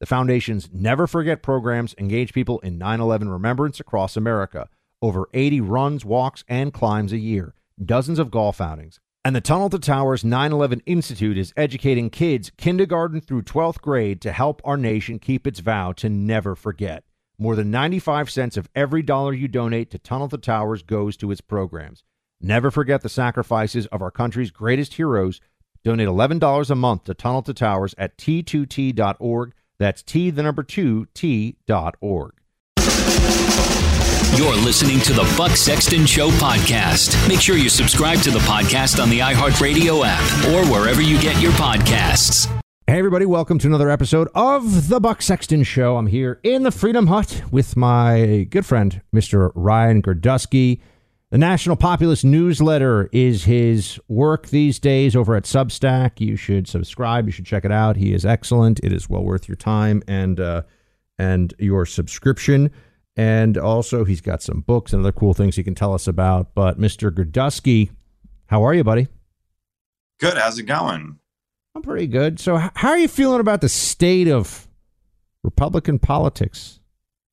The 0.00 0.06
Foundation's 0.06 0.68
Never 0.72 1.06
Forget 1.06 1.42
programs 1.42 1.94
engage 1.98 2.32
people 2.32 2.58
in 2.60 2.78
9 2.78 3.00
11 3.00 3.28
remembrance 3.28 3.78
across 3.78 4.16
America. 4.16 4.68
Over 5.00 5.28
80 5.32 5.60
runs, 5.60 6.04
walks, 6.04 6.44
and 6.48 6.72
climbs 6.72 7.12
a 7.12 7.18
year, 7.18 7.54
dozens 7.82 8.18
of 8.18 8.30
golf 8.30 8.60
outings. 8.60 8.98
And 9.24 9.36
the 9.36 9.40
Tunnel 9.40 9.70
to 9.70 9.78
Towers 9.78 10.24
9 10.24 10.52
11 10.52 10.82
Institute 10.84 11.38
is 11.38 11.54
educating 11.56 12.10
kids 12.10 12.50
kindergarten 12.56 13.20
through 13.20 13.42
12th 13.42 13.80
grade 13.80 14.20
to 14.22 14.32
help 14.32 14.60
our 14.64 14.76
nation 14.76 15.18
keep 15.18 15.46
its 15.46 15.60
vow 15.60 15.92
to 15.92 16.08
never 16.08 16.54
forget. 16.54 17.04
More 17.38 17.56
than 17.56 17.70
95 17.70 18.30
cents 18.30 18.56
of 18.56 18.68
every 18.74 19.02
dollar 19.02 19.32
you 19.32 19.48
donate 19.48 19.90
to 19.92 19.98
Tunnel 19.98 20.28
to 20.28 20.38
Towers 20.38 20.82
goes 20.82 21.16
to 21.18 21.30
its 21.30 21.40
programs. 21.40 22.02
Never 22.40 22.70
forget 22.70 23.02
the 23.02 23.08
sacrifices 23.08 23.86
of 23.86 24.02
our 24.02 24.10
country's 24.10 24.50
greatest 24.50 24.94
heroes. 24.94 25.40
Donate 25.84 26.08
$11 26.08 26.70
a 26.70 26.74
month 26.74 27.04
to 27.04 27.14
Tunnel 27.14 27.42
to 27.42 27.54
Towers 27.54 27.94
at 27.96 28.18
t2t.org. 28.18 29.54
That's 29.78 30.02
T, 30.02 30.30
the 30.30 30.42
number 30.42 30.62
two, 30.62 31.06
T 31.14 31.56
dot 31.66 31.96
org. 32.00 32.32
You're 34.36 34.56
listening 34.56 34.98
to 35.00 35.12
the 35.12 35.32
Buck 35.38 35.52
Sexton 35.52 36.06
Show 36.06 36.30
podcast. 36.30 37.28
Make 37.28 37.40
sure 37.40 37.56
you 37.56 37.68
subscribe 37.68 38.18
to 38.22 38.30
the 38.32 38.40
podcast 38.40 39.00
on 39.00 39.08
the 39.08 39.20
iHeartRadio 39.20 40.02
app 40.04 40.46
or 40.48 40.68
wherever 40.72 41.00
you 41.00 41.20
get 41.20 41.40
your 41.40 41.52
podcasts. 41.52 42.46
Hey, 42.86 42.98
everybody, 42.98 43.26
welcome 43.26 43.58
to 43.60 43.66
another 43.68 43.88
episode 43.90 44.28
of 44.34 44.88
The 44.88 45.00
Buck 45.00 45.22
Sexton 45.22 45.62
Show. 45.62 45.96
I'm 45.96 46.08
here 46.08 46.40
in 46.42 46.64
the 46.64 46.70
Freedom 46.70 47.06
Hut 47.06 47.42
with 47.50 47.76
my 47.76 48.46
good 48.50 48.66
friend, 48.66 49.00
Mr. 49.14 49.52
Ryan 49.54 50.02
Girdusky. 50.02 50.80
The 51.34 51.38
National 51.38 51.74
Populist 51.74 52.24
Newsletter 52.24 53.08
is 53.10 53.42
his 53.42 53.98
work 54.06 54.50
these 54.50 54.78
days 54.78 55.16
over 55.16 55.34
at 55.34 55.42
Substack. 55.42 56.20
You 56.20 56.36
should 56.36 56.68
subscribe. 56.68 57.26
You 57.26 57.32
should 57.32 57.44
check 57.44 57.64
it 57.64 57.72
out. 57.72 57.96
He 57.96 58.14
is 58.14 58.24
excellent. 58.24 58.78
It 58.84 58.92
is 58.92 59.10
well 59.10 59.24
worth 59.24 59.48
your 59.48 59.56
time 59.56 60.00
and 60.06 60.38
uh, 60.38 60.62
and 61.18 61.52
your 61.58 61.86
subscription. 61.86 62.70
And 63.16 63.58
also, 63.58 64.04
he's 64.04 64.20
got 64.20 64.42
some 64.42 64.60
books 64.60 64.92
and 64.92 65.02
other 65.02 65.10
cool 65.10 65.34
things 65.34 65.56
he 65.56 65.64
can 65.64 65.74
tell 65.74 65.92
us 65.92 66.06
about. 66.06 66.54
But 66.54 66.78
Mr. 66.78 67.10
Girdusky, 67.10 67.90
how 68.46 68.62
are 68.62 68.72
you, 68.72 68.84
buddy? 68.84 69.08
Good. 70.20 70.38
How's 70.38 70.60
it 70.60 70.66
going? 70.66 71.18
I'm 71.74 71.82
pretty 71.82 72.06
good. 72.06 72.38
So, 72.38 72.58
how 72.58 72.90
are 72.90 72.98
you 72.98 73.08
feeling 73.08 73.40
about 73.40 73.60
the 73.60 73.68
state 73.68 74.28
of 74.28 74.68
Republican 75.42 75.98
politics 75.98 76.78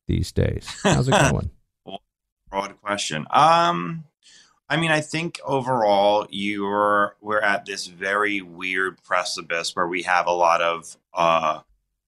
these 0.08 0.32
days? 0.32 0.66
How's 0.82 1.06
it 1.06 1.12
going? 1.30 1.50
Broad 2.52 2.82
question. 2.82 3.26
Um, 3.30 4.04
I 4.68 4.76
mean, 4.76 4.90
I 4.90 5.00
think 5.00 5.40
overall 5.42 6.26
you're 6.28 7.16
we're 7.22 7.40
at 7.40 7.64
this 7.64 7.86
very 7.86 8.42
weird 8.42 9.02
precipice 9.02 9.74
where 9.74 9.88
we 9.88 10.02
have 10.02 10.26
a 10.26 10.32
lot 10.32 10.60
of 10.60 10.98
uh, 11.14 11.60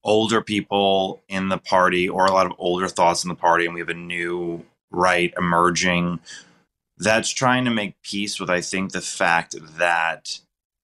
older 0.02 0.42
people 0.42 1.22
in 1.28 1.48
the 1.48 1.56
party 1.56 2.10
or 2.10 2.26
a 2.26 2.32
lot 2.32 2.44
of 2.44 2.52
older 2.58 2.88
thoughts 2.88 3.24
in 3.24 3.28
the 3.28 3.34
party, 3.34 3.64
and 3.64 3.72
we 3.72 3.80
have 3.80 3.88
a 3.88 3.94
new 3.94 4.62
right 4.90 5.32
emerging 5.38 6.20
that's 6.98 7.30
trying 7.30 7.64
to 7.64 7.70
make 7.70 8.02
peace 8.02 8.38
with, 8.38 8.50
I 8.50 8.60
think, 8.60 8.92
the 8.92 9.00
fact 9.00 9.56
that 9.78 10.40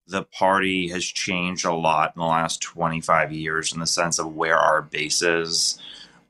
the 0.06 0.22
party 0.22 0.88
has 0.88 1.04
changed 1.04 1.66
a 1.66 1.74
lot 1.74 2.14
in 2.16 2.20
the 2.20 2.26
last 2.26 2.62
25 2.62 3.30
years 3.30 3.74
in 3.74 3.80
the 3.80 3.86
sense 3.86 4.18
of 4.18 4.34
where 4.34 4.56
our 4.56 4.80
base 4.80 5.20
is. 5.20 5.78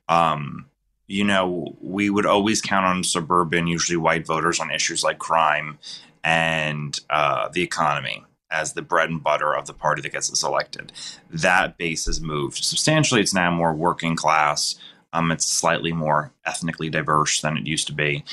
Um, 0.09 0.65
you 1.11 1.25
know, 1.25 1.75
we 1.81 2.09
would 2.09 2.25
always 2.25 2.61
count 2.61 2.85
on 2.85 3.03
suburban, 3.03 3.67
usually 3.67 3.97
white 3.97 4.25
voters 4.25 4.59
on 4.59 4.71
issues 4.71 5.03
like 5.03 5.19
crime 5.19 5.77
and 6.23 6.99
uh, 7.09 7.49
the 7.49 7.61
economy 7.61 8.23
as 8.49 8.73
the 8.73 8.81
bread 8.81 9.09
and 9.09 9.21
butter 9.21 9.53
of 9.53 9.65
the 9.65 9.73
party 9.73 10.01
that 10.01 10.13
gets 10.13 10.31
us 10.31 10.43
elected. 10.43 10.91
That 11.29 11.77
base 11.77 12.05
has 12.05 12.21
moved 12.21 12.63
substantially. 12.63 13.19
It's 13.19 13.33
now 13.33 13.51
more 13.51 13.73
working 13.73 14.15
class. 14.15 14.75
Um, 15.11 15.31
it's 15.31 15.45
slightly 15.45 15.91
more 15.91 16.31
ethnically 16.45 16.89
diverse 16.89 17.41
than 17.41 17.57
it 17.57 17.67
used 17.67 17.87
to 17.87 17.93
be. 17.93 18.23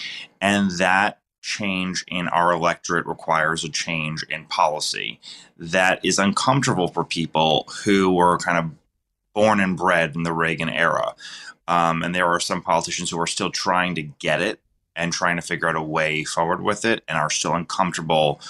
And 0.41 0.71
that 0.73 1.19
change 1.43 2.05
in 2.07 2.29
our 2.29 2.53
electorate 2.53 3.07
requires 3.07 3.65
a 3.65 3.69
change 3.69 4.23
in 4.31 4.45
policy 4.45 5.21
that 5.57 6.05
is 6.05 6.19
uncomfortable 6.19 6.89
for 6.89 7.05
people 7.05 7.69
who 7.85 8.15
were 8.15 8.39
kind 8.39 8.59
of 8.59 8.71
born 9.35 9.61
and 9.61 9.77
bred 9.77 10.15
in 10.15 10.23
the 10.23 10.33
Reagan 10.33 10.69
era. 10.69 11.15
Um, 11.67 12.03
and 12.03 12.15
there 12.15 12.27
are 12.27 12.41
some 12.41 12.63
politicians 12.63 13.11
who 13.11 13.21
are 13.21 13.27
still 13.27 13.51
trying 13.51 13.95
to 13.97 14.03
get 14.03 14.41
it 14.41 14.61
and 14.97 15.13
trying 15.13 15.37
to 15.37 15.43
figure 15.43 15.69
out 15.69 15.77
a 15.77 15.83
way 15.83 16.25
forward 16.25 16.63
with 16.63 16.85
it 16.85 17.05
and 17.07 17.19
are 17.19 17.31
still 17.31 17.55
uncomfortable 17.55 18.41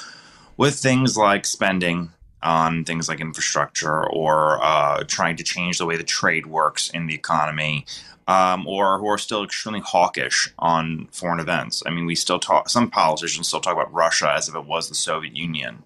with 0.57 0.77
things 0.77 1.17
like 1.17 1.45
spending 1.45 2.11
on 2.43 2.85
things 2.85 3.09
like 3.09 3.21
infrastructure 3.21 4.07
or 4.09 4.63
uh, 4.63 5.03
trying 5.05 5.37
to 5.37 5.43
change 5.43 5.79
the 5.79 5.87
way 5.87 5.97
the 5.97 6.05
trade 6.05 6.47
works 6.47 6.89
in 6.91 7.07
the 7.07 7.15
economy, 7.15 7.85
um, 8.29 8.67
or 8.67 8.99
who 8.99 9.09
are 9.09 9.19
still 9.19 9.43
extremely 9.43 9.81
hawkish 9.81 10.53
on 10.59 11.09
foreign 11.11 11.41
events. 11.41 11.83
I 11.87 11.91
mean, 11.91 12.07
we 12.07 12.15
still 12.15 12.39
talk, 12.39 12.69
some 12.69 12.91
politicians 12.91 13.49
still 13.49 13.61
talk 13.61 13.73
about 13.73 13.93
Russia 13.93 14.33
as 14.33 14.49
if 14.49 14.55
it 14.55 14.67
was 14.67 14.89
the 14.89 14.95
Soviet 14.95 15.37
Union 15.37 15.83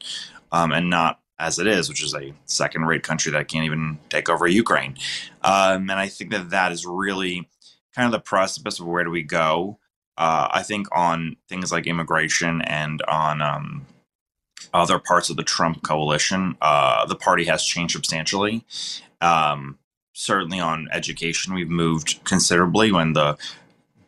um, 0.51 0.73
and 0.73 0.91
not 0.91 1.21
as 1.43 1.59
it 1.59 1.67
is, 1.67 1.89
which 1.89 2.03
is 2.03 2.15
a 2.15 2.33
second 2.47 2.83
rate 2.83 3.03
country 3.03 3.33
that 3.33 3.49
can't 3.49 3.65
even 3.65 3.99
take 4.09 4.29
over 4.29 4.47
Ukraine. 4.47 4.97
Um, 5.43 5.91
and 5.91 5.99
I 5.99 6.07
think 6.07 6.31
that 6.31 6.51
that 6.51 6.71
is 6.71 6.87
really 6.87 7.49
kind 7.95 8.07
of 8.07 8.13
the 8.13 8.21
precipice 8.21 8.79
of 8.79 8.87
where 8.87 9.03
do 9.05 9.11
we 9.11 9.23
go. 9.23 9.79
Uh, 10.17 10.49
I 10.53 10.63
think 10.63 10.87
on 10.93 11.37
things 11.49 11.73
like 11.73 11.87
immigration 11.87 12.63
and 12.63 13.03
on 13.03 13.43
um, 13.43 13.87
other 14.73 15.01
parts 15.01 15.31
of 15.31 15.37
the 15.37 15.43
Trump 15.43 15.83
coalition, 15.83 16.57
uh, 16.61 17.07
the 17.07 17.17
party 17.17 17.45
has 17.45 17.65
changed 17.65 17.95
substantially. 17.95 18.65
Um, 19.21 19.79
certainly 20.13 20.61
on 20.61 20.89
education, 20.93 21.55
we've 21.55 21.69
moved 21.69 22.23
considerably 22.25 22.93
when 22.93 23.15
the 23.15 23.37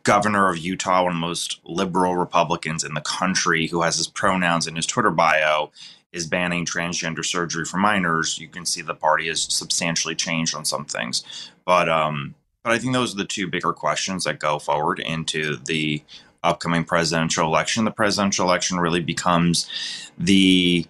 governor 0.03 0.49
of 0.49 0.57
Utah, 0.57 1.03
one 1.03 1.11
of 1.11 1.15
the 1.17 1.27
most 1.27 1.59
liberal 1.65 2.15
Republicans 2.15 2.83
in 2.83 2.93
the 2.93 3.01
country, 3.01 3.67
who 3.67 3.81
has 3.81 3.97
his 3.97 4.07
pronouns 4.07 4.67
in 4.67 4.75
his 4.75 4.85
Twitter 4.85 5.11
bio, 5.11 5.71
is 6.15 6.25
banning 6.25 6.65
transgender 6.65 7.23
surgery 7.23 7.65
for 7.65 7.77
minors. 7.77 8.39
You 8.39 8.47
can 8.47 8.65
see 8.65 8.81
the 8.81 8.95
party 8.95 9.27
has 9.27 9.41
substantially 9.53 10.15
changed 10.15 10.55
on 10.55 10.65
some 10.65 10.85
things, 10.85 11.51
but 11.65 11.89
um, 11.89 12.33
but 12.63 12.73
I 12.73 12.79
think 12.79 12.93
those 12.93 13.13
are 13.13 13.17
the 13.17 13.25
two 13.25 13.47
bigger 13.47 13.73
questions 13.73 14.23
that 14.23 14.39
go 14.39 14.57
forward 14.57 14.99
into 14.99 15.57
the 15.57 16.01
upcoming 16.41 16.83
presidential 16.83 17.45
election. 17.45 17.85
The 17.85 17.91
presidential 17.91 18.47
election 18.47 18.79
really 18.79 19.01
becomes 19.01 19.69
the 20.17 20.85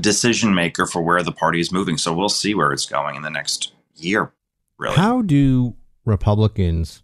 decision 0.00 0.54
maker 0.54 0.86
for 0.86 1.02
where 1.02 1.22
the 1.22 1.32
party 1.32 1.60
is 1.60 1.70
moving. 1.70 1.98
So 1.98 2.14
we'll 2.14 2.28
see 2.28 2.54
where 2.54 2.72
it's 2.72 2.86
going 2.86 3.16
in 3.16 3.22
the 3.22 3.30
next 3.30 3.72
year. 3.94 4.32
Really, 4.78 4.96
how 4.96 5.22
do 5.22 5.76
Republicans? 6.04 7.02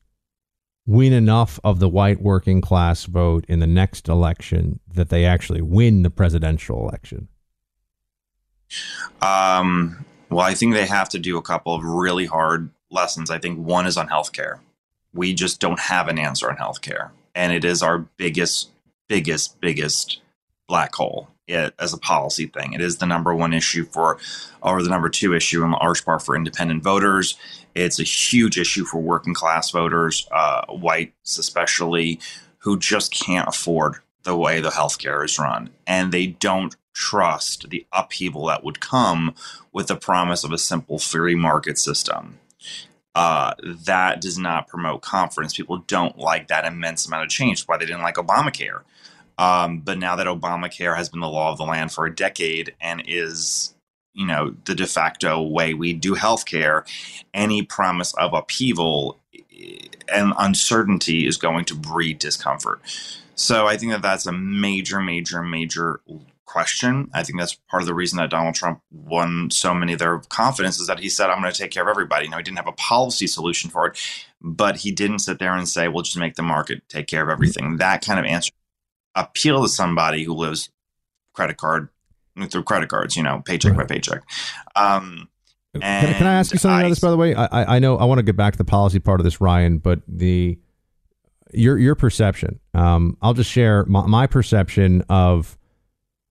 win 0.87 1.13
enough 1.13 1.59
of 1.65 1.81
the 1.81 1.89
white 1.89 2.23
working 2.23 2.61
class 2.61 3.05
vote 3.07 3.45
in 3.49 3.59
the 3.59 3.67
next 3.67 4.09
election 4.09 4.79
that 4.95 5.09
they 5.09 5.25
actually 5.25 5.61
win 5.61 6.03
the 6.03 6.11
presidential 6.11 6.89
election? 6.89 7.29
Um, 9.23 10.05
well, 10.31 10.45
I 10.45 10.55
think 10.55 10.75
they 10.75 10.87
have 10.87 11.09
to 11.11 11.19
do 11.19 11.39
a 11.39 11.43
couple 11.43 11.75
of 11.75 11.85
really 11.85 12.27
hard 12.27 12.71
lessons. 12.91 13.31
I 13.31 13.39
think 13.39 13.59
one 13.59 13.87
is 13.87 13.97
on 13.97 14.09
healthcare. 14.09 14.59
We 15.13 15.35
just 15.35 15.61
don't 15.61 15.81
have 15.81 16.09
an 16.09 16.19
answer 16.19 16.51
on 16.51 16.57
healthcare, 16.57 17.11
and 17.35 17.53
it 17.53 17.65
is 17.65 17.83
our 17.83 17.99
biggest, 17.99 18.71
biggest, 19.09 19.61
biggest 19.61 20.21
black 20.69 20.95
hole 20.95 21.29
it, 21.47 21.75
as 21.79 21.93
a 21.93 21.99
policy 21.99 22.47
thing. 22.47 22.73
It 22.73 22.81
is 22.81 22.99
the 22.99 23.07
number 23.07 23.35
one 23.35 23.53
issue 23.53 23.85
for, 23.85 24.19
or 24.63 24.83
the 24.83 24.91
number 24.91 25.09
two 25.09 25.35
issue 25.35 25.65
in 25.65 25.71
large 25.71 26.05
part 26.05 26.23
for 26.23 26.37
independent 26.37 26.83
voters. 26.83 27.37
It's 27.75 28.01
a 28.01 28.05
huge 28.05 28.59
issue 28.59 28.85
for 28.85 29.01
working 29.01 29.35
class 29.35 29.71
voters, 29.71 30.27
uh, 30.33 30.67
whites 30.67 31.39
especially, 31.39 32.21
who 32.59 32.79
just 32.79 33.13
can't 33.13 33.49
afford 33.49 33.97
the 34.25 34.37
way 34.37 34.61
the 34.61 34.71
healthcare 34.71 35.25
is 35.25 35.39
run, 35.39 35.71
and 35.87 36.11
they 36.11 36.27
don't 36.27 36.75
trust 36.97 37.69
the 37.69 37.87
upheaval 37.93 38.47
that 38.47 38.65
would 38.65 38.81
come 38.81 39.35
with 39.71 39.87
the 39.87 39.97
promise 39.97 40.45
of 40.45 40.51
a 40.51 40.59
simple 40.59 40.99
free 40.99 41.35
market 41.35 41.79
system. 41.79 42.39
Uh, 43.15 43.55
that 43.63 44.21
does 44.21 44.39
not 44.39 44.67
promote 44.67 45.03
confidence. 45.03 45.55
People 45.55 45.79
don't 45.87 46.19
like 46.19 46.49
that 46.49 46.65
immense 46.65 47.07
amount 47.07 47.25
of 47.25 47.29
change. 47.29 47.65
Why 47.65 47.77
they 47.77 47.87
didn't 47.87 48.03
like 48.03 48.17
Obamacare. 48.17 48.81
Um, 49.39 49.81
but 49.81 49.99
now 49.99 50.17
that 50.17 50.27
Obamacare 50.27 50.97
has 50.97 51.11
been 51.11 51.21
the 51.21 51.29
law 51.29 51.53
of 51.53 51.59
the 51.59 51.65
land 51.65 51.93
for 51.93 52.07
a 52.07 52.15
decade 52.15 52.75
and 52.81 53.03
is, 53.07 53.75
you 54.15 54.27
know, 54.27 54.55
the 54.65 54.75
de 54.75 54.87
facto 54.87 55.43
way 55.43 55.75
we 55.75 55.93
do 55.93 56.15
healthcare, 56.15 56.87
any 57.35 57.63
promise 57.63 58.15
of 58.15 58.33
upheaval 58.33 59.19
and 60.09 60.33
uncertainty 60.39 61.27
is 61.27 61.37
going 61.37 61.67
to 61.67 61.75
breed 61.75 62.19
discomfort. 62.19 62.81
So 63.35 63.67
I 63.67 63.77
think 63.77 63.93
that 63.93 64.03
that's 64.03 64.27
a 64.27 64.33
major, 64.33 65.01
major, 65.01 65.43
major 65.43 66.01
question. 66.47 67.11
I 67.13 67.23
think 67.23 67.39
that's 67.39 67.55
part 67.69 67.83
of 67.83 67.87
the 67.87 67.95
reason 67.95 68.17
that 68.19 68.31
Donald 68.31 68.55
Trump 68.55 68.81
won 68.91 69.51
so 69.51 69.75
many 69.75 69.93
of 69.93 69.99
their 69.99 70.21
confidence 70.29 70.81
is 70.81 70.87
that 70.87 71.01
he 71.01 71.09
said, 71.09 71.29
I'm 71.29 71.41
going 71.41 71.53
to 71.53 71.59
take 71.59 71.71
care 71.71 71.83
of 71.83 71.89
everybody. 71.89 72.29
Now, 72.29 72.39
he 72.39 72.43
didn't 72.43 72.59
have 72.59 72.69
a 72.69 72.73
policy 72.73 73.27
solution 73.27 73.69
for 73.69 73.87
it, 73.87 73.99
but 74.41 74.79
he 74.79 74.91
didn't 74.91 75.19
sit 75.19 75.39
there 75.39 75.55
and 75.55 75.69
say, 75.69 75.89
we'll 75.89 76.03
just 76.03 76.17
make 76.17 76.37
the 76.37 76.43
market 76.43 76.89
take 76.89 77.07
care 77.07 77.23
of 77.23 77.29
everything. 77.29 77.77
That 77.77 78.05
kind 78.05 78.19
of 78.19 78.25
answer 78.25 78.51
appeal 79.15 79.63
to 79.63 79.69
somebody 79.69 80.25
who 80.25 80.35
lives 80.35 80.71
credit 81.33 81.57
card 81.57 81.89
through 82.51 82.63
credit 82.63 82.89
cards, 82.89 83.17
you 83.17 83.23
know, 83.23 83.43
paycheck 83.45 83.77
right. 83.77 83.89
by 83.89 83.95
paycheck. 83.95 84.23
Um, 84.75 85.29
can, 85.73 86.15
can, 86.15 86.27
I 86.27 86.35
ask 86.35 86.53
you 86.53 86.59
something 86.59 86.77
I, 86.77 86.81
about 86.81 86.89
this, 86.91 87.01
by 87.01 87.11
the 87.11 87.17
way? 87.17 87.35
I, 87.35 87.77
I 87.77 87.79
know 87.79 87.97
I 87.97 88.05
want 88.05 88.19
to 88.19 88.23
get 88.23 88.37
back 88.37 88.53
to 88.53 88.59
the 88.59 88.65
policy 88.65 88.99
part 88.99 89.21
of 89.21 89.25
this, 89.25 89.41
Ryan, 89.41 89.79
but 89.79 90.01
the 90.09 90.59
your 91.53 91.79
your 91.79 91.95
perception. 91.95 92.61
Um, 92.75 93.17
I'll 93.21 93.35
just 93.35 93.51
share 93.51 93.85
my, 93.87 94.07
my 94.07 94.27
perception 94.27 95.03
of 95.09 95.59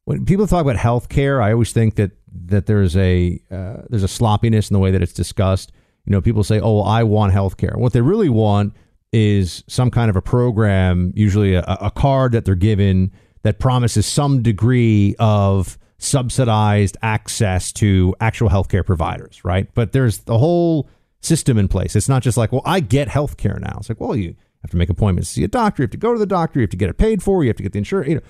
when 0.06 0.25
people 0.25 0.48
talk 0.48 0.62
about 0.62 0.78
healthcare. 0.78 1.44
I 1.44 1.52
always 1.52 1.74
think 1.74 1.96
that 1.96 2.12
that 2.48 2.66
there's 2.66 2.96
a 2.96 3.40
uh, 3.52 3.84
there's 3.90 4.04
a 4.04 4.07
sloppiness 4.07 4.69
in 4.69 4.74
the 4.74 4.80
way 4.80 4.92
that 4.92 5.02
it's 5.02 5.13
discussed. 5.13 5.72
You 6.06 6.12
know, 6.12 6.22
people 6.22 6.44
say, 6.44 6.60
"Oh, 6.60 6.81
I 6.81 7.04
want 7.04 7.34
healthcare." 7.34 7.75
What 7.75 7.94
they 7.94 8.02
really 8.02 8.30
want 8.30 8.74
is 9.12 9.63
some 9.68 9.92
kind 9.92 10.10
of 10.10 10.16
a 10.16 10.22
program, 10.22 11.12
usually 11.16 11.56
a, 11.56 11.63
a 11.63 11.92
card 11.92 12.31
that 12.34 12.46
they're 12.46 12.56
given 12.56 13.12
that 13.44 13.60
promises 13.60 14.06
some 14.06 14.42
degree 14.42 15.16
of 15.19 15.78
subsidized 15.98 16.98
access 17.02 17.72
to 17.72 18.13
actual 18.19 18.50
healthcare 18.50 18.86
providers, 18.86 19.44
right? 19.46 19.74
But 19.74 19.92
there's 19.92 20.19
the 20.19 20.38
whole 20.38 20.90
system 21.22 21.57
in 21.57 21.68
place. 21.68 21.96
It's 21.96 22.10
not 22.10 22.24
just 22.24 22.38
like, 22.38 22.52
well, 22.52 22.62
I 22.66 22.80
get 22.80 23.07
healthcare 23.07 23.60
now. 23.60 23.78
It's 23.80 23.90
like, 23.90 24.00
well, 24.00 24.16
you 24.16 24.36
have 24.62 24.72
to 24.72 24.78
make 24.78 24.90
appointments 24.90 25.30
to 25.30 25.36
see 25.36 25.44
a 25.44 25.48
doctor, 25.48 25.84
you 25.84 25.86
have 25.86 25.92
to 25.92 25.98
go 25.98 26.12
to 26.12 26.19
the 26.19 26.25
doctor, 26.25 26.60
you 26.60 26.63
have 26.63 26.72
to 26.72 26.78
get 26.78 26.90
it 26.90 26.98
paid 26.98 27.24
for, 27.24 27.44
you 27.44 27.50
have 27.50 27.57
to 27.57 27.63
get 27.63 27.72
the 27.72 27.78
insurance. 27.78 28.10
You 28.10 28.16
know, 28.16 28.22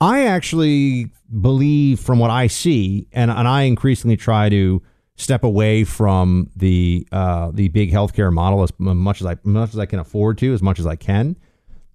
I 0.00 0.26
actually 0.26 1.10
believe 1.40 2.00
from 2.00 2.18
what 2.18 2.30
I 2.30 2.46
see, 2.48 3.08
and, 3.12 3.30
and 3.30 3.48
I 3.48 3.62
increasingly 3.62 4.16
try 4.16 4.48
to 4.48 4.82
step 5.16 5.44
away 5.44 5.84
from 5.84 6.50
the 6.54 7.08
uh, 7.10 7.50
the 7.52 7.68
big 7.68 7.90
healthcare 7.90 8.32
model 8.32 8.62
as 8.62 8.72
much 8.78 9.20
as 9.20 9.26
I 9.26 9.32
as 9.32 9.44
much 9.44 9.70
as 9.70 9.78
I 9.78 9.86
can 9.86 9.98
afford 9.98 10.38
to, 10.38 10.52
as 10.52 10.62
much 10.62 10.78
as 10.78 10.86
I 10.86 10.96
can. 10.96 11.36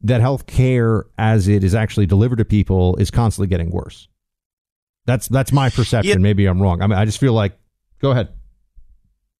That 0.03 0.19
healthcare, 0.19 1.03
as 1.19 1.48
it 1.48 1.63
is 1.63 1.75
actually 1.75 2.07
delivered 2.07 2.38
to 2.38 2.45
people, 2.45 2.95
is 2.95 3.12
constantly 3.12 3.48
getting 3.48 3.69
worse. 3.69 4.07
That's 5.06 5.27
that's 5.27 5.51
my 5.51 5.69
perception. 5.69 6.09
Yeah. 6.09 6.18
Maybe 6.18 6.45
I'm 6.48 6.62
wrong. 6.62 6.81
I 6.81 6.88
mean, 6.88 6.98
I 6.98 7.06
just 7.06 7.19
feel 7.19 7.33
like. 7.33 7.57
Go 8.00 8.09
ahead. 8.09 8.30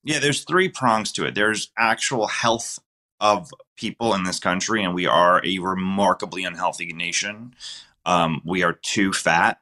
Yeah, 0.04 0.20
there's 0.20 0.44
three 0.44 0.70
prongs 0.70 1.12
to 1.14 1.26
it. 1.26 1.34
There's 1.34 1.72
actual 1.78 2.28
health 2.28 2.78
of 3.20 3.50
people 3.76 4.14
in 4.14 4.24
this 4.24 4.40
country, 4.40 4.84
and 4.84 4.94
we 4.94 5.08
are 5.08 5.42
a 5.44 5.58
remarkably 5.58 6.44
unhealthy 6.44 6.94
nation. 6.94 7.56
Um, 8.06 8.42
we 8.46 8.64
are 8.64 8.74
too 8.74 9.14
fat. 9.14 9.60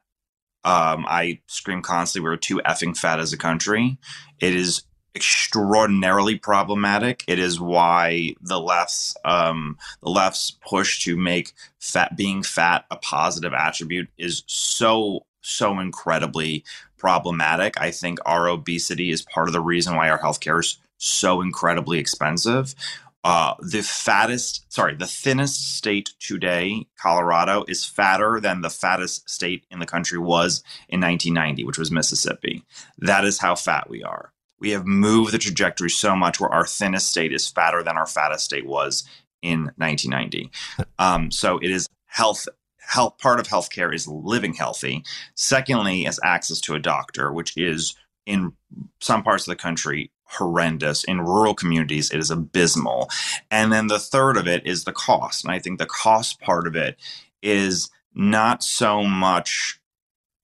Um, 0.64 1.06
I 1.08 1.40
scream 1.46 1.82
constantly, 1.82 2.28
we're 2.28 2.36
too 2.36 2.60
effing 2.66 2.96
fat 2.96 3.18
as 3.18 3.32
a 3.32 3.38
country. 3.38 3.98
It 4.40 4.54
is 4.54 4.82
extraordinarily 5.14 6.38
problematic. 6.38 7.24
It 7.26 7.38
is 7.38 7.58
why 7.58 8.34
the 8.40 8.60
left's 8.60 9.14
um, 9.24 9.78
the 10.02 10.10
left's 10.10 10.50
push 10.50 11.04
to 11.04 11.16
make 11.16 11.52
fat 11.78 12.16
being 12.16 12.42
fat 12.42 12.84
a 12.90 12.96
positive 12.96 13.52
attribute 13.52 14.08
is 14.18 14.42
so 14.46 15.26
so 15.40 15.78
incredibly 15.80 16.64
problematic. 16.96 17.80
I 17.80 17.90
think 17.90 18.18
our 18.26 18.48
obesity 18.48 19.10
is 19.10 19.22
part 19.22 19.48
of 19.48 19.52
the 19.52 19.60
reason 19.60 19.96
why 19.96 20.10
our 20.10 20.18
healthcare 20.18 20.60
is 20.60 20.78
so 20.98 21.40
incredibly 21.40 21.98
expensive. 21.98 22.74
Uh, 23.22 23.54
the 23.60 23.82
fattest, 23.82 24.72
sorry, 24.72 24.94
the 24.94 25.06
thinnest 25.06 25.76
state 25.76 26.10
today, 26.18 26.86
Colorado, 26.98 27.64
is 27.68 27.84
fatter 27.84 28.40
than 28.40 28.62
the 28.62 28.70
fattest 28.70 29.28
state 29.28 29.66
in 29.70 29.78
the 29.78 29.86
country 29.86 30.18
was 30.18 30.62
in 30.88 31.00
1990, 31.00 31.64
which 31.64 31.78
was 31.78 31.90
Mississippi. 31.90 32.64
That 32.98 33.24
is 33.24 33.38
how 33.38 33.56
fat 33.56 33.90
we 33.90 34.02
are. 34.02 34.32
We 34.58 34.70
have 34.70 34.86
moved 34.86 35.32
the 35.32 35.38
trajectory 35.38 35.90
so 35.90 36.16
much 36.16 36.40
where 36.40 36.52
our 36.52 36.66
thinnest 36.66 37.08
state 37.08 37.32
is 37.32 37.48
fatter 37.48 37.82
than 37.82 37.96
our 37.96 38.06
fattest 38.06 38.44
state 38.46 38.66
was 38.66 39.04
in 39.42 39.70
1990. 39.76 40.50
Um, 40.98 41.30
so 41.30 41.58
it 41.58 41.70
is 41.70 41.88
health 42.06 42.46
health 42.78 43.18
part 43.18 43.38
of 43.38 43.46
healthcare 43.46 43.94
is 43.94 44.08
living 44.08 44.52
healthy. 44.52 45.04
Secondly, 45.34 46.06
is 46.06 46.18
access 46.24 46.60
to 46.60 46.74
a 46.74 46.80
doctor, 46.80 47.32
which 47.32 47.56
is 47.56 47.94
in 48.26 48.52
some 49.00 49.22
parts 49.22 49.46
of 49.46 49.52
the 49.52 49.56
country 49.56 50.10
horrendous. 50.30 51.04
In 51.04 51.20
rural 51.20 51.54
communities, 51.54 52.10
it 52.10 52.18
is 52.18 52.30
abysmal. 52.30 53.08
And 53.50 53.72
then 53.72 53.88
the 53.88 53.98
third 53.98 54.36
of 54.36 54.46
it 54.46 54.66
is 54.66 54.84
the 54.84 54.92
cost. 54.92 55.44
And 55.44 55.52
I 55.52 55.58
think 55.58 55.78
the 55.78 55.86
cost 55.86 56.40
part 56.40 56.66
of 56.66 56.76
it 56.76 56.96
is 57.42 57.90
not 58.14 58.62
so 58.62 59.04
much 59.04 59.80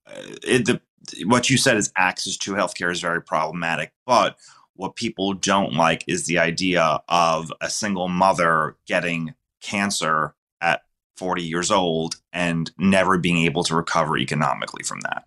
uh, 0.06 0.22
it, 0.42 0.66
the 0.66 0.80
what 1.24 1.48
you 1.48 1.56
said 1.56 1.76
is 1.76 1.92
access 1.96 2.36
to 2.36 2.52
healthcare 2.52 2.90
is 2.90 3.00
very 3.00 3.22
problematic, 3.22 3.92
but 4.06 4.36
what 4.74 4.96
people 4.96 5.32
don't 5.32 5.74
like 5.74 6.04
is 6.06 6.26
the 6.26 6.38
idea 6.38 7.00
of 7.08 7.52
a 7.60 7.70
single 7.70 8.08
mother 8.08 8.76
getting 8.86 9.34
cancer 9.62 10.34
at 10.60 10.82
40 11.16 11.42
years 11.42 11.70
old 11.70 12.16
and 12.32 12.70
never 12.76 13.18
being 13.18 13.38
able 13.38 13.64
to 13.64 13.74
recover 13.74 14.18
economically 14.18 14.82
from 14.82 15.00
that. 15.00 15.24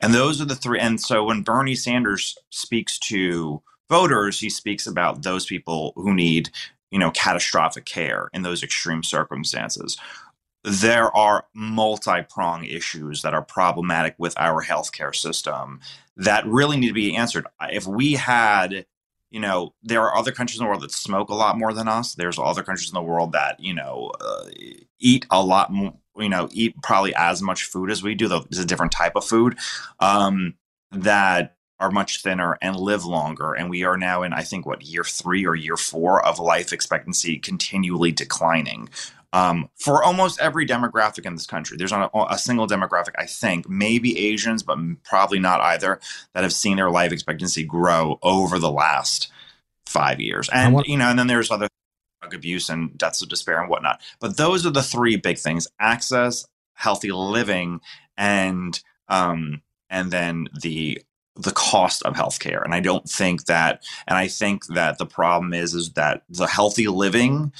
And 0.00 0.12
those 0.12 0.40
are 0.40 0.44
the 0.44 0.56
three. 0.56 0.78
And 0.78 1.00
so 1.00 1.24
when 1.24 1.42
Bernie 1.42 1.74
Sanders 1.74 2.36
speaks 2.50 2.98
to 3.00 3.62
voters, 3.92 4.40
he 4.40 4.48
speaks 4.48 4.86
about 4.86 5.22
those 5.22 5.44
people 5.44 5.92
who 5.96 6.14
need, 6.14 6.48
you 6.90 6.98
know, 6.98 7.10
catastrophic 7.10 7.84
care 7.84 8.30
in 8.32 8.40
those 8.42 8.62
extreme 8.62 9.02
circumstances. 9.02 9.98
There 10.64 11.14
are 11.14 11.44
multi 11.54 12.22
prong 12.22 12.64
issues 12.64 13.20
that 13.22 13.34
are 13.34 13.42
problematic 13.42 14.14
with 14.16 14.34
our 14.38 14.64
healthcare 14.64 15.14
system 15.14 15.80
that 16.16 16.46
really 16.46 16.78
need 16.78 16.88
to 16.88 16.94
be 16.94 17.14
answered. 17.14 17.46
If 17.70 17.86
we 17.86 18.14
had 18.14 18.86
you 19.32 19.40
know, 19.40 19.72
there 19.82 20.02
are 20.02 20.14
other 20.14 20.30
countries 20.30 20.60
in 20.60 20.64
the 20.64 20.68
world 20.68 20.82
that 20.82 20.92
smoke 20.92 21.30
a 21.30 21.34
lot 21.34 21.58
more 21.58 21.72
than 21.72 21.88
us. 21.88 22.14
There's 22.14 22.38
other 22.38 22.62
countries 22.62 22.90
in 22.90 22.94
the 22.94 23.02
world 23.02 23.32
that, 23.32 23.58
you 23.58 23.72
know, 23.72 24.12
uh, 24.20 24.44
eat 25.00 25.26
a 25.30 25.42
lot 25.42 25.72
more, 25.72 25.94
you 26.18 26.28
know, 26.28 26.50
eat 26.52 26.74
probably 26.82 27.14
as 27.14 27.40
much 27.40 27.64
food 27.64 27.90
as 27.90 28.02
we 28.02 28.14
do, 28.14 28.28
though 28.28 28.44
it's 28.50 28.58
a 28.58 28.66
different 28.66 28.92
type 28.92 29.16
of 29.16 29.24
food 29.24 29.58
um, 30.00 30.52
that 30.90 31.56
are 31.82 31.90
much 31.90 32.22
thinner 32.22 32.56
and 32.62 32.76
live 32.76 33.04
longer. 33.04 33.54
And 33.54 33.68
we 33.68 33.82
are 33.82 33.98
now 33.98 34.22
in, 34.22 34.32
I 34.32 34.42
think, 34.42 34.64
what, 34.64 34.82
year 34.82 35.02
three 35.02 35.44
or 35.44 35.56
year 35.56 35.76
four 35.76 36.24
of 36.24 36.38
life 36.38 36.72
expectancy 36.72 37.38
continually 37.38 38.12
declining 38.12 38.88
um, 39.32 39.68
for 39.76 40.04
almost 40.04 40.40
every 40.40 40.64
demographic 40.64 41.26
in 41.26 41.34
this 41.34 41.46
country. 41.46 41.76
There's 41.76 41.90
not 41.90 42.10
a, 42.14 42.34
a, 42.34 42.38
single 42.38 42.68
demographic, 42.68 43.14
I 43.18 43.26
think, 43.26 43.68
maybe 43.68 44.16
Asians, 44.28 44.62
but 44.62 44.78
probably 45.02 45.40
not 45.40 45.60
either, 45.60 45.98
that 46.34 46.44
have 46.44 46.52
seen 46.52 46.76
their 46.76 46.90
life 46.90 47.10
expectancy 47.10 47.64
grow 47.64 48.18
over 48.22 48.60
the 48.60 48.70
last 48.70 49.28
five 49.86 50.20
years. 50.20 50.48
And, 50.52 50.74
want- 50.74 50.86
you 50.86 50.96
know, 50.96 51.08
and 51.08 51.18
then 51.18 51.26
there's 51.26 51.50
other 51.50 51.66
drug 52.20 52.34
abuse 52.34 52.68
and 52.68 52.96
deaths 52.96 53.22
of 53.22 53.28
despair 53.28 53.60
and 53.60 53.68
whatnot. 53.68 54.00
But 54.20 54.36
those 54.36 54.64
are 54.64 54.70
the 54.70 54.82
three 54.82 55.16
big 55.16 55.38
things 55.38 55.66
access, 55.80 56.46
healthy 56.74 57.10
living, 57.10 57.80
and, 58.16 58.80
um, 59.08 59.62
and 59.90 60.10
then 60.10 60.48
the 60.60 61.02
the 61.36 61.52
cost 61.52 62.02
of 62.02 62.14
healthcare 62.14 62.62
and 62.62 62.74
i 62.74 62.80
don't 62.80 63.08
think 63.08 63.46
that 63.46 63.82
and 64.06 64.18
i 64.18 64.28
think 64.28 64.66
that 64.66 64.98
the 64.98 65.06
problem 65.06 65.54
is 65.54 65.72
is 65.74 65.92
that 65.92 66.22
the 66.28 66.46
healthy 66.46 66.88
living 66.88 67.52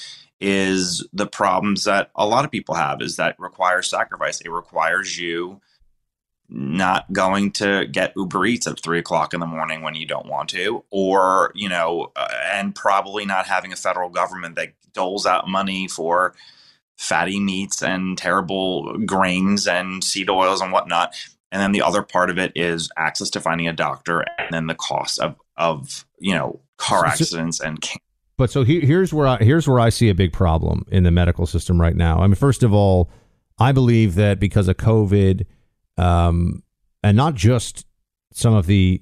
is 0.42 1.06
the 1.12 1.26
problems 1.26 1.84
that 1.84 2.10
a 2.16 2.26
lot 2.26 2.44
of 2.44 2.50
people 2.50 2.74
have 2.74 3.00
is 3.00 3.14
that 3.16 3.36
requires 3.38 3.88
sacrifice. 3.88 4.40
It 4.40 4.50
requires 4.50 5.16
you 5.16 5.60
not 6.48 7.10
going 7.12 7.52
to 7.52 7.86
get 7.86 8.12
Uber 8.16 8.44
Eats 8.46 8.66
at 8.66 8.82
three 8.82 8.98
o'clock 8.98 9.32
in 9.32 9.40
the 9.40 9.46
morning 9.46 9.82
when 9.82 9.94
you 9.94 10.04
don't 10.04 10.26
want 10.26 10.50
to, 10.50 10.84
or, 10.90 11.52
you 11.54 11.68
know, 11.68 12.10
uh, 12.16 12.28
and 12.52 12.74
probably 12.74 13.24
not 13.24 13.46
having 13.46 13.72
a 13.72 13.76
federal 13.76 14.10
government 14.10 14.56
that 14.56 14.72
doles 14.92 15.26
out 15.26 15.48
money 15.48 15.86
for 15.86 16.34
fatty 16.98 17.38
meats 17.38 17.80
and 17.80 18.18
terrible 18.18 18.98
grains 18.98 19.68
and 19.68 20.02
seed 20.02 20.28
oils 20.28 20.60
and 20.60 20.72
whatnot. 20.72 21.14
And 21.52 21.60
then 21.60 21.72
the 21.72 21.82
other 21.82 22.02
part 22.02 22.30
of 22.30 22.38
it 22.38 22.52
is 22.56 22.90
access 22.96 23.30
to 23.30 23.40
finding 23.40 23.68
a 23.68 23.72
doctor 23.72 24.24
and 24.38 24.48
then 24.50 24.66
the 24.66 24.74
cost 24.74 25.20
of, 25.20 25.36
of 25.56 26.04
you 26.18 26.34
know, 26.34 26.60
car 26.78 27.06
accidents 27.06 27.60
and 27.60 27.78
but 28.36 28.50
so 28.50 28.64
he, 28.64 28.80
here's 28.80 29.12
where 29.12 29.28
I, 29.28 29.36
here's 29.36 29.68
where 29.68 29.78
I 29.78 29.90
see 29.90 30.08
a 30.08 30.14
big 30.14 30.32
problem 30.32 30.84
in 30.90 31.04
the 31.04 31.12
medical 31.12 31.46
system 31.46 31.80
right 31.80 31.94
now. 31.94 32.18
I 32.18 32.26
mean, 32.26 32.34
first 32.34 32.64
of 32.64 32.72
all, 32.72 33.08
I 33.58 33.70
believe 33.70 34.16
that 34.16 34.40
because 34.40 34.66
of 34.66 34.78
COVID, 34.78 35.46
um, 35.96 36.64
and 37.04 37.16
not 37.16 37.34
just 37.34 37.86
some 38.32 38.54
of 38.54 38.66
the 38.66 39.00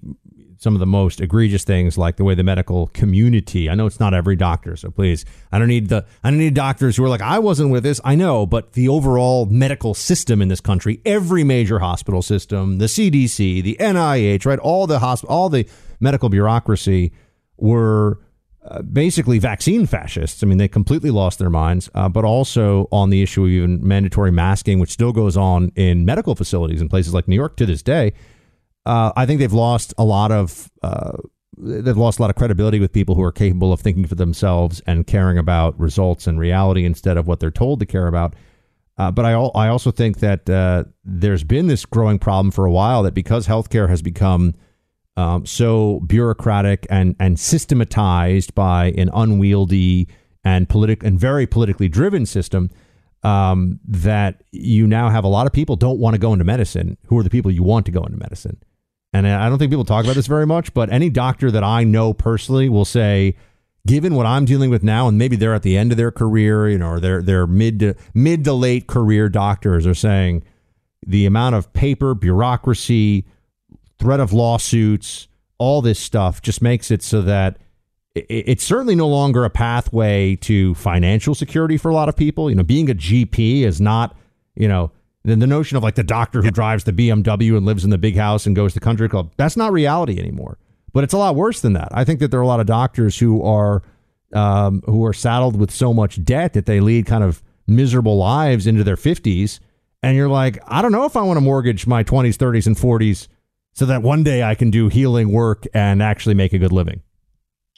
some 0.61 0.75
of 0.75 0.79
the 0.79 0.87
most 0.87 1.23
egregious 1.23 1.65
things 1.65 1.97
like 1.97 2.17
the 2.17 2.23
way 2.23 2.35
the 2.35 2.45
medical 2.45 2.89
community. 2.89 3.71
I 3.71 3.75
know 3.75 3.87
it's 3.87 3.99
not 3.99 4.13
every 4.13 4.37
doctor, 4.37 4.77
so 4.77 4.91
please, 4.91 5.25
I 5.51 5.59
don't 5.59 5.69
need 5.69 5.89
the 5.89 6.05
I 6.23 6.29
don't 6.29 6.39
need 6.39 6.53
doctors 6.53 6.97
who 6.97 7.05
are 7.05 7.09
like 7.09 7.23
I 7.23 7.39
wasn't 7.39 7.71
with 7.71 7.83
this. 7.83 7.99
I 8.05 8.15
know, 8.15 8.45
but 8.45 8.75
the 8.75 8.87
overall 8.87 9.47
medical 9.47 9.95
system 9.95 10.43
in 10.43 10.49
this 10.49 10.61
country, 10.61 11.01
every 11.07 11.45
major 11.45 11.79
hospital 11.79 12.21
system, 12.21 12.77
the 12.77 12.87
CDC, 12.87 13.63
the 13.63 13.79
NIH, 13.81 14.45
right, 14.45 14.59
all 14.59 14.87
the 14.87 14.99
hospital, 14.99 15.35
all 15.35 15.49
the 15.49 15.67
medical 15.99 16.29
bureaucracy 16.29 17.13
were 17.57 18.21
uh, 18.63 18.83
basically 18.83 19.39
vaccine 19.39 19.87
fascists. 19.87 20.43
I 20.43 20.47
mean, 20.47 20.59
they 20.59 20.69
completely 20.69 21.11
lost 21.11 21.39
their 21.39 21.49
minds, 21.49 21.89
uh, 21.95 22.11
but 22.11 22.27
also 22.27 22.87
on 22.93 23.09
the 23.09 23.23
issue 23.23 23.45
of 23.45 23.51
even 23.51 23.87
mandatory 23.87 24.31
masking, 24.31 24.79
which 24.79 24.91
still 24.91 25.13
goes 25.13 25.39
on 25.39 25.73
in 25.75 26.05
medical 26.05 26.35
facilities 26.35 26.83
in 26.83 26.91
places 26.91 27.15
like 27.15 27.29
New 27.29 27.37
York 27.37 27.57
to 27.57 27.65
this 27.65 27.83
day. 27.83 28.13
Uh, 28.87 29.13
I 29.17 29.27
think 29.27 29.41
they've 29.41 29.53
lost 29.53 29.93
a 29.99 30.05
lot 30.05 30.33
of 30.33 30.71
uh, 30.83 31.17
they've 31.59 31.97
lost 31.97 32.19
a 32.19 32.23
lot 32.23 32.31
of 32.31 32.37
credibility 32.37 32.81
with 32.81 32.93
people 32.93 33.15
who 33.15 33.23
are 33.23 33.33
capable 33.33 33.73
of 33.73 33.81
thinking 33.81 34.07
for 34.07 34.15
themselves 34.15 34.81
and 34.87 35.07
caring 35.07 35.39
about 35.39 35.79
results 35.79 36.27
and 36.27 36.39
reality 36.39 36.85
instead 36.85 37.17
of 37.17 37.27
what 37.27 37.41
they're 37.41 37.51
told 37.51 37.81
to 37.81 37.87
care 37.87 38.07
about. 38.07 38.35
Uh, 38.99 39.11
but 39.11 39.25
I, 39.25 39.33
I 39.33 39.69
also 39.69 39.91
think 39.91 40.19
that 40.19 40.49
uh, 40.49 40.85
there's 41.05 41.45
been 41.45 41.67
this 41.69 41.87
growing 41.87 42.19
problem 42.19 42.51
for 42.51 42.67
a 42.67 42.71
while 42.71 43.03
that 43.05 43.15
because 43.15 43.47
healthcare 43.47 43.89
has 43.89 44.03
become 44.03 44.55
um, 45.17 45.45
so 45.45 46.01
bureaucratic 46.07 46.87
and 46.89 47.17
and 47.19 47.39
systematized 47.39 48.55
by 48.55 48.93
an 48.97 49.11
unwieldy 49.13 50.09
and 50.45 50.69
politic 50.69 51.03
and 51.03 51.19
very 51.19 51.47
politically 51.47 51.89
driven 51.89 52.25
system 52.25 52.71
um, 53.23 53.81
that 53.87 54.43
you 54.53 54.87
now 54.87 55.11
have 55.11 55.25
a 55.25 55.29
lot 55.29 55.47
of 55.47 55.53
people 55.53 55.77
don't 55.77 55.99
want 55.99 56.15
to 56.15 56.19
go 56.19 56.33
into 56.33 56.45
medicine 56.45 56.97
who 57.07 57.19
are 57.19 57.23
the 57.23 57.31
people 57.31 57.51
you 57.51 57.63
want 57.63 57.87
to 57.87 57.93
go 57.93 58.03
into 58.05 58.17
medicine. 58.17 58.59
And 59.13 59.27
I 59.27 59.49
don't 59.49 59.59
think 59.59 59.73
people 59.73 59.85
talk 59.85 60.05
about 60.05 60.15
this 60.15 60.29
very 60.29 60.47
much, 60.47 60.73
but 60.73 60.91
any 60.93 61.11
doctor 61.11 61.51
that 61.51 61.65
I 61.65 61.83
know 61.83 62.13
personally 62.13 62.69
will 62.69 62.85
say, 62.85 63.35
given 63.87 64.15
what 64.15 64.27
I'm 64.27 64.45
dealing 64.45 64.71
with 64.71 64.85
now, 64.85 65.09
and 65.09 65.19
maybe 65.19 65.35
they're 65.35 65.55
at 65.55 65.63
the 65.63 65.77
end 65.77 65.91
of 65.91 65.97
their 65.97 66.13
career, 66.13 66.69
you 66.69 66.79
know, 66.79 66.91
or 66.91 67.01
they're 67.01 67.23
they're 67.23 67.47
mid 67.47 67.81
to 67.81 67.95
mid 68.15 68.45
to 68.45 68.53
late 68.53 68.87
career 68.87 69.29
doctors 69.29 69.87
are 69.87 69.95
saying 69.95 70.45
the 71.05 71.27
amount 71.27 71.57
of 71.57 71.73
paper, 71.73 72.15
bureaucracy, 72.15 73.27
threat 73.99 74.21
of 74.21 74.33
lawsuits, 74.33 75.27
all 75.59 75.83
this 75.83 75.99
stuff 75.99 76.41
just 76.41 76.63
makes 76.63 76.91
it 76.91 77.03
so 77.03 77.21
that 77.23 77.59
it's 78.15 78.65
certainly 78.65 78.97
no 78.97 79.09
longer 79.09 79.45
a 79.45 79.51
pathway 79.51 80.37
to 80.37 80.75
financial 80.75 81.35
security 81.35 81.77
for 81.77 81.91
a 81.91 81.95
lot 81.95 82.09
of 82.09 82.17
people. 82.17 82.51
You 82.51 82.57
know, 82.57 82.63
being 82.63 82.91
a 82.91 82.95
GP 82.95 83.63
is 83.63 83.81
not, 83.81 84.17
you 84.57 84.69
know, 84.69 84.91
the, 85.25 85.37
the 85.37 85.47
notion 85.47 85.77
of 85.77 85.83
like 85.83 85.95
the 85.95 86.03
doctor 86.03 86.43
who 86.43 86.51
drives 86.51 86.85
the 86.85 86.93
BMW 86.93 87.57
and 87.57 87.67
lives 87.67 87.85
in 87.85 87.91
the 87.91 87.99
big 87.99 88.17
house 88.17 88.47
and 88.47 88.57
goes 88.57 88.75
to 88.75 88.81
country 88.81 89.09
club. 89.09 89.33
That's 89.37 89.57
not 89.57 89.73
reality 89.73 90.19
anymore. 90.19 90.59
But 90.93 91.05
it's 91.05 91.13
a 91.13 91.19
lot 91.19 91.37
worse 91.37 91.61
than 91.61 91.75
that. 91.75 91.89
I 91.93 92.05
think 92.05 92.21
that 92.21 92.31
there 92.31 92.41
are 92.41 92.45
a 92.45 92.49
lot 92.49 92.61
of 92.61 92.67
doctors 92.67 93.19
who 93.19 93.43
are 93.43 93.83
um, 94.33 94.83
who 94.87 95.05
are 95.05 95.13
saddled 95.13 95.59
with 95.59 95.71
so 95.71 95.93
much 95.93 96.25
debt 96.25 96.53
that 96.53 96.67
they 96.67 96.81
lead 96.81 97.07
kind 97.07 97.25
of 97.25 97.43
miserable 97.67 98.17
lives 98.17 98.67
into 98.67 98.85
their 98.85 98.97
50s. 98.97 99.61
And 100.03 100.17
you're 100.17 100.29
like, 100.29 100.59
I 100.67 100.83
don't 100.83 100.93
know 100.93 101.05
if 101.05 101.17
I 101.17 101.23
want 101.23 101.37
to 101.37 101.41
mortgage 101.43 101.87
my 101.87 102.05
20s, 102.05 102.37
30s, 102.37 102.67
and 102.67 102.77
40s 102.77 103.29
so 103.73 103.87
that 103.87 104.03
one 104.03 104.23
day 104.23 104.43
I 104.43 104.55
can 104.55 104.71
do 104.71 104.89
healing 104.89 105.33
work 105.33 105.67
and 105.75 106.03
actually 106.03 106.35
make 106.35 106.53
a 106.53 106.59
good 106.59 106.73
living. 106.73 107.03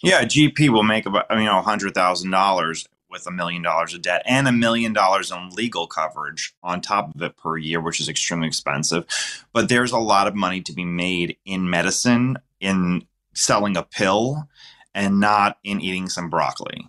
Yeah, 0.03 0.25
GP 0.25 0.69
will 0.71 0.83
make 0.83 1.07
about 1.07 1.27
you 1.31 1.45
know 1.45 1.63
hundred 1.63 1.95
thousand 1.95 2.31
dollars 2.31 2.89
with 3.13 3.27
a 3.27 3.31
million 3.31 3.63
dollars 3.63 3.95
of 3.95 4.03
debt 4.03 4.23
and 4.27 4.49
a 4.49 4.53
million 4.53 4.93
dollars 4.93 5.31
in 5.31 5.51
legal 5.51 5.87
coverage 5.87 6.55
on 6.63 6.81
top 6.81 7.15
of 7.15 7.23
it 7.23 7.37
per 7.37 7.57
year, 7.57 7.81
which 7.81 8.01
is 8.01 8.09
extremely 8.09 8.49
expensive. 8.49 9.05
But 9.53 9.69
there's 9.69 9.93
a 9.93 9.99
lot 9.99 10.27
of 10.27 10.35
money 10.35 10.63
to 10.63 10.73
be 10.73 10.85
made 10.85 11.37
in 11.45 11.71
medicine, 11.71 12.39
in 12.59 13.07
selling 13.35 13.77
a 13.77 13.83
pill, 13.83 14.49
and 14.95 15.21
not 15.21 15.59
in 15.63 15.81
eating 15.81 16.09
some 16.09 16.29
broccoli. 16.29 16.89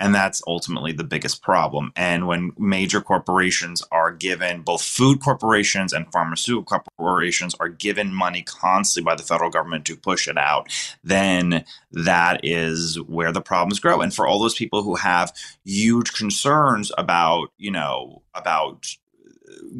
And 0.00 0.14
that's 0.14 0.42
ultimately 0.46 0.92
the 0.92 1.04
biggest 1.04 1.42
problem. 1.42 1.92
And 1.94 2.26
when 2.26 2.52
major 2.58 3.00
corporations 3.00 3.82
are 3.92 4.10
given, 4.10 4.62
both 4.62 4.82
food 4.82 5.20
corporations 5.20 5.92
and 5.92 6.10
pharmaceutical 6.10 6.80
corporations 6.98 7.54
are 7.60 7.68
given 7.68 8.12
money 8.12 8.42
constantly 8.42 9.08
by 9.08 9.14
the 9.14 9.22
federal 9.22 9.50
government 9.50 9.84
to 9.84 9.96
push 9.96 10.26
it 10.26 10.38
out, 10.38 10.72
then 11.04 11.64
that 11.92 12.40
is 12.42 13.00
where 13.02 13.30
the 13.30 13.42
problems 13.42 13.78
grow. 13.78 14.00
And 14.00 14.12
for 14.12 14.26
all 14.26 14.40
those 14.40 14.54
people 14.54 14.82
who 14.82 14.96
have 14.96 15.32
huge 15.64 16.14
concerns 16.14 16.90
about, 16.96 17.52
you 17.58 17.70
know, 17.70 18.22
about 18.34 18.86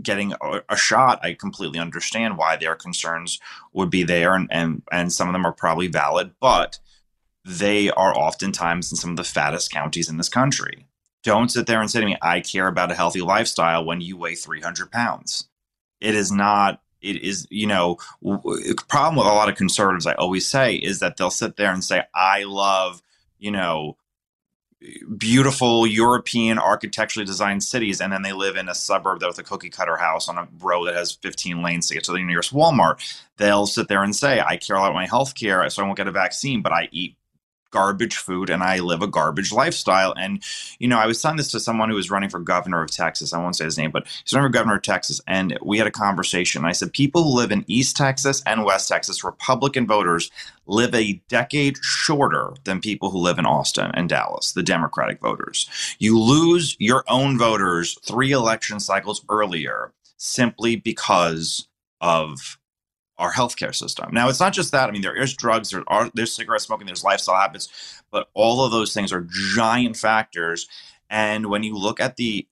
getting 0.03 0.35
a, 0.69 0.77
shot, 0.77 1.21
I 1.25 1.35
completely 1.35 1.79
understand 1.79 2.37
why 2.37 2.57
their 2.57 2.75
concerns 2.75 3.41
would 3.73 3.91
be 3.91 4.03
there, 4.03 4.35
and, 4.35 4.49
and 4.51 4.83
and 4.91 5.13
some 5.13 5.29
of 5.29 5.33
them 5.33 5.47
are 5.47 5.53
probably 5.53 5.87
valid. 5.87 6.33
But 6.41 6.79
they 7.45 7.91
are 7.91 8.17
oftentimes 8.17 8.91
in 8.91 8.97
some 8.97 9.11
of 9.11 9.17
the 9.17 9.25
fattest 9.25 9.71
counties 9.71 10.09
in 10.09 10.17
this 10.17 10.29
country. 10.29 10.87
Don't 11.23 11.51
sit 11.51 11.67
there 11.67 11.81
and 11.81 11.91
say 11.91 12.01
to 12.01 12.07
me, 12.07 12.17
I 12.23 12.41
care 12.41 12.67
about 12.67 12.91
a 12.91 12.95
healthy 12.95 13.21
lifestyle 13.21 13.85
when 13.85 14.01
you 14.01 14.17
weigh 14.17 14.35
300 14.35 14.91
pounds. 14.91 15.49
It 16.01 16.15
is 16.15 16.33
not, 16.33 16.81
it 17.03 17.23
is, 17.23 17.47
you 17.51 17.67
know, 17.67 17.99
the 18.23 18.83
problem 18.89 19.17
with 19.17 19.27
a 19.27 19.35
lot 19.35 19.49
of 19.49 19.57
conservatives, 19.57 20.07
I 20.07 20.15
always 20.15 20.49
say, 20.49 20.77
is 20.77 21.01
that 21.01 21.17
they'll 21.17 21.31
sit 21.31 21.57
there 21.57 21.73
and 21.73 21.85
say, 21.85 22.05
I 22.15 22.45
love, 22.45 23.03
you 23.39 23.51
know, 23.51 23.97
beautiful 25.19 25.87
European 25.87 26.59
architecturally 26.59 27.27
designed 27.27 27.63
cities, 27.63 28.01
and 28.01 28.11
then 28.11 28.23
they 28.23 28.33
live 28.33 28.57
in 28.57 28.69
a 28.69 28.75
suburb 28.75 29.21
that 29.21 29.27
with 29.27 29.39
a 29.39 29.43
cookie 29.43 29.69
cutter 29.69 29.97
house 29.97 30.27
on 30.27 30.39
a 30.39 30.49
road 30.59 30.87
that 30.87 30.95
has 30.95 31.13
15 31.13 31.63
lanes 31.63 31.89
to 31.89 31.95
get 31.95 32.05
to 32.05 32.13
the 32.13 32.23
nearest 32.23 32.55
Walmart. 32.55 33.23
They'll 33.37 33.67
sit 33.67 33.89
there 33.89 34.03
and 34.03 34.17
say, 34.17 34.41
I 34.41 34.57
care 34.57 34.77
a 34.77 34.79
lot 34.79 34.87
about 34.87 34.95
my 34.95 35.07
health 35.07 35.35
care, 35.35 35.69
so 35.69 35.83
I 35.83 35.87
won't 35.87 35.99
get 35.99 36.09
a 36.09 36.13
vaccine, 36.13 36.63
but 36.63 36.73
I 36.73 36.89
eat 36.93 37.17
garbage 37.71 38.17
food 38.17 38.51
and 38.51 38.63
I 38.63 38.79
live 38.79 39.03
a 39.03 39.07
garbage 39.07 39.53
lifestyle. 39.53 40.13
And, 40.17 40.43
you 40.79 40.89
know, 40.89 40.99
I 40.99 41.07
was 41.07 41.21
telling 41.21 41.37
this 41.37 41.51
to 41.53 41.61
someone 41.61 41.89
who 41.89 41.95
was 41.95 42.11
running 42.11 42.31
for 42.31 42.41
governor 42.41 42.83
of 42.83 42.91
Texas. 42.91 43.33
I 43.33 43.39
won't 43.39 43.57
say 43.57 43.65
his 43.65 43.79
name, 43.79 43.91
but 43.91 44.07
he's 44.25 44.33
running 44.33 44.49
for 44.49 44.53
governor 44.53 44.77
of 44.77 44.83
Texas. 44.83 45.21
And 45.27 45.59
we 45.63 45.79
had 45.79 45.87
a 45.87 45.93
conversation. 45.93 46.65
I 46.65 46.73
said, 46.73 46.93
people 46.93 47.25
who 47.25 47.37
live 47.37 47.53
in 47.53 47.65
East 47.67 47.97
Texas 47.97 48.43
and 48.47 48.65
West 48.65 48.89
Texas, 48.89 49.25
Republican 49.25 49.87
voters, 49.87 50.31
live 50.67 50.95
a 50.95 51.21
decade 51.29 51.79
shorter 51.83 52.55
than 52.65 52.81
people 52.81 53.11
who 53.11 53.19
live 53.19 53.39
in 53.39 53.47
Austin 53.47 53.91
and 53.95 54.09
Dallas, 54.09 54.53
the 54.53 54.63
Democratic 54.63 55.21
voters. 55.21 55.69
You 55.99 56.19
lose 56.19 56.77
your 56.79 57.05
own 57.09 57.39
voters 57.39 57.99
three 58.05 58.33
election 58.33 58.81
cycles 58.81 59.25
earlier 59.29 59.93
simply 60.17 60.77
because 60.77 61.67
of 62.01 62.59
our 63.21 63.33
healthcare 63.33 63.75
system. 63.75 64.09
Now, 64.13 64.29
it's 64.29 64.41
not 64.41 64.55
just 64.55 64.73
that. 64.73 64.89
I 64.89 64.93
mean, 64.93 65.03
there 65.03 65.15
is 65.15 65.35
drugs, 65.35 65.71
there 65.71 65.85
are 65.87 66.11
there's 66.15 66.35
cigarette 66.35 66.63
smoking, 66.63 66.87
there's 66.87 67.05
lifestyle 67.05 67.37
habits, 67.37 67.69
but 68.11 68.29
all 68.35 68.65
of 68.65 68.73
those 68.73 68.95
things 68.95 69.13
are 69.13 69.29
giant 69.55 69.97
factors. 69.97 70.67
And 71.11 71.47
when 71.47 71.63
you 71.63 71.77
look 71.77 72.01
at 72.01 72.17
the 72.17 72.49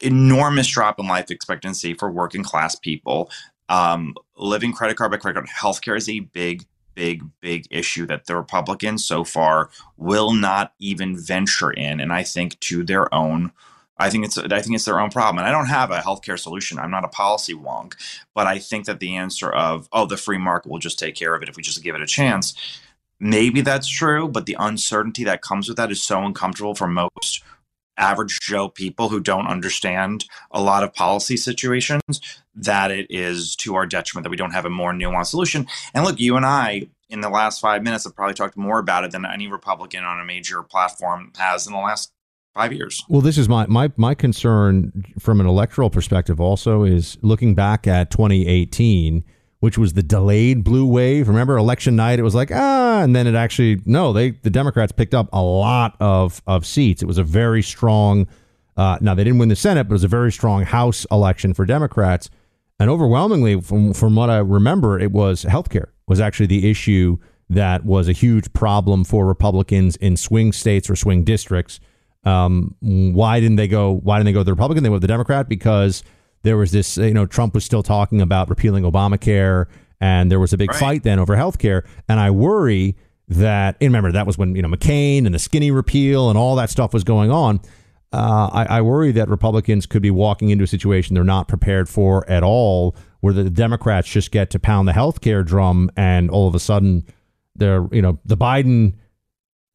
enormous 0.00 0.66
drop 0.68 0.98
in 0.98 1.06
life 1.06 1.30
expectancy 1.30 1.94
for 1.94 2.10
working 2.10 2.42
class 2.42 2.74
people, 2.74 3.30
um, 3.68 4.14
living 4.36 4.72
credit 4.72 4.96
card 4.96 5.12
by 5.12 5.16
credit 5.16 5.36
card, 5.36 5.48
healthcare 5.48 5.96
is 5.96 6.08
a 6.08 6.20
big, 6.20 6.64
big, 6.94 7.22
big 7.40 7.66
issue 7.70 8.04
that 8.06 8.26
the 8.26 8.36
Republicans 8.36 9.04
so 9.04 9.22
far 9.22 9.70
will 9.96 10.32
not 10.32 10.72
even 10.80 11.16
venture 11.16 11.70
in, 11.70 12.00
and 12.00 12.12
I 12.12 12.24
think 12.24 12.58
to 12.60 12.82
their 12.82 13.14
own 13.14 13.52
I 13.98 14.10
think 14.10 14.24
it's 14.24 14.38
I 14.38 14.60
think 14.60 14.74
it's 14.74 14.84
their 14.84 15.00
own 15.00 15.10
problem. 15.10 15.38
And 15.38 15.46
I 15.46 15.50
don't 15.50 15.66
have 15.66 15.90
a 15.90 15.98
healthcare 15.98 16.38
solution. 16.38 16.78
I'm 16.78 16.90
not 16.90 17.04
a 17.04 17.08
policy 17.08 17.54
wonk, 17.54 17.94
but 18.34 18.46
I 18.46 18.58
think 18.58 18.86
that 18.86 19.00
the 19.00 19.16
answer 19.16 19.50
of 19.50 19.88
oh 19.92 20.06
the 20.06 20.16
free 20.16 20.38
market 20.38 20.70
will 20.70 20.78
just 20.78 20.98
take 20.98 21.14
care 21.14 21.34
of 21.34 21.42
it 21.42 21.48
if 21.48 21.56
we 21.56 21.62
just 21.62 21.82
give 21.82 21.94
it 21.94 22.02
a 22.02 22.06
chance. 22.06 22.54
Maybe 23.20 23.62
that's 23.62 23.88
true, 23.88 24.28
but 24.28 24.46
the 24.46 24.56
uncertainty 24.58 25.24
that 25.24 25.42
comes 25.42 25.68
with 25.68 25.76
that 25.76 25.90
is 25.90 26.02
so 26.02 26.22
uncomfortable 26.24 26.76
for 26.76 26.86
most 26.86 27.42
average 27.98 28.38
Joe 28.40 28.68
people 28.68 29.08
who 29.08 29.20
don't 29.20 29.48
understand 29.48 30.24
a 30.52 30.62
lot 30.62 30.84
of 30.84 30.94
policy 30.94 31.36
situations 31.36 32.20
that 32.54 32.90
it 32.90 33.06
is 33.10 33.56
to 33.56 33.74
our 33.74 33.86
detriment 33.86 34.22
that 34.22 34.30
we 34.30 34.36
don't 34.36 34.52
have 34.52 34.64
a 34.64 34.70
more 34.70 34.92
nuanced 34.92 35.26
solution. 35.26 35.66
And 35.92 36.04
look, 36.04 36.20
you 36.20 36.36
and 36.36 36.46
I 36.46 36.88
in 37.10 37.20
the 37.20 37.28
last 37.28 37.60
five 37.60 37.82
minutes 37.82 38.04
have 38.04 38.14
probably 38.14 38.34
talked 38.34 38.56
more 38.56 38.78
about 38.78 39.04
it 39.04 39.10
than 39.10 39.26
any 39.26 39.48
Republican 39.48 40.04
on 40.04 40.20
a 40.20 40.24
major 40.24 40.62
platform 40.62 41.32
has 41.38 41.66
in 41.66 41.72
the 41.72 41.78
last 41.78 42.12
five 42.58 42.72
years. 42.72 43.04
Well, 43.08 43.20
this 43.20 43.38
is 43.38 43.48
my 43.48 43.66
my 43.66 43.92
my 43.96 44.14
concern 44.14 45.04
from 45.18 45.40
an 45.40 45.46
electoral 45.46 45.90
perspective. 45.90 46.40
Also, 46.40 46.82
is 46.82 47.16
looking 47.22 47.54
back 47.54 47.86
at 47.86 48.10
2018, 48.10 49.24
which 49.60 49.78
was 49.78 49.92
the 49.92 50.02
delayed 50.02 50.64
blue 50.64 50.86
wave. 50.86 51.28
Remember, 51.28 51.56
election 51.56 51.94
night, 51.94 52.18
it 52.18 52.22
was 52.22 52.34
like 52.34 52.50
ah, 52.52 53.02
and 53.02 53.14
then 53.14 53.26
it 53.26 53.34
actually 53.34 53.80
no, 53.86 54.12
they 54.12 54.30
the 54.30 54.50
Democrats 54.50 54.92
picked 54.92 55.14
up 55.14 55.28
a 55.32 55.42
lot 55.42 55.96
of 56.00 56.42
of 56.46 56.66
seats. 56.66 57.02
It 57.02 57.06
was 57.06 57.18
a 57.18 57.24
very 57.24 57.62
strong. 57.62 58.26
Uh, 58.76 58.96
now 59.00 59.14
they 59.14 59.24
didn't 59.24 59.38
win 59.38 59.48
the 59.48 59.56
Senate, 59.56 59.84
but 59.84 59.92
it 59.92 59.94
was 59.94 60.04
a 60.04 60.08
very 60.08 60.30
strong 60.30 60.64
House 60.64 61.06
election 61.10 61.54
for 61.54 61.64
Democrats, 61.64 62.30
and 62.80 62.90
overwhelmingly, 62.90 63.60
from 63.60 63.92
from 63.92 64.16
what 64.16 64.30
I 64.30 64.38
remember, 64.38 64.98
it 64.98 65.12
was 65.12 65.44
healthcare 65.44 65.88
was 66.06 66.20
actually 66.20 66.46
the 66.46 66.68
issue 66.68 67.18
that 67.50 67.84
was 67.84 68.08
a 68.08 68.12
huge 68.12 68.52
problem 68.52 69.04
for 69.04 69.26
Republicans 69.26 69.96
in 69.96 70.16
swing 70.16 70.52
states 70.52 70.90
or 70.90 70.96
swing 70.96 71.22
districts. 71.22 71.80
Um, 72.28 72.74
why 72.80 73.40
didn't 73.40 73.56
they 73.56 73.68
go? 73.68 73.92
Why 73.92 74.18
didn't 74.18 74.26
they 74.26 74.32
go 74.32 74.42
the 74.42 74.52
Republican? 74.52 74.84
They 74.84 74.90
went 74.90 75.00
the 75.00 75.08
Democrat 75.08 75.48
because 75.48 76.02
there 76.42 76.56
was 76.56 76.72
this. 76.72 76.96
You 76.96 77.14
know, 77.14 77.26
Trump 77.26 77.54
was 77.54 77.64
still 77.64 77.82
talking 77.82 78.20
about 78.20 78.48
repealing 78.48 78.84
Obamacare, 78.84 79.66
and 80.00 80.30
there 80.30 80.40
was 80.40 80.52
a 80.52 80.58
big 80.58 80.70
right. 80.70 80.80
fight 80.80 81.02
then 81.02 81.18
over 81.18 81.36
health 81.36 81.58
care. 81.58 81.84
And 82.08 82.20
I 82.20 82.30
worry 82.30 82.96
that. 83.28 83.76
And 83.80 83.88
remember, 83.88 84.12
that 84.12 84.26
was 84.26 84.36
when 84.36 84.54
you 84.54 84.62
know 84.62 84.68
McCain 84.68 85.24
and 85.26 85.34
the 85.34 85.38
skinny 85.38 85.70
repeal 85.70 86.28
and 86.28 86.38
all 86.38 86.56
that 86.56 86.70
stuff 86.70 86.92
was 86.92 87.04
going 87.04 87.30
on. 87.30 87.60
Uh, 88.10 88.48
I, 88.52 88.78
I 88.78 88.80
worry 88.80 89.12
that 89.12 89.28
Republicans 89.28 89.84
could 89.84 90.00
be 90.00 90.10
walking 90.10 90.48
into 90.48 90.64
a 90.64 90.66
situation 90.66 91.14
they're 91.14 91.24
not 91.24 91.46
prepared 91.46 91.90
for 91.90 92.28
at 92.28 92.42
all, 92.42 92.96
where 93.20 93.34
the 93.34 93.50
Democrats 93.50 94.08
just 94.08 94.30
get 94.30 94.48
to 94.50 94.58
pound 94.58 94.88
the 94.88 94.94
health 94.94 95.20
care 95.20 95.42
drum, 95.42 95.90
and 95.96 96.30
all 96.30 96.48
of 96.48 96.54
a 96.54 96.60
sudden, 96.60 97.04
they're 97.54 97.86
you 97.92 98.02
know 98.02 98.18
the 98.24 98.36
Biden 98.36 98.94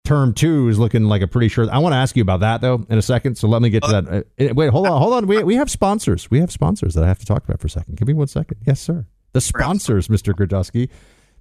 term 0.05 0.33
two 0.33 0.67
is 0.67 0.77
looking 0.77 1.05
like 1.05 1.21
a 1.21 1.27
pretty 1.27 1.47
sure. 1.47 1.67
I 1.71 1.77
want 1.77 1.93
to 1.93 1.97
ask 1.97 2.15
you 2.15 2.21
about 2.21 2.41
that 2.41 2.61
though 2.61 2.85
in 2.89 2.97
a 2.97 3.01
second. 3.01 3.35
So 3.35 3.47
let 3.47 3.61
me 3.61 3.69
get 3.69 3.83
to 3.83 3.91
that. 3.91 4.25
Uh, 4.49 4.53
wait, 4.53 4.69
hold 4.69 4.87
on, 4.87 5.01
hold 5.01 5.13
on. 5.13 5.27
We 5.27 5.43
we 5.43 5.55
have 5.55 5.69
sponsors. 5.69 6.29
We 6.29 6.39
have 6.39 6.51
sponsors 6.51 6.93
that 6.95 7.03
I 7.03 7.07
have 7.07 7.19
to 7.19 7.25
talk 7.25 7.43
about 7.45 7.59
for 7.59 7.67
a 7.67 7.69
second. 7.69 7.97
Give 7.97 8.07
me 8.07 8.13
one 8.13 8.27
second. 8.27 8.57
Yes, 8.65 8.79
sir. 8.79 9.05
The 9.33 9.41
sponsors, 9.41 10.07
Mr. 10.09 10.33
Girdusky. 10.33 10.89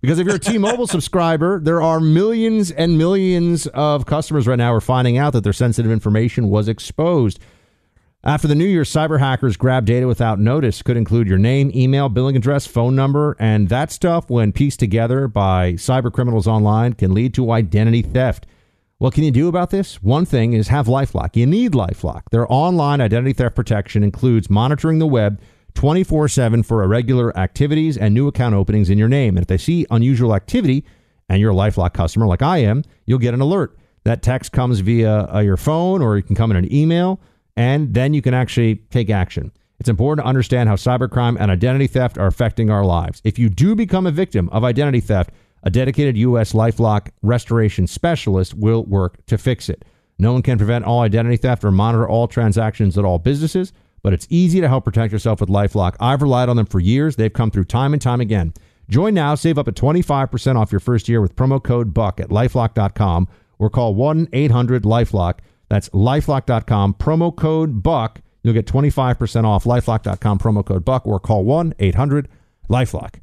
Because 0.01 0.19
if 0.19 0.27
you're 0.27 0.37
a 0.37 0.41
T-Mobile 0.41 0.87
subscriber, 0.89 1.61
there 1.61 1.81
are 1.81 2.01
millions 2.01 2.73
and 2.73 2.99
millions 2.99 3.69
of 3.69 4.05
customers 4.05 4.49
right 4.49 4.57
now 4.59 4.75
are 4.75 4.81
finding 4.81 5.17
out 5.17 5.33
that 5.35 5.45
their 5.45 5.53
sensitive 5.53 5.93
information 5.93 6.49
was 6.49 6.67
exposed. 6.67 7.39
After 8.25 8.47
the 8.47 8.55
new 8.55 8.65
year, 8.65 8.83
cyber 8.83 9.19
hackers 9.19 9.57
grab 9.57 9.85
data 9.85 10.07
without 10.07 10.39
notice. 10.39 10.81
Could 10.81 10.97
include 10.97 11.27
your 11.27 11.39
name, 11.39 11.73
email, 11.75 12.09
billing 12.09 12.37
address, 12.37 12.69
phone 12.69 12.95
number, 12.95 13.37
and 13.41 13.69
that 13.69 13.91
stuff, 13.91 14.31
when 14.31 14.53
pieced 14.53 14.79
together 14.79 15.27
by 15.27 15.73
cyber 15.73 16.13
criminals 16.13 16.47
online, 16.47 16.93
can 16.93 17.15
lead 17.15 17.35
to 17.35 17.51
identity 17.51 18.01
theft. 18.01 18.47
What 18.99 19.13
can 19.13 19.25
you 19.25 19.33
do 19.33 19.49
about 19.49 19.71
this? 19.71 20.01
One 20.05 20.25
thing 20.25 20.53
is 20.53 20.69
have 20.69 20.87
Lifelock. 20.87 21.35
You 21.35 21.47
need 21.47 21.73
Lifelock. 21.73 22.23
Their 22.31 22.47
online 22.49 23.01
identity 23.01 23.33
theft 23.33 23.57
protection 23.57 24.05
includes 24.05 24.49
monitoring 24.49 25.01
the 25.01 25.07
web 25.09 25.41
24 25.75 26.29
7 26.29 26.63
for 26.63 26.85
irregular 26.85 27.37
activities 27.37 27.99
and 27.99 28.15
new 28.15 28.29
account 28.29 28.55
openings 28.55 28.89
in 28.89 28.99
your 28.99 29.09
name. 29.09 29.37
And 29.37 29.43
if 29.43 29.49
they 29.49 29.59
see 29.59 29.85
unusual 29.91 30.37
activity 30.37 30.85
and 31.29 31.41
you're 31.41 31.51
a 31.51 31.57
Lifelock 31.57 31.93
customer 31.93 32.27
like 32.27 32.43
I 32.43 32.59
am, 32.59 32.85
you'll 33.05 33.19
get 33.19 33.35
an 33.35 33.41
alert. 33.41 33.77
That 34.05 34.23
text 34.23 34.53
comes 34.53 34.79
via 34.79 35.27
uh, 35.35 35.41
your 35.41 35.57
phone 35.57 36.03
or 36.03 36.17
it 36.17 36.23
can 36.23 36.37
come 36.37 36.53
in 36.53 36.57
an 36.57 36.73
email, 36.73 37.21
and 37.57 37.95
then 37.95 38.15
you 38.15 38.23
can 38.23 38.35
actually 38.35 38.77
take 38.91 39.11
action. 39.11 39.53
It's 39.79 39.89
important 39.89 40.25
to 40.25 40.29
understand 40.29 40.69
how 40.69 40.77
cybercrime 40.77 41.37
and 41.41 41.51
identity 41.51 41.87
theft 41.87 42.19
are 42.19 42.27
affecting 42.27 42.71
our 42.71 42.85
lives. 42.85 43.21
If 43.25 43.39
you 43.39 43.49
do 43.49 43.75
become 43.75 44.07
a 44.07 44.13
victim 44.13 44.49
of 44.51 44.65
identity 44.65 45.01
theft, 45.01 45.31
a 45.65 45.71
dedicated 45.71 46.17
U.S. 46.19 46.53
Lifelock 46.53 47.11
restoration 47.23 47.87
specialist 47.87 48.55
will 48.55 48.85
work 48.85 49.25
to 49.27 49.39
fix 49.39 49.69
it. 49.69 49.85
No 50.19 50.33
one 50.33 50.43
can 50.43 50.59
prevent 50.59 50.85
all 50.85 51.01
identity 51.01 51.37
theft 51.37 51.65
or 51.65 51.71
monitor 51.71 52.09
all 52.09 52.29
transactions 52.29 52.97
at 52.97 53.05
all 53.05 53.19
businesses 53.19 53.73
but 54.03 54.13
it's 54.13 54.27
easy 54.29 54.61
to 54.61 54.69
help 54.69 54.85
protect 54.85 55.13
yourself 55.13 55.41
with 55.41 55.49
Lifelock. 55.49 55.97
I've 56.01 56.23
relied 56.23 56.49
on 56.49 56.57
them 56.57 56.67
for 56.67 56.81
years. 56.81 57.17
They've 57.17 57.33
come 57.33 57.51
through 57.51 57.65
time 57.65 57.93
and 57.93 58.03
time 58.03 58.21
again. 58.21 58.53
Join 58.89 59.15
now, 59.15 59.35
save 59.37 59.59
up 59.59 59.67
to 59.67 59.73
25% 59.73 60.57
off 60.57 60.73
your 60.73 60.81
first 60.81 61.09
year 61.09 61.21
with 61.21 61.37
promo 61.37 61.63
code 61.63 61.95
BUCK 61.95 62.21
at 62.21 62.29
lifelock.com 62.29 63.29
or 63.59 63.71
call 63.71 63.95
1 63.95 64.29
800 64.33 64.83
Lifelock. 64.83 65.39
That's 65.73 65.89
lifelock.com, 65.89 66.97
promo 66.99 67.35
code 67.35 67.83
BUCK. 67.83 68.21
You'll 68.43 68.53
get 68.53 68.67
25% 68.67 69.45
off 69.47 69.65
lifelock.com, 69.65 70.39
promo 70.39 70.63
code 70.63 70.85
BUCK, 70.85 71.07
or 71.07 71.19
call 71.19 71.45
1 71.45 71.73
800 71.79 72.29
Lifelock. 72.69 73.15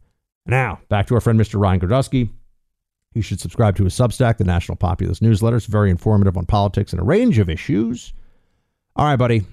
Now, 0.47 0.79
back 0.89 1.05
to 1.07 1.13
our 1.13 1.21
friend 1.21 1.39
Mr. 1.39 1.61
Ryan 1.61 1.79
Girdusky. 1.79 2.31
You 3.13 3.21
should 3.21 3.39
subscribe 3.39 3.75
to 3.75 3.83
his 3.83 3.93
Substack, 3.93 4.37
the 4.37 4.45
National 4.45 4.77
Populist 4.77 5.21
Newsletter. 5.21 5.57
It's 5.57 5.67
very 5.67 5.91
informative 5.91 6.37
on 6.37 6.47
politics 6.47 6.91
and 6.91 6.99
a 6.99 7.03
range 7.03 7.37
of 7.37 7.51
issues. 7.51 8.13
All 8.95 9.05
right, 9.05 9.15
buddy. 9.15 9.45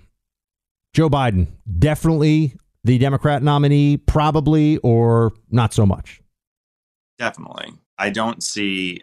Joe 0.94 1.10
Biden, 1.10 1.48
definitely 1.78 2.54
the 2.82 2.96
Democrat 2.96 3.42
nominee, 3.42 3.98
probably, 3.98 4.78
or 4.78 5.34
not 5.50 5.74
so 5.74 5.84
much? 5.84 6.22
Definitely. 7.18 7.74
I 7.98 8.08
don't 8.08 8.42
see. 8.42 9.02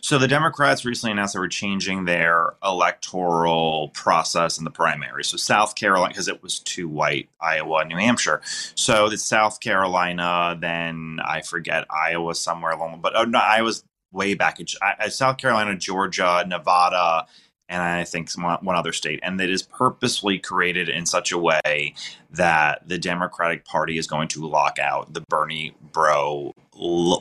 So 0.00 0.18
the 0.18 0.28
Democrats 0.28 0.84
recently 0.84 1.12
announced 1.12 1.34
they 1.34 1.40
were 1.40 1.48
changing 1.48 2.04
their 2.04 2.54
electoral 2.64 3.90
process 3.90 4.58
in 4.58 4.64
the 4.64 4.70
primary. 4.70 5.24
So 5.24 5.36
South 5.36 5.74
Carolina, 5.74 6.10
because 6.10 6.28
it 6.28 6.42
was 6.42 6.58
too 6.58 6.88
white, 6.88 7.28
Iowa, 7.40 7.84
New 7.84 7.96
Hampshire. 7.96 8.40
So 8.74 9.06
it's 9.06 9.24
South 9.24 9.60
Carolina, 9.60 10.56
then 10.60 11.20
I 11.24 11.42
forget 11.42 11.86
Iowa 11.90 12.34
somewhere 12.34 12.72
along, 12.72 13.00
but 13.00 13.14
oh 13.16 13.24
no, 13.24 13.38
Iowa's 13.38 13.84
way 14.12 14.34
back. 14.34 14.60
In, 14.60 14.66
South 15.10 15.38
Carolina, 15.38 15.76
Georgia, 15.76 16.44
Nevada, 16.46 17.26
and 17.68 17.82
I 17.82 18.04
think 18.04 18.30
some, 18.30 18.44
one 18.44 18.76
other 18.76 18.92
state, 18.92 19.20
and 19.22 19.40
it 19.40 19.50
is 19.50 19.62
purposely 19.62 20.38
created 20.38 20.88
in 20.88 21.04
such 21.04 21.32
a 21.32 21.38
way 21.38 21.94
that 22.30 22.88
the 22.88 22.98
Democratic 22.98 23.64
Party 23.64 23.98
is 23.98 24.06
going 24.06 24.28
to 24.28 24.46
lock 24.46 24.78
out 24.78 25.12
the 25.12 25.20
Bernie 25.28 25.74
Bro 25.92 26.54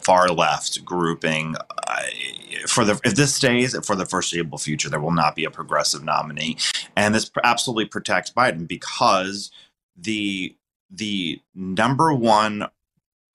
far 0.03 0.29
left 0.29 0.83
grouping. 0.85 1.55
Uh, 1.87 2.03
for 2.67 2.83
the 2.83 2.99
if 3.03 3.15
this 3.15 3.35
stays 3.35 3.77
for 3.85 3.95
the 3.95 4.05
foreseeable 4.05 4.57
future, 4.57 4.89
there 4.89 4.99
will 4.99 5.11
not 5.11 5.35
be 5.35 5.45
a 5.45 5.51
progressive 5.51 6.03
nominee, 6.03 6.57
and 6.95 7.15
this 7.15 7.29
absolutely 7.43 7.85
protects 7.85 8.31
Biden 8.31 8.67
because 8.67 9.51
the 9.95 10.55
the 10.89 11.41
number 11.53 12.13
one 12.13 12.67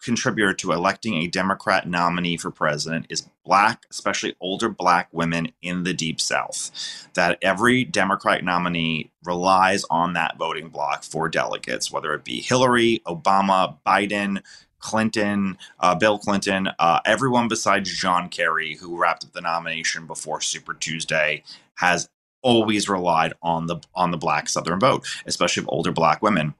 contributor 0.02 0.52
to 0.52 0.72
electing 0.72 1.14
a 1.14 1.28
Democrat 1.28 1.88
nominee 1.88 2.36
for 2.36 2.50
president 2.50 3.06
is 3.08 3.28
black, 3.44 3.86
especially 3.90 4.34
older 4.40 4.68
black 4.68 5.08
women 5.12 5.52
in 5.62 5.84
the 5.84 5.94
deep 5.94 6.20
South. 6.20 7.08
That 7.14 7.38
every 7.40 7.84
Democratic 7.84 8.44
nominee 8.44 9.12
relies 9.24 9.84
on 9.90 10.12
that 10.14 10.36
voting 10.38 10.68
bloc 10.68 11.04
for 11.04 11.28
delegates, 11.28 11.90
whether 11.90 12.12
it 12.14 12.24
be 12.24 12.40
Hillary, 12.40 13.00
Obama, 13.06 13.76
Biden, 13.86 14.42
Clinton, 14.82 15.56
uh, 15.80 15.94
Bill 15.94 16.18
Clinton, 16.18 16.68
uh, 16.78 17.00
everyone 17.06 17.48
besides 17.48 17.90
John 17.96 18.28
Kerry, 18.28 18.74
who 18.74 19.00
wrapped 19.00 19.24
up 19.24 19.32
the 19.32 19.40
nomination 19.40 20.06
before 20.06 20.42
Super 20.42 20.74
Tuesday, 20.74 21.42
has 21.76 22.10
always 22.42 22.88
relied 22.88 23.32
on 23.42 23.66
the 23.66 23.76
on 23.94 24.10
the 24.10 24.18
black 24.18 24.48
Southern 24.48 24.80
vote, 24.80 25.06
especially 25.24 25.62
of 25.62 25.68
older 25.70 25.92
black 25.92 26.20
women 26.20 26.54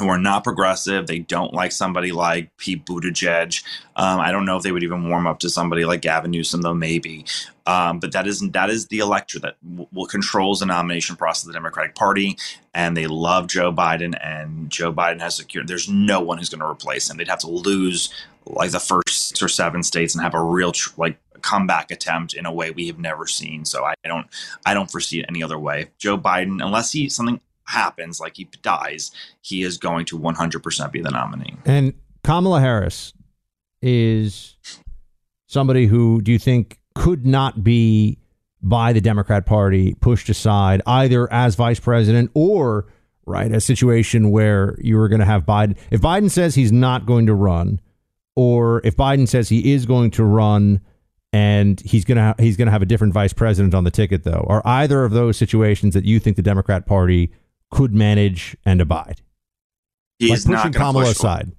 who 0.00 0.08
are 0.08 0.18
not 0.18 0.42
progressive. 0.44 1.06
They 1.06 1.18
don't 1.18 1.52
like 1.52 1.72
somebody 1.72 2.10
like 2.10 2.56
Pete 2.56 2.86
Buttigieg. 2.86 3.62
Um, 3.96 4.18
I 4.18 4.32
don't 4.32 4.46
know 4.46 4.56
if 4.56 4.62
they 4.62 4.72
would 4.72 4.82
even 4.82 5.10
warm 5.10 5.26
up 5.26 5.40
to 5.40 5.50
somebody 5.50 5.84
like 5.84 6.00
Gavin 6.00 6.30
Newsom, 6.30 6.62
though 6.62 6.74
maybe. 6.74 7.26
Um, 7.66 8.00
but 8.00 8.12
that 8.12 8.26
is 8.26 8.40
that 8.52 8.70
is 8.70 8.86
the 8.86 9.00
electorate 9.00 9.42
that 9.42 9.56
will 9.92 10.06
controls 10.06 10.60
the 10.60 10.66
nomination 10.66 11.16
process 11.16 11.44
of 11.44 11.48
the 11.48 11.52
Democratic 11.52 11.94
Party, 11.94 12.38
and 12.72 12.96
they 12.96 13.06
love 13.06 13.46
Joe 13.46 13.70
Biden. 13.72 14.18
And 14.24 14.70
Joe 14.70 14.90
Biden 14.92 15.20
has 15.20 15.36
secured. 15.36 15.68
There's 15.68 15.88
no 15.88 16.20
one 16.20 16.38
who's 16.38 16.48
going 16.48 16.60
to 16.60 16.66
replace 16.66 17.10
him. 17.10 17.18
They'd 17.18 17.28
have 17.28 17.40
to 17.40 17.50
lose 17.50 18.08
like 18.46 18.70
the 18.70 18.80
first 18.80 19.28
six 19.28 19.42
or 19.42 19.48
seven 19.48 19.82
states 19.82 20.14
and 20.14 20.24
have 20.24 20.34
a 20.34 20.42
real 20.42 20.72
tr- 20.72 20.94
like 20.96 21.18
comeback 21.42 21.90
attempt 21.90 22.34
in 22.34 22.46
a 22.46 22.52
way 22.52 22.70
we 22.70 22.86
have 22.86 22.98
never 22.98 23.26
seen. 23.26 23.66
So 23.66 23.84
I 23.84 23.94
don't 24.04 24.26
I 24.64 24.72
don't 24.72 24.90
foresee 24.90 25.20
it 25.20 25.26
any 25.28 25.42
other 25.42 25.58
way. 25.58 25.90
Joe 25.98 26.16
Biden, 26.16 26.64
unless 26.64 26.92
he 26.92 27.10
something 27.10 27.40
happens, 27.70 28.20
like 28.20 28.36
he 28.36 28.48
dies, 28.62 29.10
he 29.40 29.62
is 29.62 29.78
going 29.78 30.04
to 30.06 30.18
100% 30.18 30.92
be 30.92 31.00
the 31.00 31.10
nominee. 31.10 31.56
And 31.64 31.94
Kamala 32.22 32.60
Harris 32.60 33.12
is 33.82 34.56
somebody 35.46 35.86
who 35.86 36.20
do 36.20 36.32
you 36.32 36.38
think 36.38 36.80
could 36.94 37.26
not 37.26 37.64
be 37.64 38.18
by 38.62 38.92
the 38.92 39.00
Democrat 39.00 39.46
Party 39.46 39.94
pushed 39.94 40.28
aside 40.28 40.82
either 40.86 41.32
as 41.32 41.54
vice 41.54 41.80
president 41.80 42.30
or 42.34 42.86
right 43.26 43.52
a 43.52 43.60
situation 43.60 44.30
where 44.30 44.76
you 44.80 44.96
were 44.96 45.08
going 45.08 45.20
to 45.20 45.26
have 45.26 45.44
Biden 45.44 45.76
if 45.90 46.00
Biden 46.00 46.30
says 46.30 46.54
he's 46.54 46.72
not 46.72 47.06
going 47.06 47.26
to 47.26 47.34
run 47.34 47.80
or 48.36 48.80
if 48.84 48.96
Biden 48.96 49.26
says 49.26 49.48
he 49.48 49.72
is 49.72 49.86
going 49.86 50.10
to 50.12 50.24
run 50.24 50.80
and 51.32 51.80
he's 51.80 52.04
going 52.04 52.16
to 52.16 52.22
ha- 52.22 52.34
he's 52.38 52.56
going 52.56 52.66
to 52.66 52.72
have 52.72 52.82
a 52.82 52.86
different 52.86 53.14
vice 53.14 53.32
president 53.32 53.74
on 53.74 53.84
the 53.84 53.90
ticket 53.90 54.24
though 54.24 54.44
are 54.48 54.62
either 54.64 55.04
of 55.04 55.12
those 55.12 55.36
situations 55.36 55.94
that 55.94 56.04
you 56.04 56.18
think 56.18 56.36
the 56.36 56.42
Democrat 56.42 56.86
Party 56.86 57.32
could 57.70 57.94
manage 57.94 58.56
and 58.64 58.80
abide. 58.80 59.20
He's 60.18 60.46
like 60.46 60.56
pushing 60.56 60.72
not 60.72 60.78
Kamala 60.78 61.04
push, 61.06 61.16
aside. 61.16 61.52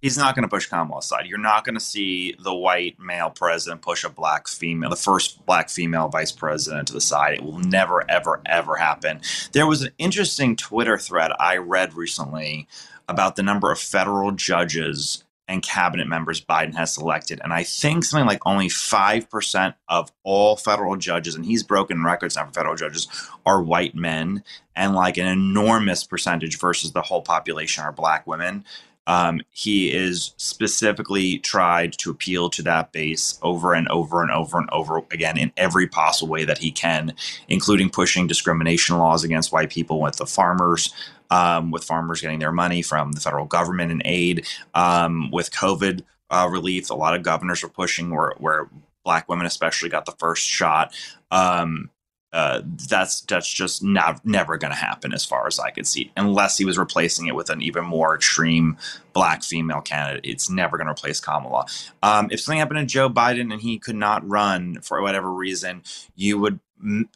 He's 0.00 0.18
not 0.18 0.34
going 0.34 0.42
to 0.42 0.48
push 0.48 0.66
Kamala 0.66 0.98
aside. 0.98 1.26
You're 1.26 1.38
not 1.38 1.64
going 1.64 1.74
to 1.74 1.80
see 1.80 2.36
the 2.38 2.54
white 2.54 3.00
male 3.00 3.30
president 3.30 3.82
push 3.82 4.04
a 4.04 4.10
black 4.10 4.46
female, 4.46 4.90
the 4.90 4.96
first 4.96 5.44
black 5.46 5.70
female 5.70 6.08
vice 6.08 6.30
president 6.30 6.88
to 6.88 6.94
the 6.94 7.00
side. 7.00 7.34
It 7.34 7.42
will 7.42 7.58
never, 7.58 8.08
ever, 8.08 8.40
ever 8.46 8.76
happen. 8.76 9.20
There 9.52 9.66
was 9.66 9.82
an 9.82 9.92
interesting 9.98 10.56
Twitter 10.56 10.98
thread 10.98 11.32
I 11.40 11.56
read 11.56 11.94
recently 11.94 12.68
about 13.08 13.36
the 13.36 13.42
number 13.42 13.72
of 13.72 13.78
federal 13.78 14.30
judges 14.30 15.23
and 15.48 15.62
cabinet 15.62 16.08
members 16.08 16.40
Biden 16.40 16.74
has 16.74 16.94
selected. 16.94 17.40
And 17.42 17.52
I 17.52 17.64
think 17.64 18.04
something 18.04 18.26
like 18.26 18.46
only 18.46 18.68
5% 18.68 19.74
of 19.88 20.12
all 20.22 20.56
federal 20.56 20.96
judges, 20.96 21.34
and 21.34 21.44
he's 21.44 21.62
broken 21.62 22.02
records 22.02 22.36
now 22.36 22.46
for 22.46 22.52
federal 22.52 22.76
judges, 22.76 23.08
are 23.44 23.62
white 23.62 23.94
men. 23.94 24.42
And 24.76 24.94
like 24.94 25.18
an 25.18 25.26
enormous 25.26 26.04
percentage 26.04 26.58
versus 26.58 26.92
the 26.92 27.02
whole 27.02 27.22
population 27.22 27.84
are 27.84 27.92
black 27.92 28.26
women. 28.26 28.64
Um, 29.06 29.42
he 29.50 29.92
is 29.92 30.32
specifically 30.38 31.38
tried 31.38 31.92
to 31.98 32.10
appeal 32.10 32.48
to 32.50 32.62
that 32.62 32.92
base 32.92 33.38
over 33.42 33.74
and 33.74 33.86
over 33.88 34.22
and 34.22 34.30
over 34.30 34.58
and 34.58 34.68
over 34.70 35.02
again 35.10 35.36
in 35.36 35.52
every 35.58 35.86
possible 35.86 36.32
way 36.32 36.46
that 36.46 36.58
he 36.58 36.70
can, 36.70 37.12
including 37.48 37.90
pushing 37.90 38.26
discrimination 38.26 38.96
laws 38.96 39.22
against 39.22 39.52
white 39.52 39.70
people 39.70 40.00
with 40.00 40.16
the 40.16 40.26
farmers 40.26 40.94
um, 41.34 41.72
with 41.72 41.82
farmers 41.82 42.20
getting 42.20 42.38
their 42.38 42.52
money 42.52 42.80
from 42.80 43.10
the 43.10 43.20
federal 43.20 43.44
government 43.44 43.90
and 43.90 44.02
aid. 44.04 44.46
Um, 44.72 45.32
with 45.32 45.50
COVID 45.50 46.02
uh, 46.30 46.48
relief, 46.50 46.90
a 46.90 46.94
lot 46.94 47.16
of 47.16 47.24
governors 47.24 47.62
were 47.62 47.68
pushing 47.68 48.14
where, 48.14 48.34
where 48.38 48.68
black 49.04 49.28
women 49.28 49.44
especially 49.44 49.88
got 49.88 50.06
the 50.06 50.12
first 50.12 50.46
shot. 50.46 50.94
Um, 51.32 51.90
uh, 52.32 52.62
that's 52.88 53.20
that's 53.22 53.52
just 53.52 53.82
not, 53.82 54.24
never 54.24 54.58
going 54.58 54.72
to 54.72 54.76
happen 54.76 55.12
as 55.12 55.24
far 55.24 55.46
as 55.46 55.58
I 55.60 55.70
could 55.70 55.86
see, 55.86 56.10
unless 56.16 56.58
he 56.58 56.64
was 56.64 56.78
replacing 56.78 57.26
it 57.26 57.34
with 57.34 57.48
an 57.48 57.62
even 57.62 57.84
more 57.84 58.14
extreme 58.14 58.76
black 59.12 59.44
female 59.44 59.80
candidate. 59.80 60.24
It's 60.24 60.50
never 60.50 60.76
going 60.76 60.86
to 60.86 60.92
replace 60.92 61.20
Kamala. 61.20 61.66
Um, 62.02 62.28
if 62.32 62.40
something 62.40 62.58
happened 62.58 62.80
to 62.80 62.92
Joe 62.92 63.08
Biden 63.08 63.52
and 63.52 63.60
he 63.60 63.78
could 63.78 63.94
not 63.94 64.28
run 64.28 64.80
for 64.82 65.00
whatever 65.00 65.32
reason, 65.32 65.82
you 66.16 66.38
would 66.38 66.58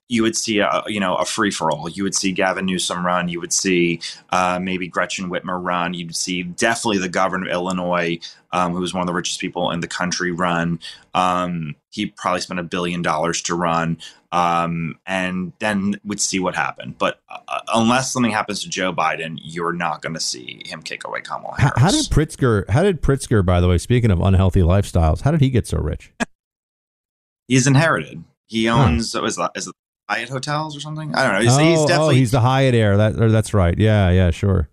you 0.08 0.22
would 0.22 0.36
see 0.36 0.58
a 0.60 0.82
you 0.86 1.00
know 1.00 1.16
a 1.16 1.24
free 1.24 1.50
for 1.50 1.70
all. 1.70 1.88
You 1.88 2.02
would 2.02 2.14
see 2.14 2.32
Gavin 2.32 2.66
Newsom 2.66 3.04
run. 3.04 3.28
You 3.28 3.40
would 3.40 3.52
see 3.52 4.00
uh, 4.30 4.58
maybe 4.60 4.88
Gretchen 4.88 5.30
Whitmer 5.30 5.62
run. 5.62 5.94
You'd 5.94 6.16
see 6.16 6.42
definitely 6.42 6.98
the 6.98 7.08
governor 7.08 7.46
of 7.46 7.52
Illinois, 7.52 8.18
um, 8.52 8.72
who 8.72 8.80
was 8.80 8.94
one 8.94 9.02
of 9.02 9.06
the 9.06 9.12
richest 9.12 9.40
people 9.40 9.70
in 9.70 9.80
the 9.80 9.88
country, 9.88 10.32
run. 10.32 10.80
Um, 11.14 11.74
he 11.90 12.06
probably 12.06 12.40
spent 12.40 12.60
a 12.60 12.64
billion 12.64 13.02
dollars 13.02 13.42
to 13.42 13.54
run, 13.54 13.98
um, 14.32 14.98
and 15.06 15.52
then 15.58 16.00
would 16.04 16.20
see 16.20 16.38
what 16.38 16.54
happened. 16.54 16.96
But 16.98 17.20
uh, 17.28 17.60
unless 17.74 18.12
something 18.12 18.32
happens 18.32 18.62
to 18.62 18.68
Joe 18.68 18.92
Biden, 18.92 19.38
you're 19.42 19.72
not 19.72 20.02
going 20.02 20.14
to 20.14 20.20
see 20.20 20.62
him 20.64 20.82
kick 20.82 21.06
away 21.06 21.20
Kamala 21.20 21.56
Harris. 21.58 21.72
How, 21.76 21.84
how 21.86 21.90
did 21.90 22.06
Pritzker? 22.06 22.68
How 22.70 22.82
did 22.82 23.02
Pritzker? 23.02 23.44
By 23.44 23.60
the 23.60 23.68
way, 23.68 23.78
speaking 23.78 24.10
of 24.10 24.20
unhealthy 24.20 24.60
lifestyles, 24.60 25.22
how 25.22 25.30
did 25.30 25.40
he 25.40 25.50
get 25.50 25.66
so 25.66 25.78
rich? 25.78 26.12
He's 27.48 27.66
inharited. 27.66 28.22
He 28.48 28.68
owns 28.68 29.12
huh. 29.12 29.24
is 29.24 29.36
that 29.36 29.52
is 29.54 29.68
it 29.68 29.74
Hyatt 30.08 30.28
hotels 30.28 30.76
or 30.76 30.80
something? 30.80 31.14
I 31.14 31.22
don't 31.22 31.32
know. 31.34 31.40
He's, 31.40 31.56
oh, 31.56 31.60
he's 31.60 31.84
definitely 31.86 32.14
oh, 32.14 32.18
he's 32.18 32.30
the 32.30 32.40
Hyatt 32.40 32.74
heir. 32.74 32.96
That 32.96 33.16
that's 33.16 33.54
right. 33.54 33.78
Yeah, 33.78 34.10
yeah, 34.10 34.30
sure. 34.30 34.68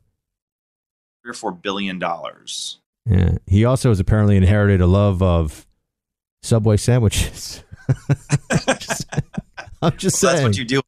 Three 1.21 1.31
or 1.31 1.33
four 1.33 1.51
billion 1.51 1.99
dollars. 1.99 2.79
Yeah. 3.05 3.37
He 3.45 3.65
also 3.65 3.89
has 3.89 3.99
apparently 3.99 4.37
inherited 4.37 4.81
a 4.81 4.87
love 4.87 5.21
of 5.21 5.67
Subway 6.41 6.77
sandwiches. 6.77 7.63
just, 8.79 9.05
I'm 9.81 9.97
just 9.97 10.23
well, 10.23 10.31
saying. 10.31 10.35
That's 10.35 10.43
what 10.43 10.57
you 10.57 10.65
do 10.65 10.81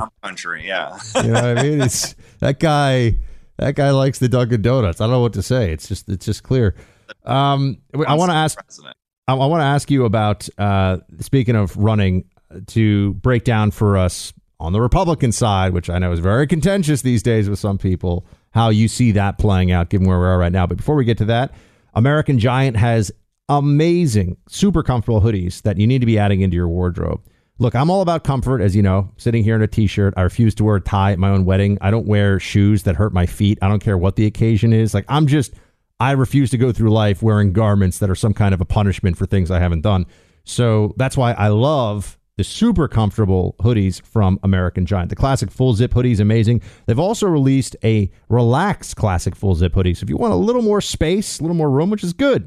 in 0.00 0.08
country, 0.22 0.66
yeah. 0.66 0.98
you 1.16 1.24
know 1.24 1.32
what 1.32 1.58
I 1.58 1.62
mean? 1.62 1.80
It's 1.82 2.14
that 2.40 2.58
guy. 2.58 3.16
That 3.58 3.74
guy 3.74 3.90
likes 3.90 4.20
the 4.20 4.28
Dunkin' 4.28 4.62
Donuts. 4.62 5.00
I 5.00 5.04
don't 5.04 5.10
know 5.10 5.20
what 5.20 5.32
to 5.32 5.42
say. 5.42 5.72
It's 5.72 5.88
just 5.88 6.08
it's 6.08 6.24
just 6.24 6.44
clear. 6.44 6.76
Um, 7.24 7.78
I 8.06 8.14
want 8.14 8.30
to 8.30 8.36
ask. 8.36 8.56
President. 8.56 8.96
I, 9.28 9.34
I 9.34 9.46
want 9.46 9.60
to 9.60 9.66
ask 9.66 9.90
you 9.90 10.04
about 10.06 10.48
uh, 10.58 10.98
speaking 11.20 11.54
of 11.54 11.76
running 11.76 12.24
to 12.68 13.12
break 13.14 13.44
down 13.44 13.70
for 13.70 13.96
us 13.96 14.32
on 14.58 14.72
the 14.72 14.80
Republican 14.80 15.30
side, 15.30 15.72
which 15.72 15.88
I 15.88 15.98
know 15.98 16.10
is 16.10 16.18
very 16.18 16.46
contentious 16.46 17.02
these 17.02 17.22
days 17.22 17.48
with 17.48 17.58
some 17.58 17.78
people, 17.78 18.26
how 18.50 18.70
you 18.70 18.88
see 18.88 19.12
that 19.12 19.38
playing 19.38 19.70
out 19.70 19.90
given 19.90 20.08
where 20.08 20.18
we 20.18 20.24
are 20.24 20.38
right 20.38 20.50
now. 20.50 20.66
But 20.66 20.78
before 20.78 20.96
we 20.96 21.04
get 21.04 21.18
to 21.18 21.26
that, 21.26 21.52
American 21.94 22.38
Giant 22.38 22.76
has 22.76 23.12
amazing, 23.48 24.36
super 24.48 24.82
comfortable 24.82 25.20
hoodies 25.20 25.62
that 25.62 25.76
you 25.76 25.86
need 25.86 26.00
to 26.00 26.06
be 26.06 26.18
adding 26.18 26.40
into 26.40 26.56
your 26.56 26.68
wardrobe. 26.68 27.22
Look, 27.60 27.74
I'm 27.74 27.90
all 27.90 28.02
about 28.02 28.24
comfort, 28.24 28.60
as 28.60 28.74
you 28.74 28.82
know, 28.82 29.12
sitting 29.16 29.42
here 29.42 29.56
in 29.56 29.62
a 29.62 29.66
t 29.66 29.86
shirt. 29.86 30.14
I 30.16 30.22
refuse 30.22 30.54
to 30.56 30.64
wear 30.64 30.76
a 30.76 30.80
tie 30.80 31.12
at 31.12 31.18
my 31.18 31.30
own 31.30 31.44
wedding. 31.44 31.76
I 31.80 31.90
don't 31.90 32.06
wear 32.06 32.38
shoes 32.38 32.84
that 32.84 32.94
hurt 32.96 33.12
my 33.12 33.26
feet. 33.26 33.58
I 33.60 33.68
don't 33.68 33.82
care 33.82 33.98
what 33.98 34.16
the 34.16 34.26
occasion 34.26 34.72
is. 34.72 34.94
Like, 34.94 35.04
I'm 35.08 35.26
just 35.26 35.54
I 36.00 36.12
refuse 36.12 36.50
to 36.50 36.58
go 36.58 36.72
through 36.72 36.90
life 36.90 37.22
wearing 37.22 37.52
garments 37.52 37.98
that 37.98 38.08
are 38.10 38.14
some 38.14 38.34
kind 38.34 38.54
of 38.54 38.60
a 38.60 38.64
punishment 38.64 39.16
for 39.16 39.26
things 39.26 39.50
I 39.50 39.58
haven't 39.58 39.80
done. 39.80 40.06
So 40.44 40.94
that's 40.96 41.16
why 41.16 41.32
I 41.32 41.48
love 41.48 42.18
the 42.36 42.44
super 42.44 42.86
comfortable 42.86 43.56
hoodies 43.60 44.00
from 44.06 44.38
American 44.44 44.86
Giant. 44.86 45.10
The 45.10 45.16
classic 45.16 45.50
full 45.50 45.74
zip 45.74 45.92
hoodie 45.92 46.12
is 46.12 46.20
amazing. 46.20 46.62
They've 46.86 46.98
also 46.98 47.26
released 47.26 47.74
a 47.82 48.10
relaxed 48.28 48.94
classic 48.94 49.34
full 49.34 49.56
zip 49.56 49.74
hoodie. 49.74 49.94
So 49.94 50.04
if 50.04 50.08
you 50.08 50.16
want 50.16 50.32
a 50.32 50.36
little 50.36 50.62
more 50.62 50.80
space, 50.80 51.40
a 51.40 51.42
little 51.42 51.56
more 51.56 51.68
room, 51.68 51.90
which 51.90 52.04
is 52.04 52.12
good, 52.12 52.46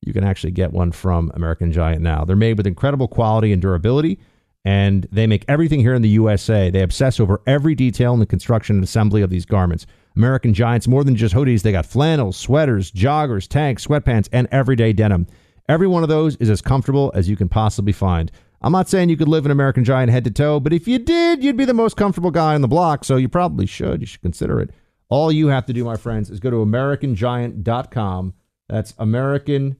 you 0.00 0.14
can 0.14 0.24
actually 0.24 0.52
get 0.52 0.72
one 0.72 0.90
from 0.90 1.30
American 1.34 1.70
Giant 1.70 2.00
now. 2.00 2.24
They're 2.24 2.34
made 2.34 2.56
with 2.56 2.66
incredible 2.66 3.08
quality 3.08 3.52
and 3.52 3.60
durability, 3.60 4.18
and 4.66 5.06
they 5.12 5.28
make 5.28 5.44
everything 5.46 5.78
here 5.78 5.94
in 5.94 6.02
the 6.02 6.08
USA. 6.08 6.70
They 6.70 6.82
obsess 6.82 7.20
over 7.20 7.40
every 7.46 7.76
detail 7.76 8.12
in 8.12 8.18
the 8.18 8.26
construction 8.26 8.74
and 8.74 8.82
assembly 8.82 9.22
of 9.22 9.30
these 9.30 9.46
garments. 9.46 9.86
American 10.16 10.52
Giants, 10.52 10.88
more 10.88 11.04
than 11.04 11.14
just 11.14 11.32
hoodies, 11.32 11.62
they 11.62 11.70
got 11.70 11.86
flannels, 11.86 12.36
sweaters, 12.36 12.90
joggers, 12.90 13.46
tanks, 13.46 13.86
sweatpants, 13.86 14.28
and 14.32 14.48
everyday 14.50 14.92
denim. 14.92 15.28
Every 15.68 15.86
one 15.86 16.02
of 16.02 16.08
those 16.08 16.34
is 16.36 16.50
as 16.50 16.60
comfortable 16.60 17.12
as 17.14 17.28
you 17.28 17.36
can 17.36 17.48
possibly 17.48 17.92
find. 17.92 18.32
I'm 18.60 18.72
not 18.72 18.88
saying 18.88 19.08
you 19.08 19.16
could 19.16 19.28
live 19.28 19.44
in 19.44 19.52
American 19.52 19.84
Giant 19.84 20.10
head 20.10 20.24
to 20.24 20.32
toe, 20.32 20.58
but 20.58 20.72
if 20.72 20.88
you 20.88 20.98
did, 20.98 21.44
you'd 21.44 21.56
be 21.56 21.64
the 21.64 21.72
most 21.72 21.96
comfortable 21.96 22.32
guy 22.32 22.56
on 22.56 22.60
the 22.60 22.66
block, 22.66 23.04
so 23.04 23.14
you 23.14 23.28
probably 23.28 23.66
should. 23.66 24.00
You 24.00 24.06
should 24.06 24.22
consider 24.22 24.60
it. 24.60 24.70
All 25.08 25.30
you 25.30 25.46
have 25.46 25.66
to 25.66 25.72
do, 25.72 25.84
my 25.84 25.96
friends, 25.96 26.28
is 26.28 26.40
go 26.40 26.50
to 26.50 26.56
AmericanGiant.com. 26.56 28.34
That's 28.68 28.94
American 28.98 29.76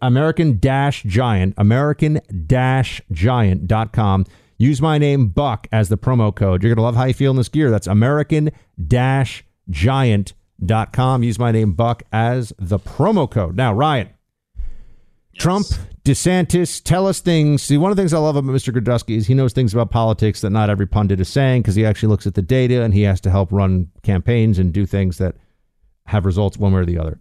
American 0.00 0.58
Dash 0.58 1.02
Giant, 1.02 1.54
American 1.56 2.20
Dash 2.46 3.00
Giant.com. 3.12 4.26
Use 4.58 4.82
my 4.82 4.98
name 4.98 5.28
Buck 5.28 5.66
as 5.72 5.88
the 5.88 5.96
promo 5.96 6.34
code. 6.34 6.62
You're 6.62 6.74
gonna 6.74 6.84
love 6.84 6.96
how 6.96 7.04
you 7.04 7.14
feel 7.14 7.30
in 7.30 7.36
this 7.36 7.48
gear. 7.48 7.70
That's 7.70 7.86
American 7.86 8.50
Dash 8.86 9.44
giant.com. 9.70 11.22
Use 11.22 11.38
my 11.38 11.52
name, 11.52 11.72
Buck, 11.72 12.02
as 12.12 12.52
the 12.58 12.78
promo 12.78 13.30
code. 13.30 13.56
Now, 13.56 13.72
Ryan, 13.72 14.10
yes. 15.32 15.42
Trump, 15.42 15.66
DeSantis, 16.04 16.82
tell 16.82 17.06
us 17.06 17.20
things. 17.20 17.62
See, 17.62 17.78
one 17.78 17.90
of 17.90 17.96
the 17.96 18.02
things 18.02 18.12
I 18.12 18.18
love 18.18 18.36
about 18.36 18.52
Mr. 18.52 18.74
Girdusky 18.74 19.16
is 19.16 19.26
he 19.26 19.34
knows 19.34 19.52
things 19.52 19.72
about 19.72 19.90
politics 19.90 20.40
that 20.40 20.50
not 20.50 20.70
every 20.70 20.86
pundit 20.86 21.20
is 21.20 21.28
saying 21.28 21.62
because 21.62 21.74
he 21.74 21.86
actually 21.86 22.08
looks 22.08 22.26
at 22.26 22.34
the 22.34 22.42
data 22.42 22.82
and 22.82 22.92
he 22.92 23.02
has 23.02 23.20
to 23.22 23.30
help 23.30 23.52
run 23.52 23.90
campaigns 24.02 24.58
and 24.58 24.72
do 24.72 24.86
things 24.86 25.18
that 25.18 25.36
have 26.06 26.26
results 26.26 26.58
one 26.58 26.72
way 26.72 26.80
or 26.80 26.86
the 26.86 26.98
other. 26.98 27.18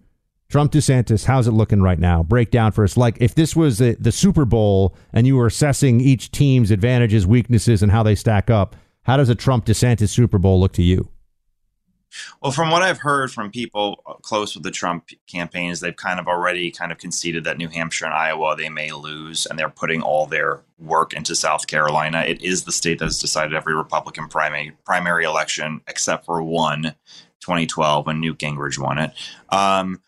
Trump 0.49 0.71
DeSantis, 0.71 1.25
how's 1.25 1.47
it 1.47 1.51
looking 1.51 1.81
right 1.81 1.99
now? 1.99 2.23
Breakdown 2.23 2.71
for 2.71 2.83
us. 2.83 2.97
Like 2.97 3.17
if 3.21 3.35
this 3.35 3.55
was 3.55 3.79
a, 3.79 3.93
the 3.95 4.11
Super 4.11 4.45
Bowl 4.45 4.95
and 5.13 5.27
you 5.27 5.35
were 5.35 5.45
assessing 5.45 6.01
each 6.01 6.31
team's 6.31 6.71
advantages, 6.71 7.27
weaknesses, 7.27 7.83
and 7.83 7.91
how 7.91 8.01
they 8.01 8.15
stack 8.15 8.49
up, 8.49 8.75
how 9.03 9.17
does 9.17 9.29
a 9.29 9.35
Trump 9.35 9.65
DeSantis 9.65 10.09
Super 10.09 10.39
Bowl 10.39 10.59
look 10.59 10.73
to 10.73 10.83
you? 10.83 11.09
Well, 12.41 12.51
from 12.51 12.71
what 12.71 12.81
I've 12.81 12.97
heard 12.97 13.31
from 13.31 13.51
people 13.51 14.01
close 14.23 14.55
with 14.55 14.63
the 14.63 14.71
Trump 14.71 15.09
campaign, 15.27 15.69
is 15.69 15.79
they've 15.79 15.95
kind 15.95 16.19
of 16.19 16.27
already 16.27 16.71
kind 16.71 16.91
of 16.91 16.97
conceded 16.97 17.43
that 17.43 17.59
New 17.59 17.67
Hampshire 17.67 18.05
and 18.05 18.15
Iowa 18.15 18.55
they 18.55 18.69
may 18.69 18.91
lose, 18.91 19.45
and 19.45 19.59
they're 19.59 19.69
putting 19.69 20.01
all 20.01 20.25
their 20.25 20.61
work 20.79 21.13
into 21.13 21.35
South 21.35 21.67
Carolina. 21.67 22.23
It 22.27 22.41
is 22.41 22.63
the 22.63 22.71
state 22.71 22.97
that 22.97 23.05
has 23.05 23.19
decided 23.19 23.53
every 23.53 23.75
Republican 23.75 24.27
primary 24.27 24.75
primary 24.83 25.25
election 25.25 25.81
except 25.87 26.25
for 26.25 26.41
one, 26.41 26.95
2012, 27.41 28.07
when 28.07 28.19
Newt 28.19 28.39
Gingrich 28.39 28.79
won 28.79 28.97
it. 28.97 29.11
Um, 29.49 30.01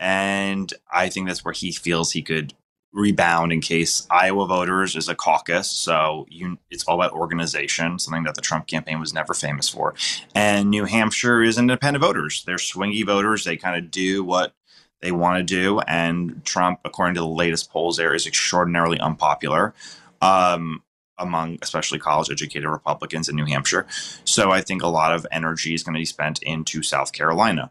and 0.00 0.72
I 0.90 1.10
think 1.10 1.28
that's 1.28 1.44
where 1.44 1.52
he 1.52 1.70
feels 1.70 2.10
he 2.10 2.22
could 2.22 2.54
rebound 2.92 3.52
in 3.52 3.60
case 3.60 4.06
Iowa 4.10 4.46
voters 4.46 4.96
is 4.96 5.08
a 5.08 5.14
caucus. 5.14 5.70
So 5.70 6.26
you, 6.28 6.58
it's 6.70 6.84
all 6.84 6.96
about 6.96 7.12
organization, 7.12 7.98
something 7.98 8.24
that 8.24 8.34
the 8.34 8.40
Trump 8.40 8.66
campaign 8.66 8.98
was 8.98 9.14
never 9.14 9.34
famous 9.34 9.68
for. 9.68 9.94
And 10.34 10.70
New 10.70 10.86
Hampshire 10.86 11.42
is 11.42 11.58
independent 11.58 12.02
voters. 12.02 12.42
They're 12.44 12.56
swingy 12.56 13.06
voters. 13.06 13.44
They 13.44 13.56
kind 13.56 13.76
of 13.76 13.90
do 13.90 14.24
what 14.24 14.54
they 15.02 15.12
want 15.12 15.38
to 15.38 15.44
do. 15.44 15.80
And 15.80 16.44
Trump, 16.44 16.80
according 16.84 17.14
to 17.14 17.20
the 17.20 17.28
latest 17.28 17.70
polls, 17.70 17.96
there 17.96 18.14
is 18.14 18.26
extraordinarily 18.26 18.98
unpopular. 18.98 19.74
Um, 20.20 20.82
among 21.18 21.58
especially 21.60 21.98
college 21.98 22.30
educated 22.30 22.66
Republicans 22.66 23.28
in 23.28 23.36
New 23.36 23.44
Hampshire. 23.44 23.86
So 24.24 24.50
I 24.52 24.62
think 24.62 24.82
a 24.82 24.86
lot 24.88 25.14
of 25.14 25.26
energy 25.30 25.74
is 25.74 25.82
going 25.82 25.92
to 25.92 26.00
be 26.00 26.06
spent 26.06 26.42
into 26.42 26.82
South 26.82 27.12
Carolina. 27.12 27.70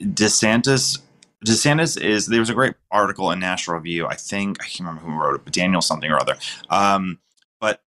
DeSantis 0.00 0.98
DeSantis 1.44 2.00
is 2.00 2.26
there 2.26 2.40
was 2.40 2.50
a 2.50 2.54
great 2.54 2.74
article 2.90 3.30
in 3.30 3.38
National 3.38 3.76
Review. 3.76 4.06
I 4.06 4.14
think 4.14 4.60
I 4.60 4.66
can't 4.66 4.80
remember 4.80 5.02
who 5.02 5.16
wrote 5.16 5.36
it, 5.36 5.44
but 5.44 5.52
Daniel 5.52 5.80
something 5.80 6.10
or 6.10 6.20
other. 6.20 6.36
Um, 6.68 7.18
but 7.60 7.82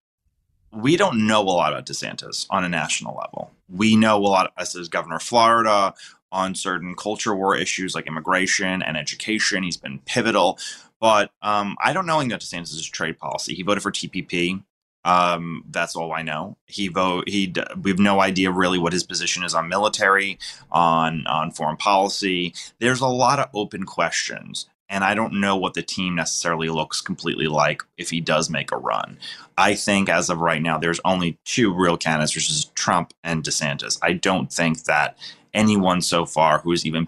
we 0.72 0.96
don't 0.96 1.28
know 1.28 1.42
a 1.42 1.44
lot 1.44 1.74
about 1.74 1.86
DeSantis 1.86 2.48
on 2.50 2.64
a 2.64 2.70
national 2.70 3.16
level. 3.16 3.52
We 3.70 3.96
know 3.96 4.18
a 4.18 4.20
lot 4.20 4.54
as 4.58 4.88
governor 4.88 5.18
of 5.18 5.24
Florida 5.24 5.94
on 6.32 6.56
certain 6.56 6.96
culture 6.96 7.36
war 7.36 7.58
issues 7.58 7.94
like 7.94 8.08
immigration 8.08 8.82
and 8.82 8.96
education. 8.96 9.64
He's 9.64 9.78
been 9.78 10.00
pivotal, 10.06 10.58
but 11.02 11.32
um, 11.42 11.76
I 11.84 11.92
don't 11.92 12.06
know 12.06 12.20
anything 12.20 12.32
about 12.32 12.42
DeSantis' 12.42 12.90
trade 12.90 13.18
policy. 13.18 13.54
He 13.54 13.64
voted 13.64 13.84
for 13.84 13.92
TPP. 13.92 14.64
Um, 15.04 15.64
that's 15.70 15.96
all 15.96 16.14
I 16.14 16.22
know. 16.22 16.58
He 16.68 16.88
vote. 16.88 17.28
He. 17.28 17.54
We 17.82 17.92
have 17.92 18.00
no 18.00 18.22
idea 18.22 18.52
really 18.52 18.78
what 18.78 18.94
his 18.94 19.04
position 19.04 19.44
is 19.44 19.56
on 19.56 19.68
military, 19.68 20.38
on 20.72 21.26
on 21.28 21.52
foreign 21.52 21.78
policy. 21.78 22.54
There's 22.80 23.02
a 23.02 23.08
lot 23.08 23.40
of 23.40 23.50
open 23.54 23.86
questions, 23.86 24.68
and 24.90 25.04
I 25.04 25.16
don't 25.16 25.40
know 25.40 25.56
what 25.56 25.74
the 25.74 25.82
team 25.82 26.16
necessarily 26.16 26.70
looks 26.70 27.02
completely 27.02 27.48
like 27.48 27.82
if 27.98 28.10
he 28.10 28.22
does 28.22 28.50
make 28.50 28.72
a 28.72 28.78
run. 28.78 29.18
I 29.58 29.74
think 29.74 30.10
as 30.10 30.30
of 30.30 30.40
right 30.40 30.62
now, 30.62 30.78
there's 30.78 31.02
only 31.04 31.40
two 31.46 31.74
real 31.74 31.98
candidates, 31.98 32.36
which 32.36 32.50
is 32.50 32.66
Trump 32.76 33.14
and 33.24 33.44
DeSantis. 33.44 33.98
I 34.02 34.14
don't 34.14 34.52
think 34.52 34.84
that 34.84 35.18
anyone 35.54 36.02
so 36.02 36.26
far 36.26 36.60
who 36.60 36.72
has 36.72 36.86
even 36.86 37.08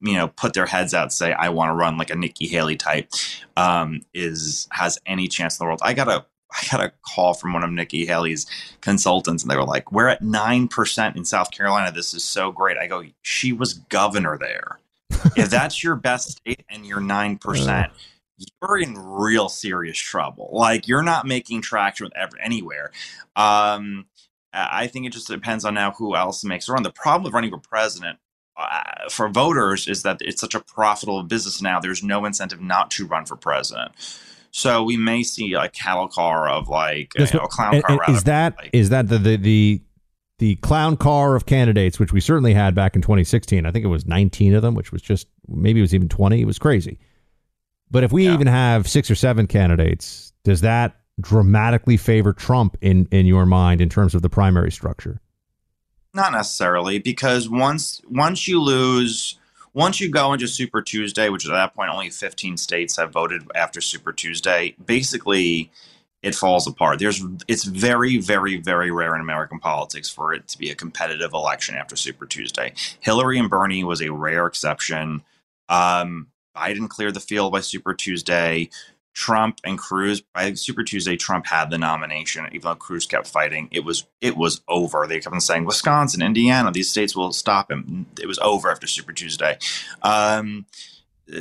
you 0.00 0.14
know 0.14 0.28
put 0.28 0.54
their 0.54 0.66
heads 0.66 0.94
out 0.94 1.12
say 1.12 1.32
i 1.32 1.48
want 1.48 1.68
to 1.68 1.74
run 1.74 1.98
like 1.98 2.10
a 2.10 2.14
nikki 2.14 2.46
haley 2.46 2.76
type 2.76 3.10
um, 3.56 4.00
is 4.14 4.66
has 4.70 4.98
any 5.06 5.28
chance 5.28 5.58
in 5.58 5.64
the 5.64 5.66
world 5.68 5.80
i 5.82 5.92
got 5.92 6.08
a 6.08 6.24
I 6.52 6.66
got 6.70 6.84
a 6.84 6.92
call 7.02 7.34
from 7.34 7.52
one 7.52 7.62
of 7.62 7.70
Nikki 7.70 8.06
Haley's 8.06 8.46
consultants, 8.80 9.42
and 9.42 9.50
they 9.50 9.56
were 9.56 9.64
like, 9.64 9.92
"We're 9.92 10.08
at 10.08 10.22
nine 10.22 10.68
percent 10.68 11.16
in 11.16 11.24
South 11.24 11.50
Carolina. 11.50 11.92
This 11.92 12.14
is 12.14 12.24
so 12.24 12.50
great." 12.52 12.76
I 12.76 12.86
go, 12.86 13.04
"She 13.22 13.52
was 13.52 13.74
governor 13.74 14.38
there. 14.38 14.78
if 15.36 15.50
that's 15.50 15.82
your 15.82 15.96
best 15.96 16.38
state 16.38 16.64
and 16.70 16.86
you're 16.86 17.00
nine 17.00 17.38
percent, 17.38 17.92
you're 18.38 18.78
in 18.78 18.94
real 18.96 19.48
serious 19.48 19.98
trouble. 19.98 20.50
Like 20.52 20.88
you're 20.88 21.02
not 21.02 21.26
making 21.26 21.62
traction 21.62 22.04
with 22.04 22.16
ever, 22.16 22.38
anywhere. 22.40 22.90
Um, 23.36 24.06
I 24.52 24.86
think 24.88 25.06
it 25.06 25.12
just 25.12 25.28
depends 25.28 25.64
on 25.64 25.74
now 25.74 25.92
who 25.92 26.16
else 26.16 26.44
makes 26.44 26.68
a 26.68 26.72
run. 26.72 26.82
The 26.82 26.90
problem 26.90 27.24
with 27.24 27.32
running 27.32 27.50
for 27.50 27.58
president 27.58 28.18
uh, 28.56 29.08
for 29.08 29.28
voters 29.28 29.86
is 29.86 30.02
that 30.02 30.18
it's 30.20 30.40
such 30.40 30.54
a 30.54 30.60
profitable 30.60 31.22
business 31.22 31.62
now. 31.62 31.80
There's 31.80 32.02
no 32.02 32.24
incentive 32.24 32.60
not 32.60 32.90
to 32.92 33.06
run 33.06 33.26
for 33.26 33.36
president. 33.36 33.92
So 34.50 34.82
we 34.82 34.96
may 34.96 35.22
see 35.22 35.54
a 35.54 35.68
cattle 35.68 36.08
car 36.08 36.48
of 36.48 36.68
like 36.68 37.12
you 37.16 37.26
know, 37.32 37.44
a 37.44 37.48
clown 37.48 37.76
and, 37.76 37.84
car. 37.84 38.00
And 38.06 38.16
is 38.16 38.24
that 38.24 38.56
like, 38.58 38.70
is 38.72 38.88
that 38.90 39.08
the, 39.08 39.18
the 39.18 39.36
the 39.36 39.82
the 40.38 40.56
clown 40.56 40.96
car 40.96 41.36
of 41.36 41.46
candidates, 41.46 41.98
which 41.98 42.12
we 42.12 42.20
certainly 42.20 42.54
had 42.54 42.74
back 42.74 42.96
in 42.96 43.02
2016? 43.02 43.64
I 43.64 43.70
think 43.70 43.84
it 43.84 43.88
was 43.88 44.06
19 44.06 44.54
of 44.54 44.62
them, 44.62 44.74
which 44.74 44.90
was 44.90 45.02
just 45.02 45.28
maybe 45.48 45.80
it 45.80 45.82
was 45.82 45.94
even 45.94 46.08
20. 46.08 46.40
It 46.40 46.46
was 46.46 46.58
crazy. 46.58 46.98
But 47.90 48.04
if 48.04 48.12
we 48.12 48.26
yeah. 48.26 48.34
even 48.34 48.46
have 48.46 48.88
six 48.88 49.10
or 49.10 49.14
seven 49.14 49.46
candidates, 49.46 50.32
does 50.44 50.60
that 50.62 50.96
dramatically 51.20 51.96
favor 51.96 52.32
Trump 52.32 52.76
in 52.80 53.06
in 53.10 53.26
your 53.26 53.46
mind 53.46 53.80
in 53.80 53.88
terms 53.88 54.14
of 54.14 54.22
the 54.22 54.30
primary 54.30 54.72
structure? 54.72 55.20
Not 56.12 56.32
necessarily, 56.32 56.98
because 56.98 57.48
once 57.48 58.00
once 58.08 58.48
you 58.48 58.60
lose, 58.60 59.38
once 59.72 60.00
you 60.00 60.10
go 60.10 60.32
into 60.32 60.48
Super 60.48 60.82
Tuesday, 60.82 61.28
which 61.28 61.46
at 61.46 61.52
that 61.52 61.74
point 61.74 61.90
only 61.90 62.10
15 62.10 62.56
states 62.56 62.96
have 62.96 63.12
voted 63.12 63.42
after 63.54 63.80
Super 63.80 64.12
Tuesday, 64.12 64.74
basically 64.84 65.70
it 66.22 66.34
falls 66.34 66.66
apart. 66.66 66.98
There's 66.98 67.22
it's 67.48 67.64
very 67.64 68.18
very 68.18 68.56
very 68.56 68.90
rare 68.90 69.14
in 69.14 69.20
American 69.20 69.58
politics 69.58 70.10
for 70.10 70.34
it 70.34 70.48
to 70.48 70.58
be 70.58 70.70
a 70.70 70.74
competitive 70.74 71.32
election 71.32 71.76
after 71.76 71.96
Super 71.96 72.26
Tuesday. 72.26 72.74
Hillary 73.00 73.38
and 73.38 73.48
Bernie 73.48 73.84
was 73.84 74.02
a 74.02 74.12
rare 74.12 74.46
exception. 74.46 75.22
Um, 75.68 76.26
Biden 76.56 76.88
cleared 76.88 77.14
the 77.14 77.20
field 77.20 77.52
by 77.52 77.60
Super 77.60 77.94
Tuesday. 77.94 78.68
Trump 79.14 79.60
and 79.64 79.78
Cruz 79.78 80.20
by 80.20 80.54
Super 80.54 80.82
Tuesday, 80.84 81.16
Trump 81.16 81.46
had 81.46 81.70
the 81.70 81.78
nomination, 81.78 82.46
even 82.52 82.62
though 82.62 82.74
Cruz 82.74 83.06
kept 83.06 83.26
fighting. 83.26 83.68
It 83.72 83.84
was 83.84 84.06
it 84.20 84.36
was 84.36 84.62
over. 84.68 85.06
They 85.06 85.20
kept 85.20 85.34
on 85.34 85.40
saying 85.40 85.64
Wisconsin, 85.64 86.22
Indiana, 86.22 86.70
these 86.70 86.90
states 86.90 87.16
will 87.16 87.32
stop 87.32 87.70
him. 87.70 88.06
It 88.20 88.26
was 88.26 88.38
over 88.38 88.70
after 88.70 88.86
Super 88.86 89.12
Tuesday. 89.12 89.58
Um, 90.02 90.66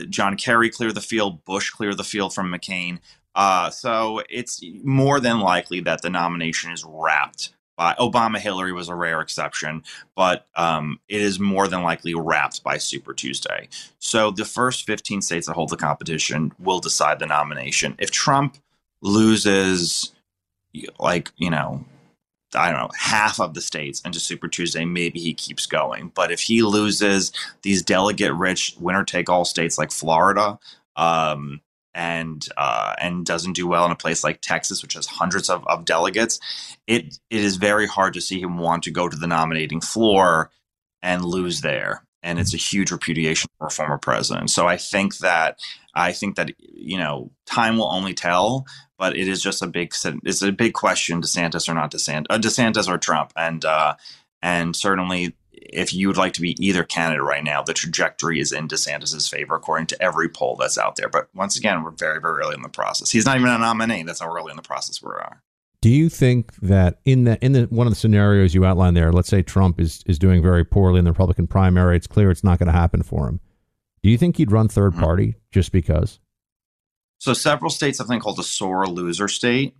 John 0.09 0.37
Kerry 0.37 0.69
cleared 0.69 0.95
the 0.95 1.01
field. 1.01 1.45
Bush 1.45 1.69
cleared 1.69 1.97
the 1.97 2.03
field 2.03 2.33
from 2.33 2.51
McCain. 2.51 2.99
Uh, 3.35 3.69
so 3.69 4.21
it's 4.29 4.61
more 4.83 5.19
than 5.19 5.39
likely 5.39 5.79
that 5.81 6.01
the 6.01 6.09
nomination 6.09 6.71
is 6.71 6.83
wrapped 6.85 7.53
by 7.79 7.93
Obama 7.93 8.37
Hillary 8.39 8.73
was 8.73 8.89
a 8.89 8.93
rare 8.93 9.21
exception, 9.21 9.83
but 10.13 10.47
um, 10.57 10.99
it 11.07 11.21
is 11.21 11.39
more 11.39 11.65
than 11.65 11.81
likely 11.81 12.13
wrapped 12.13 12.61
by 12.61 12.77
Super 12.77 13.13
Tuesday. 13.13 13.69
So 13.99 14.31
the 14.31 14.43
first 14.43 14.85
15 14.85 15.21
states 15.21 15.47
that 15.47 15.53
hold 15.53 15.69
the 15.69 15.77
competition 15.77 16.51
will 16.59 16.81
decide 16.81 17.19
the 17.19 17.25
nomination. 17.25 17.95
If 17.97 18.11
Trump 18.11 18.57
loses, 19.01 20.11
like, 20.99 21.31
you 21.37 21.49
know, 21.49 21.85
I 22.53 22.69
don't 22.69 22.81
know, 22.81 22.89
half 22.97 23.39
of 23.39 23.53
the 23.53 23.61
states 23.61 24.01
into 24.01 24.19
Super 24.19 24.49
Tuesday, 24.49 24.83
maybe 24.83 25.21
he 25.21 25.33
keeps 25.33 25.65
going. 25.65 26.11
But 26.13 26.33
if 26.33 26.41
he 26.41 26.63
loses 26.63 27.31
these 27.61 27.81
delegate 27.81 28.33
rich 28.33 28.75
winner 28.77 29.05
take 29.05 29.29
all 29.29 29.45
states 29.45 29.77
like 29.77 29.93
Florida, 29.93 30.59
um, 30.97 31.61
and 31.93 32.45
uh, 32.57 32.93
and 33.01 33.25
doesn't 33.25 33.53
do 33.53 33.67
well 33.67 33.85
in 33.85 33.91
a 33.91 33.95
place 33.95 34.23
like 34.23 34.41
Texas, 34.41 34.81
which 34.81 34.93
has 34.93 35.05
hundreds 35.05 35.49
of, 35.49 35.65
of 35.67 35.85
delegates, 35.85 36.39
it 36.87 37.17
it 37.29 37.43
is 37.43 37.57
very 37.57 37.87
hard 37.87 38.13
to 38.13 38.21
see 38.21 38.39
him 38.39 38.57
want 38.57 38.83
to 38.83 38.91
go 38.91 39.07
to 39.07 39.17
the 39.17 39.27
nominating 39.27 39.81
floor 39.81 40.51
and 41.01 41.25
lose 41.25 41.61
there. 41.61 42.03
And 42.21 42.37
it's 42.37 42.53
a 42.53 42.57
huge 42.57 42.91
repudiation 42.91 43.49
for 43.57 43.67
a 43.67 43.71
former 43.71 43.97
president. 43.97 44.49
So 44.49 44.67
I 44.67 44.75
think 44.75 45.17
that 45.19 45.59
I 45.95 46.11
think 46.11 46.35
that 46.35 46.51
you 46.59 46.97
know 46.97 47.31
time 47.45 47.77
will 47.77 47.91
only 47.91 48.13
tell, 48.13 48.65
but 48.97 49.15
it 49.15 49.27
is 49.27 49.41
just 49.41 49.61
a 49.61 49.67
big 49.67 49.93
it's 50.23 50.41
a 50.41 50.51
big 50.51 50.73
question: 50.73 51.21
DeSantis 51.21 51.69
or 51.69 51.73
not 51.73 51.91
DeSantis, 51.91 52.25
uh, 52.29 52.37
DeSantis 52.37 52.89
or 52.89 52.97
Trump, 52.97 53.31
and 53.35 53.63
uh, 53.63 53.95
and 54.41 54.75
certainly 54.75 55.35
if 55.73 55.93
you 55.93 56.07
would 56.07 56.17
like 56.17 56.33
to 56.33 56.41
be 56.41 56.55
either 56.63 56.83
candidate 56.83 57.23
right 57.23 57.43
now, 57.43 57.61
the 57.61 57.73
trajectory 57.73 58.39
is 58.39 58.51
in 58.51 58.67
DeSantis's 58.67 59.27
favor, 59.27 59.55
according 59.55 59.87
to 59.87 60.01
every 60.01 60.29
poll 60.29 60.55
that's 60.55 60.77
out 60.77 60.95
there. 60.95 61.09
But 61.09 61.29
once 61.33 61.57
again, 61.57 61.83
we're 61.83 61.91
very, 61.91 62.19
very 62.19 62.41
early 62.41 62.55
in 62.55 62.61
the 62.61 62.69
process. 62.69 63.11
He's 63.11 63.25
not 63.25 63.37
even 63.37 63.49
a 63.49 63.57
nominee. 63.57 64.03
That's 64.03 64.21
how 64.21 64.33
early 64.33 64.51
in 64.51 64.57
the 64.57 64.61
process 64.61 65.01
we 65.01 65.09
are. 65.09 65.43
Do 65.81 65.89
you 65.89 66.09
think 66.09 66.55
that 66.57 66.99
in 67.05 67.23
the 67.23 67.43
in 67.43 67.53
the 67.53 67.63
one 67.63 67.87
of 67.87 67.91
the 67.91 67.99
scenarios 67.99 68.53
you 68.53 68.65
outlined 68.65 68.97
there, 68.97 69.13
let's 69.13 69.29
say 69.29 69.41
Trump 69.41 69.79
is 69.79 70.03
is 70.05 70.19
doing 70.19 70.41
very 70.41 70.65
poorly 70.65 70.99
in 70.99 71.05
the 71.05 71.11
Republican 71.11 71.47
primary, 71.47 71.95
it's 71.95 72.07
clear 72.07 72.29
it's 72.31 72.43
not 72.43 72.59
going 72.59 72.67
to 72.67 72.73
happen 72.73 73.01
for 73.01 73.29
him. 73.29 73.39
Do 74.03 74.09
you 74.09 74.17
think 74.17 74.37
he'd 74.37 74.51
run 74.51 74.67
third 74.67 74.91
mm-hmm. 74.91 75.01
party 75.01 75.35
just 75.51 75.71
because? 75.71 76.19
So 77.19 77.33
several 77.33 77.69
states 77.69 77.97
have 77.97 78.07
something 78.07 78.19
called 78.19 78.39
a 78.39 78.43
sore 78.43 78.87
loser 78.87 79.29
state, 79.29 79.75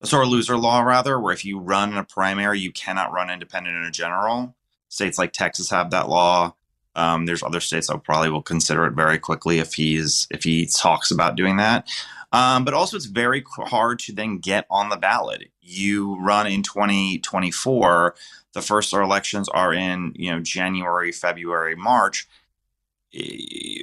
a 0.00 0.06
sore 0.06 0.26
loser 0.26 0.56
law 0.56 0.82
rather, 0.82 1.18
where 1.18 1.32
if 1.32 1.44
you 1.44 1.58
run 1.58 1.92
in 1.92 1.98
a 1.98 2.04
primary, 2.04 2.60
you 2.60 2.72
cannot 2.72 3.12
run 3.12 3.30
independent 3.30 3.76
in 3.76 3.84
a 3.84 3.90
general. 3.90 4.56
States 4.90 5.18
like 5.18 5.32
Texas 5.32 5.70
have 5.70 5.90
that 5.90 6.08
law. 6.08 6.54
Um, 6.96 7.24
there's 7.24 7.42
other 7.42 7.60
states 7.60 7.86
that 7.86 8.02
probably 8.02 8.30
will 8.30 8.42
consider 8.42 8.84
it 8.84 8.94
very 8.94 9.18
quickly 9.18 9.58
if 9.58 9.74
he's 9.74 10.26
if 10.30 10.44
he 10.44 10.66
talks 10.66 11.10
about 11.10 11.36
doing 11.36 11.56
that. 11.56 11.88
Um, 12.32 12.64
but 12.64 12.74
also, 12.74 12.96
it's 12.96 13.06
very 13.06 13.44
hard 13.48 13.98
to 14.00 14.12
then 14.12 14.38
get 14.38 14.66
on 14.70 14.88
the 14.88 14.96
ballot. 14.96 15.50
You 15.60 16.20
run 16.20 16.46
in 16.46 16.62
2024. 16.62 18.14
The 18.52 18.62
first 18.62 18.92
elections 18.92 19.48
are 19.48 19.72
in 19.72 20.12
you 20.16 20.32
know 20.32 20.40
January, 20.40 21.12
February, 21.12 21.76
March. 21.76 22.28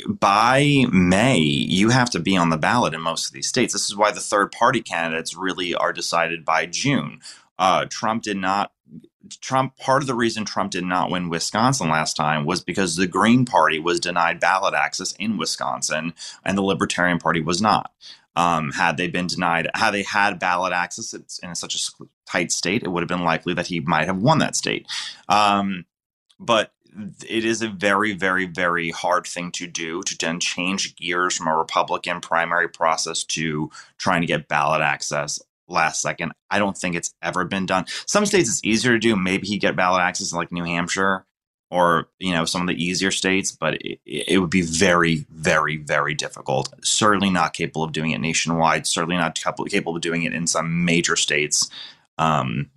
By 0.08 0.86
May, 0.90 1.40
you 1.40 1.90
have 1.90 2.10
to 2.12 2.20
be 2.20 2.38
on 2.38 2.50
the 2.50 2.58
ballot 2.58 2.94
in 2.94 3.02
most 3.02 3.28
of 3.28 3.34
these 3.34 3.48
states. 3.48 3.74
This 3.74 3.90
is 3.90 3.96
why 3.96 4.12
the 4.12 4.22
third 4.22 4.52
party 4.52 4.82
candidates 4.82 5.36
really 5.36 5.74
are 5.74 5.92
decided 5.92 6.46
by 6.46 6.66
June. 6.66 7.20
Uh, 7.60 7.86
Trump 7.90 8.24
did 8.24 8.38
not 8.38 8.72
Trump, 9.42 9.78
part 9.78 10.02
of 10.02 10.08
the 10.08 10.16
reason 10.16 10.46
Trump 10.46 10.72
did 10.72 10.84
not 10.84 11.12
win 11.12 11.30
Wisconsin 11.30 11.90
last 11.90 12.16
time 12.16 12.46
was 12.46 12.62
because 12.62 12.96
the 12.96 13.08
Green 13.08 13.46
Party 13.46 13.80
was 13.80 14.00
denied 14.00 14.40
ballot 14.40 14.74
access 14.74 15.14
in 15.14 15.38
Wisconsin 15.38 16.14
and 16.44 16.58
the 16.58 16.64
Libertarian 16.64 17.20
Party 17.20 17.42
was 17.42 17.62
not. 17.62 17.92
Um, 18.36 18.72
had 18.72 18.98
they 18.98 19.08
been 19.08 19.28
denied, 19.28 19.68
had 19.74 19.92
they 19.92 20.04
had 20.04 20.40
ballot 20.40 20.72
access 20.72 21.14
in 21.42 21.56
such 21.56 21.76
a 21.76 22.04
tight 22.30 22.52
state, 22.52 22.84
it 22.84 22.90
would 22.90 23.02
have 23.02 23.08
been 23.08 23.24
likely 23.24 23.56
that 23.56 23.68
he 23.68 23.80
might 23.80 24.06
have 24.06 24.18
won 24.18 24.38
that 24.40 24.56
state. 24.56 24.86
Um, 25.28 25.86
but 26.40 26.72
it 27.28 27.46
is 27.46 27.62
a 27.62 27.70
very, 27.70 28.14
very, 28.14 28.46
very 28.46 28.90
hard 28.92 29.26
thing 29.26 29.52
to 29.54 29.68
do 29.68 30.02
to 30.04 30.18
then 30.18 30.40
change 30.40 30.96
gears 30.96 31.36
from 31.36 31.48
a 31.48 31.56
Republican 31.56 32.22
primary 32.22 32.68
process 32.68 33.24
to 33.24 33.72
trying 33.98 34.22
to 34.22 34.28
get 34.28 34.48
ballot 34.48 34.82
access 34.82 35.40
last 35.68 36.02
second. 36.02 36.32
I 36.50 36.60
don't 36.60 36.78
think 36.78 36.96
it's 36.96 37.14
ever 37.22 37.46
been 37.46 37.66
done. 37.66 37.86
Some 38.06 38.26
states 38.26 38.50
it's 38.50 38.64
easier 38.64 38.94
to 38.94 39.00
do. 39.00 39.16
Maybe 39.16 39.48
he 39.48 39.58
get 39.58 39.76
ballot 39.76 40.02
access 40.02 40.32
in 40.32 40.38
like 40.38 40.52
New 40.52 40.64
Hampshire 40.64 41.26
or 41.70 42.08
you 42.20 42.34
know 42.34 42.46
some 42.46 42.62
of 42.62 42.68
the 42.68 42.82
easier 42.82 43.12
states, 43.12 43.52
but 43.52 43.76
it, 43.82 44.00
it 44.06 44.40
would 44.40 44.50
be 44.50 44.62
very, 44.62 45.26
very, 45.30 45.78
very 45.78 46.14
difficult. 46.14 46.74
Certainly 46.84 47.30
not 47.30 47.54
capable 47.54 47.84
of 47.84 47.92
doing 47.92 48.12
it 48.12 48.20
nationwide. 48.20 48.88
Certainly 48.88 49.18
not 49.18 49.36
capable 49.36 49.96
of 49.96 50.02
doing 50.02 50.24
it 50.24 50.34
in 50.34 50.48
some 50.48 50.86
major 50.86 51.16
states. 51.16 51.70
Um, 52.18 52.70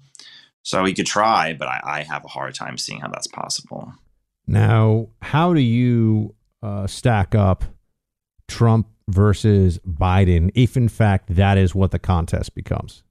so 0.63 0.85
he 0.85 0.93
could 0.93 1.07
try, 1.07 1.55
but 1.55 1.69
I, 1.69 1.81
I, 1.83 2.03
have 2.03 2.25
a 2.27 2.29
hard 2.29 2.55
time 2.55 2.77
seeing 2.77 3.01
how 3.01 3.09
that's 3.09 3.27
possible. 3.27 3.95
Now, 4.47 5.09
how 5.23 5.55
do 5.55 5.61
you 5.61 6.35
uh, 6.63 6.87
stack 6.87 7.35
up 7.35 7.65
Trump 8.47 8.87
versus 9.11 9.79
Biden, 9.87 10.51
if 10.55 10.77
in 10.77 10.89
fact 10.89 11.35
that 11.35 11.59
is 11.59 11.75
what 11.75 11.91
the 11.91 11.99
contest 11.99 12.55
becomes? 12.55 13.03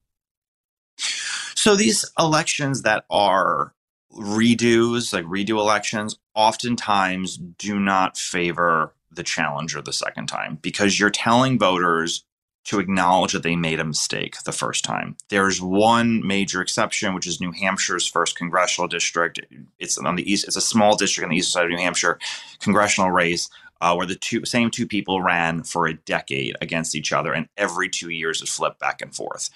So 1.56 1.76
these 1.76 2.10
elections 2.18 2.84
that 2.84 3.06
are 3.10 3.74
redos, 4.14 5.14
like 5.14 5.26
redo 5.26 5.52
elections, 5.52 6.18
oftentimes 6.34 7.38
do 7.38 7.80
not 7.80 8.18
favor 8.18 8.94
the 9.12 9.24
challenger 9.24 9.82
the 9.82 9.94
second 9.94 10.28
time 10.28 10.58
because 10.62 11.00
you're 11.00 11.10
telling 11.10 11.60
voters 11.60 12.24
to 12.66 12.80
acknowledge 12.80 13.34
that 13.34 13.42
they 13.42 13.56
made 13.56 13.80
a 13.80 13.86
mistake 13.86 14.36
the 14.44 14.52
first 14.52 14.84
time. 14.84 15.18
There's 15.30 15.62
one 15.62 16.26
major 16.26 16.62
exception, 16.62 17.16
which 17.16 17.26
is 17.26 17.42
New 17.42 17.52
Hampshire's 17.52 18.06
first 18.06 18.38
congressional 18.38 18.88
district. 18.88 19.40
It's 19.80 19.98
on 19.98 20.16
the 20.16 20.32
east. 20.32 20.46
It's 20.46 20.56
a 20.56 20.62
small 20.62 20.96
district 20.96 21.26
on 21.26 21.32
the 21.32 21.38
east 21.38 21.52
side 21.52 21.66
of 21.66 21.72
New 21.72 21.78
Hampshire, 21.78 22.20
congressional 22.60 23.12
race 23.12 23.50
uh, 23.82 23.94
where 23.96 24.08
the 24.08 24.16
two 24.16 24.46
same 24.46 24.70
two 24.72 24.88
people 24.88 25.22
ran 25.22 25.64
for 25.64 25.88
a 25.88 25.94
decade 25.94 26.56
against 26.62 26.96
each 26.96 27.12
other, 27.12 27.34
and 27.34 27.48
every 27.58 27.90
two 27.90 28.10
years 28.10 28.42
it 28.42 28.50
flipped 28.50 28.80
back 28.80 29.02
and 29.02 29.16
forth. 29.16 29.50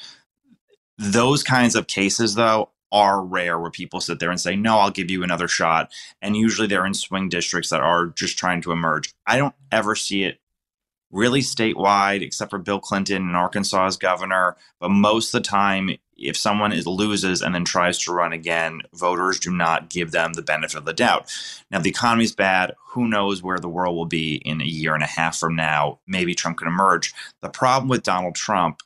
Those 0.97 1.43
kinds 1.43 1.75
of 1.75 1.87
cases, 1.87 2.35
though, 2.35 2.69
are 2.91 3.23
rare 3.23 3.57
where 3.59 3.71
people 3.71 3.99
sit 3.99 4.19
there 4.19 4.29
and 4.29 4.39
say, 4.39 4.55
No, 4.55 4.77
I'll 4.77 4.91
give 4.91 5.09
you 5.09 5.23
another 5.23 5.47
shot. 5.47 5.91
And 6.21 6.37
usually 6.37 6.67
they're 6.67 6.85
in 6.85 6.93
swing 6.93 7.27
districts 7.27 7.71
that 7.71 7.81
are 7.81 8.07
just 8.07 8.37
trying 8.37 8.61
to 8.61 8.71
emerge. 8.71 9.13
I 9.25 9.37
don't 9.37 9.55
ever 9.71 9.95
see 9.95 10.23
it 10.23 10.39
really 11.11 11.41
statewide, 11.41 12.21
except 12.21 12.51
for 12.51 12.59
Bill 12.59 12.79
Clinton 12.79 13.29
in 13.29 13.35
Arkansas 13.35 13.85
as 13.85 13.97
governor. 13.97 14.55
But 14.79 14.89
most 14.89 15.33
of 15.33 15.41
the 15.41 15.47
time, 15.47 15.97
if 16.17 16.37
someone 16.37 16.71
is 16.71 16.87
loses 16.87 17.41
and 17.41 17.53
then 17.53 17.65
tries 17.65 17.97
to 17.99 18.13
run 18.13 18.33
again, 18.33 18.81
voters 18.93 19.39
do 19.39 19.51
not 19.51 19.89
give 19.89 20.11
them 20.11 20.33
the 20.33 20.41
benefit 20.41 20.77
of 20.77 20.85
the 20.85 20.93
doubt. 20.93 21.31
Now, 21.71 21.79
the 21.79 21.89
economy 21.89 22.23
is 22.23 22.35
bad. 22.35 22.73
Who 22.89 23.07
knows 23.07 23.41
where 23.41 23.59
the 23.59 23.69
world 23.69 23.95
will 23.95 24.05
be 24.05 24.35
in 24.35 24.61
a 24.61 24.65
year 24.65 24.93
and 24.93 25.03
a 25.03 25.07
half 25.07 25.37
from 25.37 25.55
now? 25.55 25.99
Maybe 26.07 26.35
Trump 26.35 26.59
can 26.59 26.67
emerge. 26.67 27.13
The 27.41 27.49
problem 27.49 27.89
with 27.89 28.03
Donald 28.03 28.35
Trump 28.35 28.81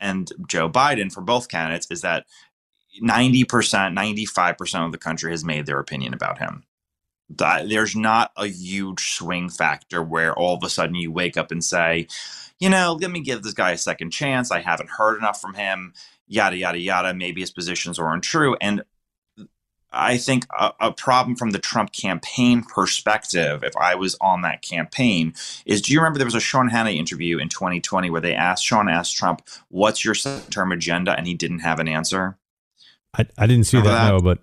and 0.00 0.30
Joe 0.46 0.70
Biden 0.70 1.12
for 1.12 1.20
both 1.20 1.48
candidates 1.48 1.88
is 1.90 2.02
that 2.02 2.26
90%, 3.02 3.44
95% 3.46 4.86
of 4.86 4.92
the 4.92 4.98
country 4.98 5.30
has 5.32 5.44
made 5.44 5.66
their 5.66 5.80
opinion 5.80 6.14
about 6.14 6.38
him. 6.38 6.64
There's 7.30 7.94
not 7.94 8.32
a 8.36 8.46
huge 8.46 9.12
swing 9.12 9.50
factor 9.50 10.02
where 10.02 10.34
all 10.34 10.56
of 10.56 10.64
a 10.64 10.70
sudden 10.70 10.94
you 10.94 11.12
wake 11.12 11.36
up 11.36 11.50
and 11.50 11.62
say, 11.62 12.06
you 12.58 12.68
know, 12.68 12.98
let 13.00 13.10
me 13.10 13.20
give 13.20 13.42
this 13.42 13.54
guy 13.54 13.72
a 13.72 13.78
second 13.78 14.10
chance. 14.10 14.50
I 14.50 14.60
haven't 14.60 14.90
heard 14.90 15.18
enough 15.18 15.40
from 15.40 15.54
him 15.54 15.94
yada 16.26 16.56
yada 16.56 16.78
yada. 16.78 17.14
Maybe 17.14 17.40
his 17.40 17.50
positions 17.50 17.98
are 17.98 18.12
untrue, 18.12 18.56
and 18.60 18.82
I 19.90 20.18
think 20.18 20.46
a, 20.58 20.72
a, 20.80 20.92
problem 20.92 21.34
from 21.34 21.50
the 21.50 21.58
Trump 21.58 21.92
campaign 21.92 22.62
perspective, 22.62 23.64
if 23.64 23.74
I 23.76 23.94
was 23.94 24.16
on 24.20 24.42
that 24.42 24.60
campaign, 24.60 25.32
is 25.64 25.80
do 25.80 25.92
you 25.92 25.98
remember 25.98 26.18
there 26.18 26.26
was 26.26 26.34
a 26.34 26.40
Sean 26.40 26.68
Hannity 26.68 26.96
interview 26.96 27.38
in 27.38 27.48
2020 27.48 28.10
where 28.10 28.20
they 28.20 28.34
asked 28.34 28.64
Sean 28.64 28.88
asked 28.88 29.16
Trump, 29.16 29.42
"What's 29.68 30.04
your 30.04 30.14
term 30.14 30.72
agenda?" 30.72 31.16
and 31.16 31.26
he 31.26 31.34
didn't 31.34 31.60
have 31.60 31.80
an 31.80 31.88
answer. 31.88 32.36
I, 33.16 33.26
I 33.38 33.46
didn't 33.46 33.64
see 33.64 33.78
that, 33.78 33.84
that, 33.84 34.10
no, 34.10 34.20
but 34.20 34.40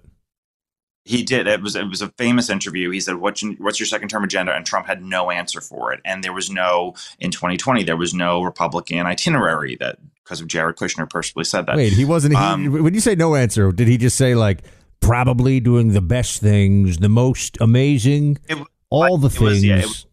he 1.05 1.21
did. 1.21 1.45
It 1.45 1.61
was 1.61 1.75
it 1.75 1.87
was 1.87 2.01
a 2.01 2.09
famous 2.09 2.49
interview. 2.49 2.89
He 2.89 2.99
said, 2.99 3.17
"What's 3.17 3.43
what's 3.59 3.79
your 3.79 3.85
second 3.85 4.09
term 4.09 4.23
agenda?" 4.23 4.53
And 4.53 4.65
Trump 4.65 4.87
had 4.87 5.03
no 5.03 5.29
answer 5.29 5.61
for 5.61 5.93
it. 5.93 6.01
And 6.03 6.23
there 6.23 6.33
was 6.33 6.49
no 6.49 6.95
in 7.19 7.29
2020 7.29 7.83
there 7.83 7.95
was 7.95 8.13
no 8.13 8.41
Republican 8.41 9.05
itinerary 9.05 9.77
that 9.79 9.99
because 10.23 10.41
of 10.41 10.47
Jared 10.47 10.77
Kushner 10.77 11.07
personally 11.07 11.45
said 11.45 11.67
that. 11.67 11.75
Wait, 11.75 11.93
he 11.93 12.05
wasn't. 12.05 12.35
Um, 12.35 12.61
he, 12.63 12.69
when 12.69 12.95
you 12.95 12.99
say 12.99 13.13
no 13.13 13.35
answer, 13.35 13.71
did 13.71 13.87
he 13.87 13.97
just 13.97 14.17
say 14.17 14.33
like 14.33 14.63
probably 14.99 15.59
doing 15.59 15.93
the 15.93 16.01
best 16.01 16.41
things, 16.41 16.97
the 16.97 17.09
most 17.09 17.57
amazing, 17.61 18.39
it, 18.49 18.57
all 18.89 19.19
the 19.19 19.29
things? 19.29 19.41
Was, 19.41 19.63
yeah, 19.63 19.77
it, 19.77 19.85
was, 19.85 20.05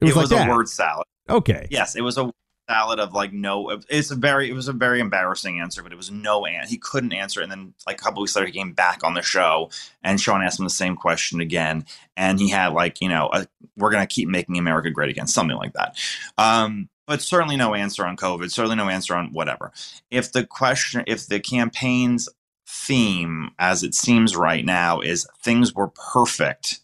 it 0.00 0.04
was, 0.06 0.16
was 0.16 0.32
like 0.32 0.48
a 0.48 0.50
word 0.50 0.70
salad. 0.70 1.06
Okay. 1.28 1.68
Yes, 1.70 1.96
it 1.96 2.00
was 2.00 2.16
a 2.16 2.32
salad 2.68 3.00
of 3.00 3.14
like 3.14 3.32
no 3.32 3.80
it's 3.88 4.10
a 4.10 4.14
very 4.14 4.50
it 4.50 4.52
was 4.52 4.68
a 4.68 4.72
very 4.72 5.00
embarrassing 5.00 5.58
answer 5.58 5.82
but 5.82 5.92
it 5.92 5.96
was 5.96 6.10
no 6.10 6.44
and 6.44 6.68
he 6.68 6.76
couldn't 6.76 7.12
answer 7.12 7.40
and 7.40 7.50
then 7.50 7.72
like 7.86 7.98
a 7.98 8.04
couple 8.04 8.20
weeks 8.20 8.36
later 8.36 8.46
he 8.46 8.52
came 8.52 8.72
back 8.72 9.02
on 9.02 9.14
the 9.14 9.22
show 9.22 9.70
and 10.02 10.20
sean 10.20 10.42
asked 10.42 10.58
him 10.58 10.66
the 10.66 10.70
same 10.70 10.94
question 10.94 11.40
again 11.40 11.84
and 12.16 12.38
he 12.38 12.50
had 12.50 12.72
like 12.72 13.00
you 13.00 13.08
know 13.08 13.30
a, 13.32 13.46
we're 13.76 13.90
gonna 13.90 14.06
keep 14.06 14.28
making 14.28 14.58
america 14.58 14.90
great 14.90 15.08
again 15.08 15.26
something 15.26 15.56
like 15.56 15.72
that. 15.72 15.96
Um 16.36 16.88
but 17.06 17.22
certainly 17.22 17.56
no 17.56 17.74
answer 17.74 18.04
on 18.04 18.16
covid 18.16 18.50
certainly 18.50 18.76
no 18.76 18.88
answer 18.88 19.16
on 19.16 19.32
whatever. 19.32 19.72
If 20.10 20.32
the 20.32 20.44
question 20.44 21.04
if 21.06 21.26
the 21.26 21.40
campaign's 21.40 22.28
theme 22.66 23.50
as 23.58 23.82
it 23.82 23.94
seems 23.94 24.36
right 24.36 24.64
now 24.64 25.00
is 25.00 25.26
things 25.42 25.74
were 25.74 25.88
perfect 25.88 26.80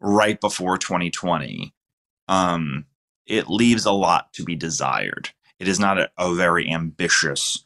right 0.00 0.40
before 0.40 0.78
2020 0.78 1.74
um 2.28 2.86
it 3.28 3.48
leaves 3.48 3.84
a 3.84 3.92
lot 3.92 4.32
to 4.32 4.42
be 4.42 4.56
desired. 4.56 5.30
It 5.58 5.68
is 5.68 5.78
not 5.78 5.98
a, 5.98 6.10
a 6.18 6.34
very 6.34 6.70
ambitious 6.72 7.64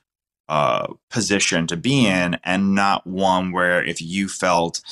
uh, 0.49 0.87
position 1.11 1.67
to 1.69 1.77
be 1.77 2.07
in, 2.07 2.39
and 2.45 2.75
not 2.75 3.07
one 3.07 3.53
where 3.53 3.83
if 3.83 4.03
you 4.03 4.29
felt, 4.29 4.83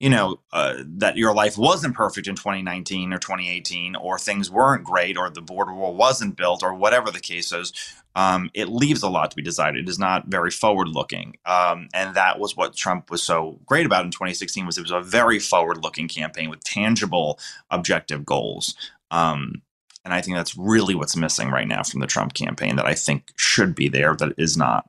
you 0.00 0.10
know, 0.10 0.40
uh, 0.52 0.74
that 0.84 1.16
your 1.16 1.34
life 1.34 1.56
wasn't 1.56 1.94
perfect 1.94 2.26
in 2.26 2.34
2019 2.34 3.12
or 3.12 3.18
2018, 3.18 3.96
or 3.96 4.18
things 4.18 4.50
weren't 4.50 4.84
great, 4.84 5.16
or 5.16 5.30
the 5.30 5.40
border 5.40 5.72
wall 5.72 5.94
wasn't 5.94 6.36
built, 6.36 6.62
or 6.62 6.74
whatever 6.74 7.10
the 7.10 7.20
case 7.20 7.52
is, 7.52 7.72
um, 8.14 8.50
it 8.52 8.68
leaves 8.68 9.02
a 9.02 9.08
lot 9.08 9.30
to 9.30 9.36
be 9.36 9.42
desired. 9.42 9.76
It 9.76 9.88
is 9.88 9.98
not 9.98 10.26
very 10.26 10.50
forward 10.50 10.88
looking, 10.88 11.36
um, 11.46 11.88
and 11.94 12.14
that 12.14 12.38
was 12.38 12.56
what 12.56 12.76
Trump 12.76 13.10
was 13.10 13.22
so 13.22 13.60
great 13.64 13.86
about 13.86 14.04
in 14.04 14.10
2016. 14.10 14.66
Was 14.66 14.78
it 14.78 14.82
was 14.82 14.90
a 14.90 15.00
very 15.00 15.38
forward 15.38 15.82
looking 15.82 16.08
campaign 16.08 16.50
with 16.50 16.64
tangible, 16.64 17.38
objective 17.70 18.26
goals. 18.26 18.74
Um, 19.10 19.62
and 20.04 20.12
I 20.12 20.20
think 20.20 20.36
that's 20.36 20.56
really 20.56 20.94
what's 20.94 21.16
missing 21.16 21.50
right 21.50 21.66
now 21.66 21.82
from 21.82 22.00
the 22.00 22.06
Trump 22.06 22.34
campaign 22.34 22.76
that 22.76 22.86
I 22.86 22.94
think 22.94 23.32
should 23.36 23.74
be 23.74 23.88
there, 23.88 24.16
that 24.16 24.34
is 24.36 24.56
not. 24.56 24.88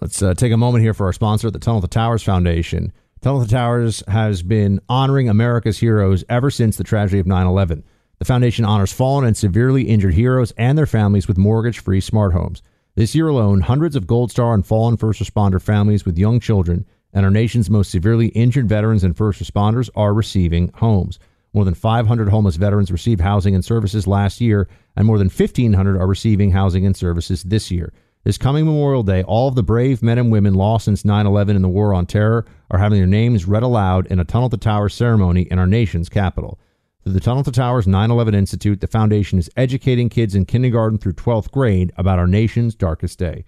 Let's 0.00 0.20
uh, 0.20 0.34
take 0.34 0.52
a 0.52 0.56
moment 0.56 0.82
here 0.82 0.94
for 0.94 1.06
our 1.06 1.12
sponsor, 1.12 1.50
the 1.50 1.60
Tunnel 1.60 1.80
to 1.80 1.86
Towers 1.86 2.22
Foundation. 2.22 2.92
Tunnel 3.20 3.44
to 3.44 3.48
Towers 3.48 4.02
has 4.08 4.42
been 4.42 4.80
honoring 4.88 5.28
America's 5.28 5.78
heroes 5.78 6.24
ever 6.28 6.50
since 6.50 6.76
the 6.76 6.84
tragedy 6.84 7.20
of 7.20 7.26
9 7.26 7.46
11. 7.46 7.84
The 8.18 8.24
foundation 8.24 8.64
honors 8.64 8.92
fallen 8.92 9.24
and 9.24 9.36
severely 9.36 9.82
injured 9.82 10.14
heroes 10.14 10.52
and 10.56 10.76
their 10.76 10.86
families 10.86 11.28
with 11.28 11.38
mortgage 11.38 11.78
free 11.78 12.00
smart 12.00 12.32
homes. 12.32 12.62
This 12.94 13.14
year 13.14 13.28
alone, 13.28 13.60
hundreds 13.60 13.96
of 13.96 14.06
Gold 14.06 14.30
Star 14.30 14.54
and 14.54 14.66
fallen 14.66 14.96
first 14.96 15.20
responder 15.20 15.62
families 15.62 16.04
with 16.04 16.18
young 16.18 16.40
children 16.40 16.84
and 17.12 17.24
our 17.24 17.30
nation's 17.30 17.70
most 17.70 17.90
severely 17.90 18.28
injured 18.28 18.68
veterans 18.68 19.04
and 19.04 19.16
first 19.16 19.42
responders 19.42 19.90
are 19.94 20.14
receiving 20.14 20.70
homes. 20.74 21.18
More 21.54 21.64
than 21.64 21.74
500 21.74 22.28
homeless 22.28 22.56
veterans 22.56 22.90
received 22.90 23.20
housing 23.20 23.54
and 23.54 23.64
services 23.64 24.06
last 24.06 24.40
year, 24.40 24.68
and 24.96 25.06
more 25.06 25.18
than 25.18 25.28
1,500 25.28 25.98
are 25.98 26.06
receiving 26.06 26.50
housing 26.50 26.86
and 26.86 26.96
services 26.96 27.42
this 27.42 27.70
year. 27.70 27.92
This 28.24 28.38
coming 28.38 28.64
Memorial 28.64 29.02
Day, 29.02 29.24
all 29.24 29.48
of 29.48 29.56
the 29.56 29.62
brave 29.64 30.02
men 30.02 30.16
and 30.16 30.30
women 30.30 30.54
lost 30.54 30.84
since 30.84 31.04
9 31.04 31.26
11 31.26 31.56
in 31.56 31.62
the 31.62 31.68
War 31.68 31.92
on 31.92 32.06
Terror 32.06 32.46
are 32.70 32.78
having 32.78 32.98
their 32.98 33.06
names 33.06 33.46
read 33.46 33.64
aloud 33.64 34.06
in 34.06 34.20
a 34.20 34.24
Tunnel 34.24 34.48
to 34.50 34.56
Towers 34.56 34.94
ceremony 34.94 35.42
in 35.42 35.58
our 35.58 35.66
nation's 35.66 36.08
capital. 36.08 36.58
Through 37.02 37.14
the 37.14 37.20
Tunnel 37.20 37.42
to 37.42 37.50
Towers 37.50 37.88
9 37.88 38.10
11 38.10 38.34
Institute, 38.34 38.80
the 38.80 38.86
foundation 38.86 39.40
is 39.40 39.50
educating 39.56 40.08
kids 40.08 40.36
in 40.36 40.44
kindergarten 40.44 40.98
through 40.98 41.14
12th 41.14 41.50
grade 41.50 41.92
about 41.96 42.20
our 42.20 42.28
nation's 42.28 42.76
darkest 42.76 43.18
day. 43.18 43.44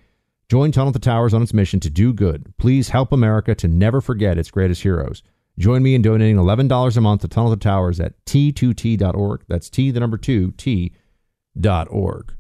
Join 0.49 0.73
Tunnel 0.73 0.93
to 0.93 0.99
Towers 0.99 1.33
on 1.33 1.43
its 1.43 1.55
mission 1.55 1.79
to 1.81 1.89
do 1.89 2.13
good. 2.13 2.53
Please 2.59 2.89
help 2.89 3.13
America 3.13 3.55
to 3.55 3.69
never 3.69 4.01
forget 4.01 4.39
its 4.39 4.51
greatest 4.51 4.83
heroes. 4.83 5.23
Join 5.59 5.83
me 5.83 5.95
in 5.95 6.03
donating 6.03 6.37
$11 6.37 6.97
a 6.97 7.01
month 7.01 7.21
to 7.23 7.29
Tunnel 7.29 7.53
to 7.53 7.57
Towers 7.57 8.01
at 8.01 8.25
t2t.org. 8.25 9.45
That's 9.49 9.71
T, 9.71 9.91
the 9.93 10.01
number 10.01 10.19
two, 10.19 10.51
T.org. 10.53 12.35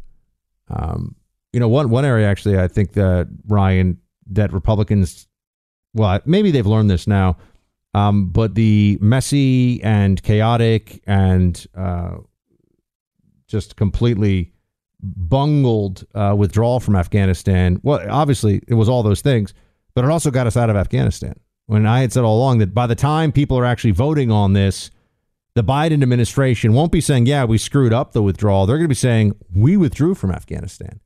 Um, 0.68 1.14
you 1.52 1.60
know, 1.60 1.68
one, 1.68 1.90
one 1.90 2.04
area 2.04 2.28
actually, 2.28 2.58
I 2.58 2.66
think 2.66 2.94
that, 2.94 3.28
Ryan, 3.46 3.98
that 4.30 4.52
Republicans, 4.52 5.28
well, 5.92 6.18
maybe 6.24 6.50
they've 6.50 6.66
learned 6.66 6.90
this 6.90 7.06
now, 7.06 7.36
um, 7.94 8.30
but 8.30 8.56
the 8.56 8.98
messy 9.00 9.80
and 9.84 10.20
chaotic 10.20 11.00
and 11.06 11.64
uh, 11.76 12.16
just 13.46 13.76
completely 13.76 14.52
bungled 15.00 16.04
uh, 16.16 16.34
withdrawal 16.36 16.80
from 16.80 16.96
Afghanistan, 16.96 17.78
well, 17.84 18.04
obviously 18.10 18.60
it 18.66 18.74
was 18.74 18.88
all 18.88 19.04
those 19.04 19.20
things, 19.20 19.54
but 19.94 20.04
it 20.04 20.10
also 20.10 20.32
got 20.32 20.48
us 20.48 20.56
out 20.56 20.68
of 20.68 20.74
Afghanistan 20.74 21.38
when 21.66 21.86
I 21.86 22.00
had 22.00 22.12
said 22.12 22.24
all 22.24 22.38
along 22.38 22.58
that 22.58 22.74
by 22.74 22.86
the 22.86 22.94
time 22.94 23.32
people 23.32 23.58
are 23.58 23.64
actually 23.64 23.92
voting 23.92 24.30
on 24.30 24.52
this, 24.52 24.90
the 25.54 25.64
Biden 25.64 26.02
administration 26.02 26.72
won't 26.72 26.92
be 26.92 27.00
saying, 27.00 27.26
yeah, 27.26 27.44
we 27.44 27.58
screwed 27.58 27.92
up 27.92 28.12
the 28.12 28.22
withdrawal. 28.22 28.66
They're 28.66 28.76
going 28.76 28.86
to 28.86 28.88
be 28.88 28.94
saying, 28.94 29.34
we 29.54 29.76
withdrew 29.76 30.14
from 30.14 30.32
Afghanistan. 30.32 31.00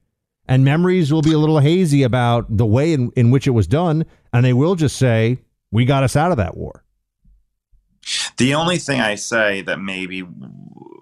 And 0.46 0.64
memories 0.64 1.12
will 1.12 1.20
be 1.20 1.32
a 1.32 1.38
little 1.38 1.58
hazy 1.58 2.02
about 2.02 2.56
the 2.56 2.64
way 2.64 2.94
in, 2.94 3.12
in 3.14 3.30
which 3.30 3.46
it 3.46 3.50
was 3.50 3.66
done. 3.66 4.06
And 4.32 4.44
they 4.44 4.54
will 4.54 4.74
just 4.74 4.96
say, 4.96 5.40
we 5.70 5.84
got 5.84 6.02
us 6.02 6.16
out 6.16 6.30
of 6.30 6.38
that 6.38 6.56
war. 6.56 6.82
The 8.38 8.54
only 8.54 8.78
thing 8.78 9.00
I 9.00 9.16
say 9.16 9.60
that 9.62 9.78
maybe 9.78 10.26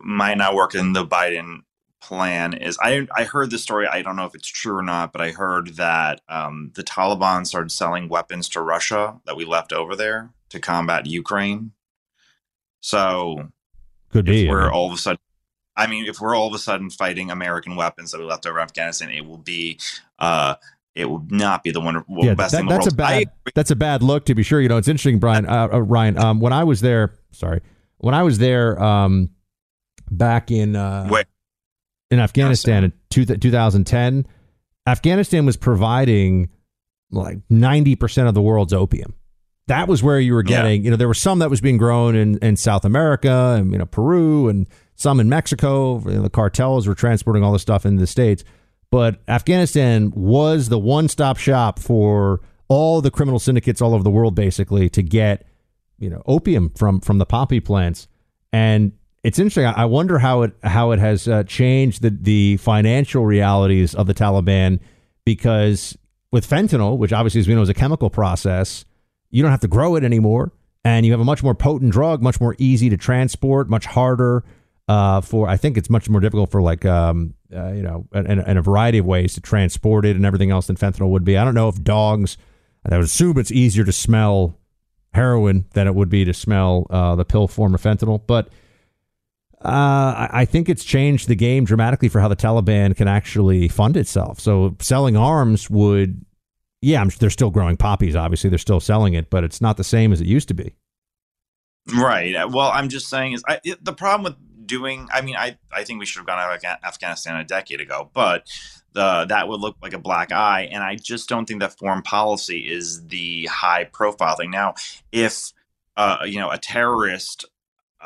might 0.04 0.38
not 0.38 0.56
work 0.56 0.74
in 0.74 0.92
the 0.92 1.06
Biden 1.06 1.60
plan 2.06 2.54
is 2.54 2.78
I 2.80 3.06
I 3.16 3.24
heard 3.24 3.50
the 3.50 3.58
story. 3.58 3.86
I 3.88 4.02
don't 4.02 4.14
know 4.14 4.26
if 4.26 4.34
it's 4.34 4.46
true 4.46 4.76
or 4.76 4.82
not, 4.82 5.12
but 5.12 5.20
I 5.20 5.32
heard 5.32 5.74
that 5.76 6.20
um, 6.28 6.70
the 6.74 6.84
Taliban 6.84 7.46
started 7.46 7.72
selling 7.72 8.08
weapons 8.08 8.48
to 8.50 8.60
Russia 8.60 9.20
that 9.26 9.36
we 9.36 9.44
left 9.44 9.72
over 9.72 9.96
there 9.96 10.30
to 10.50 10.60
combat 10.60 11.06
Ukraine. 11.06 11.72
So 12.80 13.48
could 14.10 14.24
be. 14.24 14.48
We're 14.48 14.70
all 14.70 14.86
of 14.86 14.92
a 14.92 14.96
sudden. 14.96 15.18
I 15.76 15.88
mean, 15.88 16.06
if 16.06 16.20
we're 16.20 16.36
all 16.36 16.46
of 16.46 16.54
a 16.54 16.58
sudden 16.58 16.90
fighting 16.90 17.30
American 17.30 17.74
weapons 17.74 18.12
that 18.12 18.18
we 18.18 18.24
left 18.24 18.46
over 18.46 18.58
in 18.58 18.62
Afghanistan, 18.62 19.10
it 19.10 19.26
will 19.26 19.38
be. 19.38 19.80
Uh, 20.18 20.54
it 20.94 21.04
will 21.10 21.26
not 21.28 21.62
be 21.62 21.72
the 21.72 21.80
one 21.80 22.02
yeah, 22.08 22.32
best 22.32 22.52
that, 22.52 22.60
in 22.60 22.66
the 22.66 22.72
that's 22.72 22.86
world. 22.86 22.94
A 22.94 22.96
bad, 22.96 23.26
that's 23.54 23.70
a 23.70 23.76
bad 23.76 24.02
look, 24.02 24.24
to 24.26 24.34
be 24.34 24.42
sure. 24.42 24.62
You 24.62 24.68
know, 24.70 24.78
it's 24.78 24.88
interesting, 24.88 25.18
Brian. 25.18 25.44
Uh, 25.44 25.68
uh, 25.70 25.82
Ryan, 25.82 26.16
um, 26.16 26.40
when 26.40 26.54
I 26.54 26.64
was 26.64 26.80
there, 26.80 27.12
sorry, 27.32 27.60
when 27.98 28.14
I 28.14 28.22
was 28.22 28.38
there 28.38 28.82
um, 28.82 29.28
back 30.10 30.50
in 30.50 30.74
uh, 30.74 31.06
Wait 31.10 31.26
in 32.10 32.18
Afghanistan 32.18 32.84
in 32.84 32.92
two, 33.10 33.24
2010, 33.24 34.26
Afghanistan 34.86 35.46
was 35.46 35.56
providing 35.56 36.48
like 37.10 37.38
90% 37.50 38.28
of 38.28 38.34
the 38.34 38.42
world's 38.42 38.72
opium. 38.72 39.14
That 39.68 39.88
was 39.88 40.02
where 40.02 40.20
you 40.20 40.34
were 40.34 40.44
getting, 40.44 40.82
yeah. 40.82 40.84
you 40.84 40.90
know, 40.90 40.96
there 40.96 41.08
was 41.08 41.20
some 41.20 41.40
that 41.40 41.50
was 41.50 41.60
being 41.60 41.76
grown 41.76 42.14
in, 42.14 42.38
in 42.38 42.56
South 42.56 42.84
America 42.84 43.56
and, 43.58 43.72
you 43.72 43.78
know, 43.78 43.86
Peru 43.86 44.48
and 44.48 44.68
some 44.94 45.18
in 45.18 45.28
Mexico. 45.28 45.98
You 46.00 46.16
know, 46.16 46.22
the 46.22 46.30
cartels 46.30 46.86
were 46.86 46.94
transporting 46.94 47.42
all 47.42 47.52
this 47.52 47.62
stuff 47.62 47.84
into 47.84 48.00
the 48.00 48.06
States. 48.06 48.44
But 48.92 49.20
Afghanistan 49.26 50.12
was 50.14 50.68
the 50.68 50.78
one 50.78 51.08
stop 51.08 51.36
shop 51.36 51.80
for 51.80 52.40
all 52.68 53.00
the 53.00 53.10
criminal 53.10 53.40
syndicates 53.40 53.82
all 53.82 53.92
over 53.92 54.04
the 54.04 54.10
world, 54.10 54.36
basically, 54.36 54.88
to 54.90 55.02
get, 55.02 55.44
you 55.98 56.10
know, 56.10 56.22
opium 56.26 56.70
from, 56.70 57.00
from 57.00 57.18
the 57.18 57.26
poppy 57.26 57.58
plants. 57.58 58.06
And 58.52 58.92
it's 59.26 59.40
interesting. 59.40 59.66
I 59.66 59.86
wonder 59.86 60.20
how 60.20 60.42
it 60.42 60.52
how 60.62 60.92
it 60.92 61.00
has 61.00 61.26
uh, 61.26 61.42
changed 61.42 62.00
the 62.00 62.10
the 62.10 62.58
financial 62.58 63.26
realities 63.26 63.92
of 63.92 64.06
the 64.06 64.14
Taliban 64.14 64.78
because 65.24 65.98
with 66.30 66.48
fentanyl, 66.48 66.96
which 66.96 67.12
obviously, 67.12 67.40
as 67.40 67.48
we 67.48 67.56
know, 67.56 67.62
is 67.62 67.68
a 67.68 67.74
chemical 67.74 68.08
process, 68.08 68.84
you 69.30 69.42
don't 69.42 69.50
have 69.50 69.62
to 69.62 69.68
grow 69.68 69.96
it 69.96 70.04
anymore. 70.04 70.52
And 70.84 71.04
you 71.04 71.10
have 71.10 71.20
a 71.20 71.24
much 71.24 71.42
more 71.42 71.56
potent 71.56 71.90
drug, 71.90 72.22
much 72.22 72.40
more 72.40 72.54
easy 72.58 72.88
to 72.88 72.96
transport, 72.96 73.68
much 73.68 73.86
harder 73.86 74.44
uh, 74.86 75.20
for, 75.20 75.48
I 75.48 75.56
think 75.56 75.76
it's 75.76 75.90
much 75.90 76.08
more 76.08 76.20
difficult 76.20 76.52
for 76.52 76.62
like, 76.62 76.84
um, 76.84 77.34
uh, 77.52 77.72
you 77.72 77.82
know, 77.82 78.06
in, 78.14 78.30
in, 78.30 78.56
a 78.56 78.62
variety 78.62 78.98
of 78.98 79.06
ways 79.06 79.34
to 79.34 79.40
transport 79.40 80.04
it 80.04 80.14
and 80.14 80.24
everything 80.24 80.52
else 80.52 80.68
than 80.68 80.76
fentanyl 80.76 81.08
would 81.08 81.24
be. 81.24 81.36
I 81.36 81.44
don't 81.44 81.56
know 81.56 81.68
if 81.68 81.82
dogs, 81.82 82.38
I 82.88 82.96
would 82.96 83.04
assume 83.04 83.36
it's 83.36 83.50
easier 83.50 83.82
to 83.82 83.90
smell 83.90 84.60
heroin 85.12 85.64
than 85.72 85.88
it 85.88 85.96
would 85.96 86.08
be 86.08 86.24
to 86.24 86.32
smell 86.32 86.86
uh, 86.88 87.16
the 87.16 87.24
pill 87.24 87.48
form 87.48 87.74
of 87.74 87.82
fentanyl. 87.82 88.22
But 88.24 88.50
uh, 89.66 90.28
I 90.30 90.44
think 90.44 90.68
it's 90.68 90.84
changed 90.84 91.28
the 91.28 91.34
game 91.34 91.64
dramatically 91.64 92.08
for 92.08 92.20
how 92.20 92.28
the 92.28 92.36
Taliban 92.36 92.96
can 92.96 93.08
actually 93.08 93.68
fund 93.68 93.96
itself. 93.96 94.40
So 94.40 94.76
selling 94.80 95.16
arms 95.16 95.68
would, 95.68 96.24
yeah, 96.82 97.00
I'm, 97.00 97.10
they're 97.18 97.30
still 97.30 97.50
growing 97.50 97.76
poppies. 97.76 98.16
Obviously, 98.16 98.50
they're 98.50 98.58
still 98.58 98.80
selling 98.80 99.14
it, 99.14 99.30
but 99.30 99.44
it's 99.44 99.60
not 99.60 99.76
the 99.76 99.84
same 99.84 100.12
as 100.12 100.20
it 100.20 100.26
used 100.26 100.48
to 100.48 100.54
be. 100.54 100.74
Right. 101.94 102.34
Well, 102.50 102.70
I'm 102.72 102.88
just 102.88 103.08
saying 103.08 103.32
is 103.32 103.44
I, 103.46 103.60
the 103.80 103.92
problem 103.92 104.24
with 104.24 104.66
doing. 104.66 105.08
I 105.12 105.20
mean, 105.20 105.36
I 105.36 105.56
I 105.70 105.84
think 105.84 106.00
we 106.00 106.06
should 106.06 106.18
have 106.20 106.26
gone 106.26 106.38
out 106.38 106.56
of 106.56 106.64
Afghanistan 106.84 107.36
a 107.36 107.44
decade 107.44 107.80
ago, 107.80 108.10
but 108.12 108.48
the 108.92 109.26
that 109.28 109.48
would 109.48 109.60
look 109.60 109.76
like 109.82 109.92
a 109.92 109.98
black 109.98 110.32
eye, 110.32 110.68
and 110.72 110.82
I 110.82 110.96
just 110.96 111.28
don't 111.28 111.46
think 111.46 111.60
that 111.60 111.78
foreign 111.78 112.02
policy 112.02 112.60
is 112.60 113.06
the 113.06 113.46
high 113.46 113.84
profile 113.84 114.36
thing. 114.36 114.50
Now, 114.50 114.74
if 115.12 115.52
uh, 115.96 116.18
you 116.24 116.38
know 116.40 116.50
a 116.50 116.58
terrorist 116.58 117.44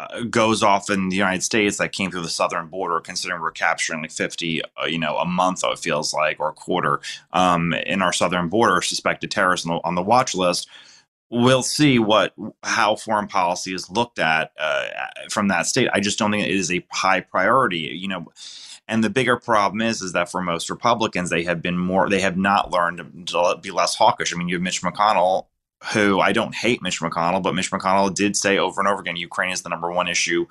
uh, 0.01 0.23
goes 0.23 0.63
off 0.63 0.89
in 0.89 1.11
the 1.11 1.17
United 1.17 1.43
States 1.43 1.77
that 1.77 1.93
came 1.93 2.11
through 2.11 2.23
the 2.23 2.29
southern 2.29 2.69
border, 2.69 3.01
considering 3.01 3.43
we're 3.43 3.51
capturing 3.51 4.01
like 4.01 4.11
50, 4.11 4.63
uh, 4.63 4.87
you 4.87 4.99
know, 4.99 5.19
a 5.19 5.27
month, 5.27 5.63
it 5.63 5.79
feels 5.79 6.15
like, 6.15 6.41
or 6.41 6.51
a 6.51 6.55
quarter 6.55 7.01
um, 7.33 7.75
in 7.75 8.01
our 8.01 8.13
southern 8.13 8.49
border, 8.49 8.81
suspected 8.81 9.31
terrorists 9.31 9.67
on 9.67 9.77
the, 9.77 9.81
on 9.85 9.95
the 9.97 10.03
watch 10.03 10.35
list. 10.35 10.69
We'll 11.29 11.63
see 11.63 11.99
what 11.99 12.33
how 12.63 12.97
foreign 12.97 13.29
policy 13.29 13.75
is 13.75 13.91
looked 13.91 14.19
at 14.19 14.53
uh, 14.59 14.89
from 15.31 15.49
that 15.49 15.67
state. 15.67 15.89
I 15.93 16.01
just 16.01 16.19
don't 16.19 16.33
think 16.33 16.47
it 16.47 16.55
is 16.55 16.73
a 16.73 16.85
high 16.91 17.21
priority. 17.21 17.91
You 17.95 18.09
know, 18.09 18.33
and 18.89 19.05
the 19.05 19.11
bigger 19.11 19.37
problem 19.37 19.81
is 19.81 20.03
is 20.03 20.13
that 20.15 20.31
for 20.31 20.43
most 20.43 20.71
Republicans, 20.71 21.31
they 21.31 21.45
have 21.45 21.63
been 21.63 21.79
more 21.79 22.09
they 22.09 22.21
have 22.21 22.37
not 22.37 22.73
learned 22.73 23.29
to 23.29 23.59
be 23.63 23.71
less 23.71 23.95
hawkish. 23.95 24.35
I 24.35 24.39
mean, 24.39 24.49
you 24.49 24.57
have 24.57 24.63
Mitch 24.63 24.83
McConnell 24.83 25.47
who 25.93 26.21
I 26.21 26.33
don't 26.33 26.55
hate 26.55 26.83
Mitch 26.83 27.01
McConnell, 27.01 27.43
but 27.43 27.55
Mitch 27.55 27.71
McConnell 27.71 28.15
did 28.15 28.37
say 28.37 28.59
over 28.59 28.81
and 28.81 28.89
over 28.89 29.01
again 29.01 29.17
Ukraine 29.17 29.53
is 29.53 29.63
the 29.63 29.69
number 29.69 29.91
one 29.91 30.09
issue 30.09 30.47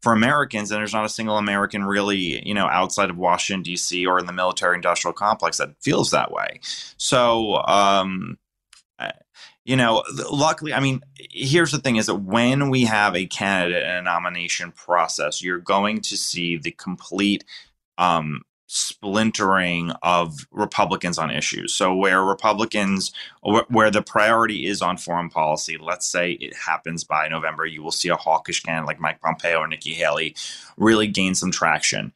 for 0.00 0.12
Americans, 0.12 0.70
and 0.70 0.78
there's 0.78 0.92
not 0.92 1.04
a 1.04 1.08
single 1.08 1.38
American 1.38 1.84
really, 1.84 2.46
you 2.46 2.54
know, 2.54 2.66
outside 2.66 3.08
of 3.08 3.16
Washington 3.16 3.62
D.C. 3.62 4.04
or 4.04 4.18
in 4.18 4.26
the 4.26 4.32
military-industrial 4.32 5.12
complex 5.12 5.58
that 5.58 5.80
feels 5.80 6.10
that 6.10 6.32
way. 6.32 6.58
So, 6.96 7.62
um, 7.66 8.36
you 9.64 9.76
know, 9.76 10.02
luckily, 10.30 10.74
I 10.74 10.80
mean, 10.80 11.02
here's 11.16 11.70
the 11.70 11.78
thing: 11.78 11.96
is 11.96 12.06
that 12.06 12.16
when 12.16 12.68
we 12.68 12.84
have 12.84 13.14
a 13.14 13.26
candidate 13.26 13.84
in 13.84 13.90
a 13.90 14.02
nomination 14.02 14.72
process, 14.72 15.42
you're 15.42 15.60
going 15.60 16.00
to 16.02 16.16
see 16.16 16.56
the 16.56 16.72
complete 16.72 17.44
um, 17.96 18.42
splintering 18.72 19.90
of 20.02 20.46
Republicans 20.50 21.18
on 21.18 21.30
issues. 21.30 21.74
So 21.74 21.94
where 21.94 22.22
Republicans, 22.22 23.12
where 23.42 23.90
the 23.90 24.00
priority 24.00 24.66
is 24.66 24.80
on 24.80 24.96
foreign 24.96 25.28
policy, 25.28 25.76
let's 25.78 26.10
say 26.10 26.32
it 26.32 26.56
happens 26.56 27.04
by 27.04 27.28
November, 27.28 27.66
you 27.66 27.82
will 27.82 27.90
see 27.90 28.08
a 28.08 28.16
hawkish 28.16 28.62
candidate 28.62 28.86
like 28.86 28.98
Mike 29.00 29.20
Pompeo 29.20 29.58
or 29.58 29.68
Nikki 29.68 29.92
Haley 29.92 30.34
really 30.78 31.06
gain 31.06 31.34
some 31.34 31.50
traction. 31.50 32.14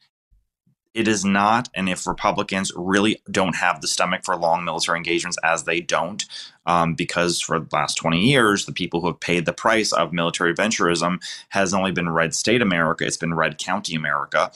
It 0.95 1.07
is 1.07 1.23
not, 1.23 1.69
and 1.75 1.87
if 1.87 2.07
Republicans 2.07 2.71
really 2.75 3.21
don't 3.29 3.55
have 3.55 3.81
the 3.81 3.87
stomach 3.87 4.25
for 4.25 4.35
long 4.35 4.65
military 4.65 4.97
engagements, 4.97 5.37
as 5.43 5.65
they 5.65 5.79
don't, 5.79 6.25
um, 6.65 6.95
because 6.95 7.39
for 7.39 7.59
the 7.59 7.67
last 7.71 7.97
20 7.97 8.19
years, 8.19 8.65
the 8.65 8.73
people 8.73 9.01
who 9.01 9.07
have 9.07 9.19
paid 9.19 9.45
the 9.45 9.53
price 9.53 9.93
of 9.93 10.11
military 10.11 10.55
venturism 10.55 11.19
has 11.49 11.71
only 11.71 11.91
been 11.91 12.09
red 12.09 12.33
state 12.33 12.63
America, 12.63 13.05
it's 13.05 13.15
been 13.15 13.35
red 13.35 13.59
county 13.59 13.93
America. 13.93 14.51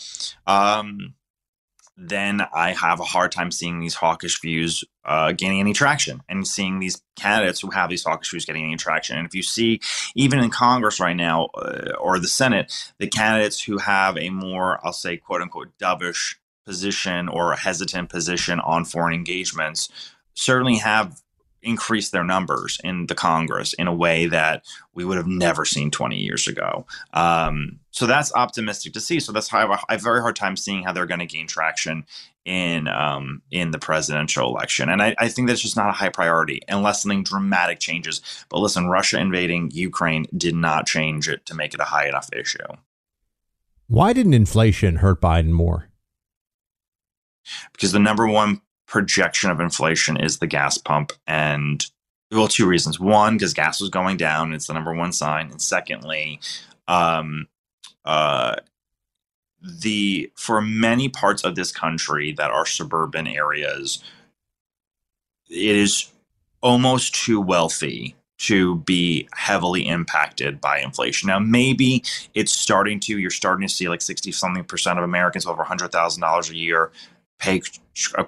Um, 0.47 1.13
then 2.03 2.41
I 2.51 2.73
have 2.73 2.99
a 2.99 3.03
hard 3.03 3.31
time 3.31 3.51
seeing 3.51 3.79
these 3.79 3.93
hawkish 3.93 4.41
views 4.41 4.83
uh, 5.05 5.33
gaining 5.33 5.59
any 5.59 5.73
traction 5.73 6.21
and 6.27 6.47
seeing 6.47 6.79
these 6.79 7.01
candidates 7.15 7.61
who 7.61 7.69
have 7.69 7.91
these 7.91 8.03
hawkish 8.03 8.31
views 8.31 8.45
getting 8.45 8.63
any 8.63 8.75
traction. 8.75 9.17
And 9.17 9.27
if 9.27 9.35
you 9.35 9.43
see, 9.43 9.81
even 10.15 10.39
in 10.39 10.49
Congress 10.49 10.99
right 10.99 11.15
now 11.15 11.49
uh, 11.53 11.91
or 11.99 12.17
the 12.17 12.27
Senate, 12.27 12.73
the 12.97 13.07
candidates 13.07 13.61
who 13.61 13.77
have 13.77 14.17
a 14.17 14.31
more, 14.31 14.79
I'll 14.83 14.93
say, 14.93 15.17
quote 15.17 15.41
unquote, 15.41 15.77
dovish 15.77 16.37
position 16.65 17.29
or 17.29 17.53
hesitant 17.53 18.09
position 18.09 18.59
on 18.59 18.83
foreign 18.83 19.13
engagements 19.13 19.89
certainly 20.33 20.77
have 20.77 21.20
increase 21.63 22.09
their 22.09 22.23
numbers 22.23 22.79
in 22.83 23.07
the 23.07 23.15
Congress 23.15 23.73
in 23.73 23.87
a 23.87 23.93
way 23.93 24.25
that 24.27 24.63
we 24.93 25.05
would 25.05 25.17
have 25.17 25.27
never 25.27 25.65
seen 25.65 25.91
20 25.91 26.17
years 26.17 26.47
ago. 26.47 26.85
Um, 27.13 27.79
so 27.91 28.07
that's 28.07 28.33
optimistic 28.33 28.93
to 28.93 28.99
see. 28.99 29.19
So 29.19 29.31
that's 29.31 29.47
how 29.47 29.59
I 29.59 29.61
have, 29.61 29.69
a, 29.69 29.73
I 29.89 29.91
have 29.93 30.01
a 30.01 30.03
very 30.03 30.21
hard 30.21 30.35
time 30.35 30.57
seeing 30.57 30.83
how 30.83 30.91
they're 30.91 31.05
going 31.05 31.19
to 31.19 31.25
gain 31.25 31.47
traction 31.47 32.05
in 32.45 32.87
um, 32.87 33.41
in 33.51 33.71
the 33.71 33.77
presidential 33.77 34.49
election. 34.49 34.89
And 34.89 35.01
I, 35.01 35.15
I, 35.19 35.27
think 35.27 35.47
that's 35.47 35.61
just 35.61 35.77
not 35.77 35.89
a 35.89 35.93
high 35.93 36.09
priority 36.09 36.61
unless 36.67 37.03
something 37.03 37.23
dramatic 37.23 37.79
changes. 37.79 38.21
But 38.49 38.59
listen, 38.59 38.87
Russia 38.87 39.19
invading 39.19 39.71
Ukraine 39.73 40.25
did 40.35 40.55
not 40.55 40.87
change 40.87 41.29
it 41.29 41.45
to 41.45 41.53
make 41.53 41.75
it 41.75 41.79
a 41.79 41.85
high 41.85 42.07
enough 42.07 42.29
issue. 42.33 42.57
Why 43.87 44.13
didn't 44.13 44.33
inflation 44.33 44.97
hurt 44.97 45.21
Biden 45.21 45.51
more? 45.51 45.89
Because 47.73 47.91
the 47.91 47.99
number 47.99 48.27
one 48.27 48.61
projection 48.91 49.49
of 49.49 49.61
inflation 49.61 50.17
is 50.17 50.39
the 50.39 50.47
gas 50.47 50.77
pump. 50.77 51.13
And 51.25 51.83
well, 52.29 52.49
two 52.49 52.67
reasons. 52.67 52.99
One, 52.99 53.37
because 53.37 53.53
gas 53.53 53.79
was 53.79 53.89
going 53.89 54.17
down, 54.17 54.53
it's 54.53 54.67
the 54.67 54.73
number 54.73 54.93
one 54.93 55.13
sign. 55.13 55.49
And 55.49 55.61
secondly, 55.61 56.41
um, 56.89 57.47
uh, 58.03 58.55
the 59.61 60.29
for 60.35 60.61
many 60.61 61.07
parts 61.07 61.45
of 61.45 61.55
this 61.55 61.71
country 61.71 62.33
that 62.33 62.51
are 62.51 62.65
suburban 62.65 63.27
areas, 63.27 64.03
it 65.49 65.75
is 65.75 66.11
almost 66.61 67.15
too 67.15 67.39
wealthy 67.39 68.15
to 68.39 68.77
be 68.79 69.29
heavily 69.33 69.87
impacted 69.87 70.59
by 70.59 70.79
inflation. 70.79 71.27
Now, 71.27 71.39
maybe 71.39 72.03
it's 72.33 72.51
starting 72.51 72.99
to, 73.01 73.19
you're 73.19 73.29
starting 73.29 73.67
to 73.67 73.73
see 73.73 73.87
like 73.87 74.01
60 74.01 74.31
something 74.31 74.63
percent 74.63 74.97
of 74.97 75.05
Americans 75.05 75.45
over 75.45 75.63
$100,000 75.63 76.49
a 76.49 76.55
year 76.55 76.91
pay 77.41 77.61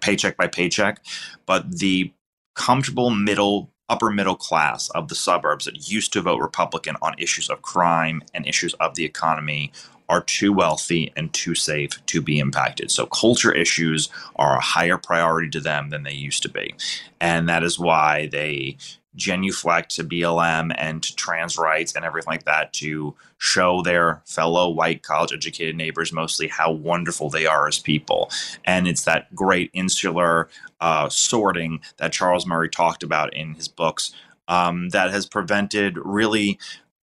paycheck 0.02 0.36
by 0.36 0.48
paycheck, 0.48 1.00
but 1.46 1.80
the 1.80 2.12
comfortable 2.56 3.10
middle 3.10 3.70
upper 3.90 4.10
middle 4.10 4.36
class 4.36 4.90
of 4.92 5.08
the 5.08 5.16
suburbs 5.16 5.66
that 5.66 5.90
used 5.90 6.12
to 6.14 6.22
vote 6.22 6.40
Republican 6.42 6.96
on 7.02 7.14
issues 7.18 7.50
of 7.50 7.62
crime 7.62 8.24
and 8.34 8.48
issues 8.48 8.74
of 8.76 8.96
the 8.96 9.06
economy 9.06 9.72
are 10.10 10.22
too 10.22 10.52
wealthy 10.52 11.12
and 11.16 11.32
too 11.34 11.56
safe 11.56 12.04
to 12.06 12.22
be 12.22 12.40
impacted. 12.40 12.92
So 12.92 13.06
culture 13.06 13.54
issues 13.54 14.10
are 14.36 14.58
a 14.58 14.62
higher 14.62 14.98
priority 14.98 15.50
to 15.52 15.60
them 15.60 15.90
than 15.90 16.04
they 16.04 16.14
used 16.14 16.44
to 16.44 16.50
be. 16.50 16.76
And 17.22 17.48
that 17.50 17.64
is 17.64 17.80
why 17.80 18.28
they 18.28 18.78
genuflect 19.16 19.96
to 19.96 20.04
BLM 20.04 20.74
and 20.78 21.04
to 21.04 21.16
trans 21.16 21.58
rights 21.58 21.96
and 21.96 22.04
everything 22.04 22.32
like 22.32 22.46
that 22.46 22.74
to 22.74 23.16
show 23.38 23.82
their 23.82 24.22
fellow 24.26 24.70
white 24.70 25.04
college 25.04 25.34
educated 25.34 25.76
neighbors 25.76 26.12
mostly 26.12 26.48
how 26.48 26.72
wonderful 26.72 27.30
they 27.30 27.46
are 27.46 27.68
as 27.68 27.80
people. 27.80 28.32
And 28.66 28.88
it's 28.88 29.04
that 29.04 29.34
great 29.36 29.70
insular 29.74 30.50
uh, 30.82 31.10
sorting 31.10 31.82
that 31.98 32.14
Charles 32.14 32.48
Murray 32.48 32.70
talked 32.70 33.04
about 33.04 33.34
in 33.34 33.54
his 33.54 33.68
books 33.68 34.14
um, 34.48 34.90
that 34.90 35.12
has 35.12 35.26
prevented 35.26 35.98
really 35.98 36.60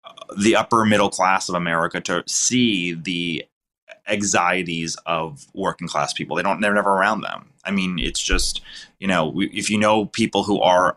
uh, 0.04 0.12
the 0.38 0.56
upper 0.56 0.86
middle 0.86 1.10
class 1.10 1.50
of 1.50 1.56
America 1.56 2.00
to 2.02 2.24
see 2.28 2.94
the 2.94 3.46
anxieties 4.08 4.96
of 5.06 5.48
working 5.54 5.88
class 5.88 6.14
people. 6.14 6.36
They 6.36 6.44
don't, 6.44 6.62
they're 6.62 6.74
never 6.74 6.92
around 6.92 7.22
them. 7.22 7.50
I 7.64 7.72
mean, 7.72 7.98
it's 7.98 8.22
just, 8.22 8.62
you 9.00 9.08
know, 9.08 9.34
if 9.42 9.70
you 9.70 9.78
know 9.78 10.06
people 10.06 10.44
who 10.44 10.62
are 10.62 10.96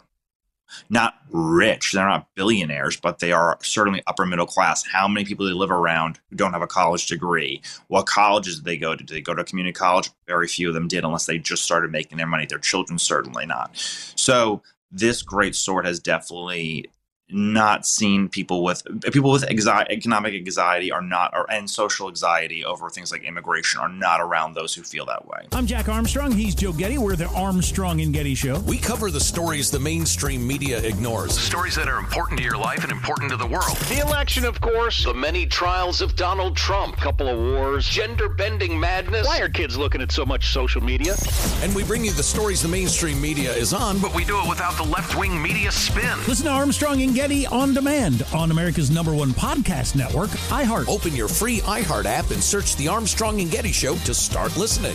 not 0.90 1.14
rich, 1.30 1.92
they're 1.92 2.08
not 2.08 2.28
billionaires, 2.34 2.96
but 2.96 3.18
they 3.18 3.32
are 3.32 3.58
certainly 3.62 4.02
upper 4.06 4.26
middle 4.26 4.46
class. 4.46 4.84
How 4.84 5.08
many 5.08 5.24
people 5.24 5.46
they 5.46 5.52
live 5.52 5.70
around 5.70 6.20
who 6.30 6.36
don't 6.36 6.52
have 6.52 6.62
a 6.62 6.66
college 6.66 7.06
degree? 7.06 7.62
What 7.88 8.06
colleges 8.06 8.62
they 8.62 8.76
go 8.76 8.96
to? 8.96 9.04
They 9.04 9.20
go 9.20 9.34
to 9.34 9.44
community 9.44 9.72
college? 9.72 10.10
Very 10.26 10.48
few 10.48 10.68
of 10.68 10.74
them 10.74 10.88
did, 10.88 11.04
unless 11.04 11.26
they 11.26 11.38
just 11.38 11.64
started 11.64 11.90
making 11.90 12.18
their 12.18 12.26
money. 12.26 12.46
Their 12.46 12.58
children 12.58 12.98
certainly 12.98 13.46
not. 13.46 13.76
So 13.76 14.62
this 14.90 15.22
great 15.22 15.54
sort 15.54 15.86
has 15.86 16.00
definitely 16.00 16.90
not 17.30 17.84
seen 17.84 18.28
people 18.28 18.62
with 18.62 18.82
people 19.12 19.30
with 19.30 19.48
anxiety, 19.50 19.92
economic 19.92 20.34
anxiety 20.34 20.90
are 20.90 21.02
not 21.02 21.30
or, 21.34 21.50
and 21.50 21.68
social 21.68 22.08
anxiety 22.08 22.64
over 22.64 22.88
things 22.88 23.12
like 23.12 23.22
immigration 23.22 23.80
are 23.80 23.88
not 23.88 24.20
around 24.20 24.54
those 24.54 24.74
who 24.74 24.82
feel 24.82 25.04
that 25.04 25.26
way. 25.28 25.46
I'm 25.52 25.66
Jack 25.66 25.88
Armstrong. 25.88 26.32
He's 26.32 26.54
Joe 26.54 26.72
Getty. 26.72 26.96
We're 26.96 27.16
the 27.16 27.26
Armstrong 27.26 28.00
and 28.00 28.14
Getty 28.14 28.34
Show. 28.34 28.60
We 28.60 28.78
cover 28.78 29.10
the 29.10 29.20
stories 29.20 29.70
the 29.70 29.78
mainstream 29.78 30.46
media 30.46 30.78
ignores. 30.78 31.34
The 31.34 31.42
stories 31.42 31.74
that 31.74 31.88
are 31.88 31.98
important 31.98 32.38
to 32.38 32.44
your 32.44 32.56
life 32.56 32.82
and 32.82 32.90
important 32.90 33.30
to 33.30 33.36
the 33.36 33.46
world. 33.46 33.76
The 33.88 33.98
election, 33.98 34.44
of 34.44 34.60
course. 34.60 35.04
The 35.04 35.12
many 35.12 35.44
trials 35.44 36.00
of 36.00 36.16
Donald 36.16 36.56
Trump. 36.56 36.96
Couple 36.96 37.28
of 37.28 37.38
wars. 37.38 37.86
Gender 37.86 38.28
bending 38.28 38.78
madness. 38.78 39.26
Why 39.26 39.40
are 39.40 39.48
kids 39.48 39.76
looking 39.76 40.00
at 40.00 40.10
so 40.12 40.24
much 40.24 40.52
social 40.52 40.82
media? 40.82 41.14
And 41.62 41.74
we 41.74 41.84
bring 41.84 42.04
you 42.04 42.12
the 42.12 42.22
stories 42.22 42.62
the 42.62 42.68
mainstream 42.68 43.20
media 43.20 43.52
is 43.52 43.74
on, 43.74 43.98
but 43.98 44.14
we 44.14 44.24
do 44.24 44.40
it 44.40 44.48
without 44.48 44.76
the 44.76 44.84
left 44.84 45.18
wing 45.18 45.40
media 45.40 45.70
spin. 45.70 46.18
Listen 46.26 46.46
to 46.46 46.52
Armstrong 46.52 47.02
and 47.02 47.14
Getty 47.18 47.48
on 47.48 47.74
demand 47.74 48.24
on 48.32 48.52
America's 48.52 48.92
number 48.92 49.12
one 49.12 49.30
podcast 49.30 49.96
network, 49.96 50.30
iHeart. 50.50 50.88
Open 50.88 51.16
your 51.16 51.26
free 51.26 51.58
iHeart 51.62 52.04
app 52.04 52.30
and 52.30 52.40
search 52.40 52.76
The 52.76 52.86
Armstrong 52.86 53.40
and 53.40 53.50
Getty 53.50 53.72
Show 53.72 53.96
to 53.96 54.14
start 54.14 54.56
listening. 54.56 54.94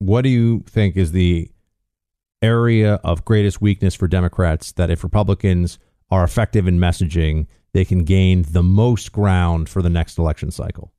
What 0.00 0.22
do 0.22 0.28
you 0.28 0.64
think 0.66 0.96
is 0.96 1.12
the 1.12 1.52
area 2.42 2.94
of 3.04 3.24
greatest 3.24 3.60
weakness 3.60 3.94
for 3.94 4.08
Democrats 4.08 4.72
that 4.72 4.90
if 4.90 5.04
Republicans 5.04 5.78
are 6.10 6.24
effective 6.24 6.66
in 6.66 6.80
messaging, 6.80 7.46
they 7.74 7.84
can 7.84 8.02
gain 8.02 8.44
the 8.50 8.64
most 8.64 9.12
ground 9.12 9.68
for 9.68 9.82
the 9.82 9.90
next 9.90 10.18
election 10.18 10.50
cycle? 10.50 10.92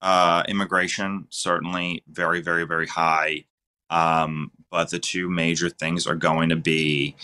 Uh, 0.00 0.44
immigration, 0.46 1.26
certainly 1.30 2.04
very, 2.06 2.40
very, 2.40 2.64
very 2.64 2.86
high. 2.86 3.44
Um, 3.90 4.52
but 4.70 4.90
the 4.90 5.00
two 5.00 5.28
major 5.28 5.68
things 5.68 6.06
are 6.06 6.14
going 6.14 6.50
to 6.50 6.56
be 6.56 7.16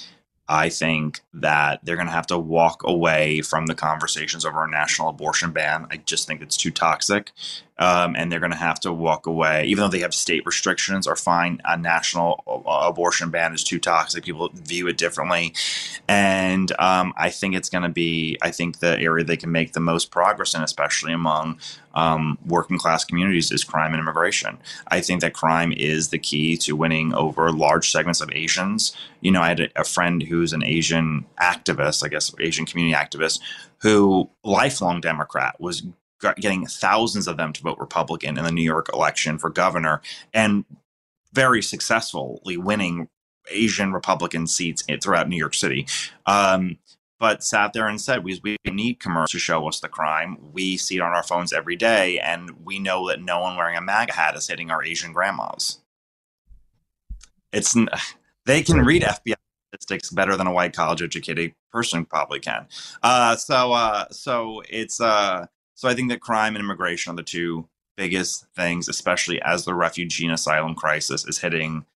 I 0.49 0.69
think 0.69 1.21
that 1.33 1.81
they're 1.83 1.97
going 1.97 2.09
to 2.09 2.13
have 2.13 2.27
to 2.27 2.39
walk 2.39 2.83
away 2.85 3.41
from 3.41 3.67
the 3.67 3.75
conversations 3.75 4.45
over 4.45 4.63
a 4.63 4.71
national 4.71 5.09
abortion 5.09 5.53
ban. 5.53 5.87
I 5.91 5.97
just 5.97 6.27
think 6.27 6.43
it's 6.43 6.57
too 6.57 6.71
toxic. 6.71 7.31
Um, 7.77 8.15
and 8.15 8.31
they're 8.31 8.41
going 8.41 8.53
to 8.53 8.57
have 8.57 8.79
to 8.81 8.93
walk 8.93 9.27
away, 9.27 9.65
even 9.65 9.83
though 9.83 9.89
they 9.89 10.01
have 10.01 10.15
state 10.15 10.45
restrictions 10.47 11.09
are 11.09 11.17
fine. 11.17 11.61
A 11.65 11.77
national 11.77 12.45
uh, 12.47 12.87
abortion 12.89 13.31
ban 13.31 13.53
is 13.53 13.65
too 13.65 13.81
toxic. 13.81 14.25
People 14.25 14.51
view 14.55 14.87
it 14.87 14.97
differently. 14.97 15.55
And 16.07 16.71
um, 16.79 17.15
I 17.17 17.31
think 17.31 17.57
it's 17.57 17.71
going 17.71 17.83
to 17.83 17.89
be, 17.89 18.37
I 18.43 18.53
think 18.53 18.79
the 18.79 18.99
area 19.01 19.25
they 19.25 19.37
can 19.37 19.51
make 19.51 19.73
the 19.73 19.81
most 19.81 20.13
progress 20.13 20.55
in, 20.55 20.63
especially 20.63 21.13
among 21.13 21.59
um, 21.95 22.39
working 22.47 22.79
class 22.79 23.05
communities, 23.05 23.51
is 23.51 23.65
crime 23.65 23.93
and 23.93 24.01
immigration. 24.01 24.59
I 24.89 25.01
think 25.01 25.21
that 25.21 25.33
crime 25.33 25.73
is 25.73 26.09
the 26.09 26.19
key 26.19 26.57
to 26.59 26.77
winning 26.77 27.15
over 27.15 27.51
large 27.53 27.91
segments 27.91 28.21
of 28.21 28.31
Asians. 28.33 28.97
You 29.21 29.33
know, 29.33 29.41
I 29.41 29.49
had 29.49 29.61
a, 29.61 29.81
a 29.81 29.85
friend 29.85 30.23
who's 30.23 30.53
an 30.53 30.65
Asian 30.65 31.25
activist, 31.41 32.05
I 32.05 32.09
guess, 32.09 32.35
Asian 32.41 32.67
community 32.67 32.95
activist, 32.95 33.41
who 33.79 34.31
lifelong 34.43 35.01
Democrat 35.01 35.57
was 35.61 35.83
getting 36.37 36.67
thousands 36.67 37.29
of 37.29 37.37
them 37.37 37.53
to 37.53 37.63
vote 37.63 37.79
Republican 37.79 38.39
in 38.39 38.45
the 38.45 38.53
New 38.53 38.63
York 38.63 38.89
election 38.95 39.39
for 39.39 39.51
governor 39.51 40.01
and 40.33 40.65
very 41.33 41.63
successfully 41.63 42.57
winning 42.57 43.09
Asian 43.51 43.93
Republican 43.93 44.47
seats 44.47 44.85
throughout 45.03 45.29
New 45.29 45.37
York 45.37 45.55
City. 45.55 45.87
Um, 46.27 46.79
but 47.25 47.43
sat 47.43 47.73
there 47.73 47.89
and 47.89 47.99
said, 47.99 48.23
we, 48.23 48.39
we 48.45 48.59
need 48.71 49.01
commerce 49.01 49.31
to 49.31 49.39
show 49.39 49.67
us 49.67 49.81
the 49.81 49.89
crime. 49.89 50.37
We 50.53 50.77
see 50.77 50.97
it 50.97 51.01
on 51.01 51.15
our 51.15 51.23
phones 51.23 51.55
every 51.55 51.75
day, 51.75 52.19
and 52.19 52.51
we 52.67 52.79
know 52.79 53.09
that 53.09 53.23
no 53.23 53.41
one 53.41 53.57
wearing 53.57 53.79
a 53.79 53.81
MAGA 53.81 54.13
hat 54.13 54.37
is 54.37 54.47
hitting 54.47 54.71
our 54.71 54.85
Asian 54.85 55.15
grandmas. 55.15 55.79
It's 57.51 57.75
they 58.45 58.63
can 58.63 58.85
read 58.85 59.05
FBI 59.05 59.37
statistics 59.73 60.11
better 60.11 60.37
than 60.37 60.47
a 60.47 60.53
white 60.53 60.77
college 60.77 61.01
educated 61.01 61.55
person 61.73 62.05
probably 62.05 62.41
can. 62.41 62.67
Uh, 63.03 63.37
so 63.37 63.73
uh, 63.73 64.05
so 64.11 64.63
it's 64.69 65.01
uh, 65.01 65.47
so 65.75 65.89
I 65.89 65.95
think 65.95 66.11
that 66.11 66.21
crime 66.21 66.57
and 66.57 66.63
immigration 66.63 67.11
are 67.15 67.17
the 67.17 67.23
two 67.23 67.71
biggest 67.97 68.45
things, 68.55 68.87
especially 68.87 69.41
as 69.41 69.65
the 69.65 69.73
refugee 69.73 70.27
and 70.27 70.35
asylum 70.35 70.75
crisis 70.75 71.27
is 71.27 71.39
hitting, 71.39 71.87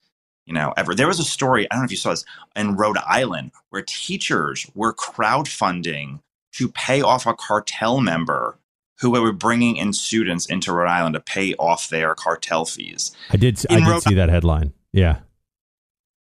you 0.49 0.55
know, 0.55 0.72
ever. 0.76 0.94
There 0.94 1.07
was 1.07 1.20
a 1.20 1.24
story, 1.24 1.68
I 1.70 1.74
don't 1.74 1.82
know 1.82 1.84
if 1.84 1.90
you 1.90 1.96
saw 1.99 2.11
this, 2.11 2.24
in 2.57 2.74
Rhode 2.74 2.96
Island 3.07 3.53
where 3.68 3.82
teachers 3.86 4.66
were 4.74 4.94
crowdfunding 4.94 6.20
to 6.55 6.68
pay 6.70 7.03
off 7.03 7.26
a 7.26 7.34
cartel 7.34 8.01
member 8.01 8.59
who 9.01 9.11
were 9.11 9.32
bringing 9.32 9.76
in 9.76 9.92
students 9.92 10.46
into 10.46 10.72
Rhode 10.72 10.88
Island 10.88 11.14
to 11.14 11.20
pay 11.20 11.55
off 11.55 11.90
their 11.90 12.14
cartel 12.14 12.64
fees. 12.64 13.14
I 13.30 13.36
did, 13.36 13.64
I 13.70 13.76
did 13.76 13.86
Rhode 13.86 14.03
see 14.03 14.14
that 14.14 14.30
headline. 14.30 14.72
Yeah. 14.92 15.20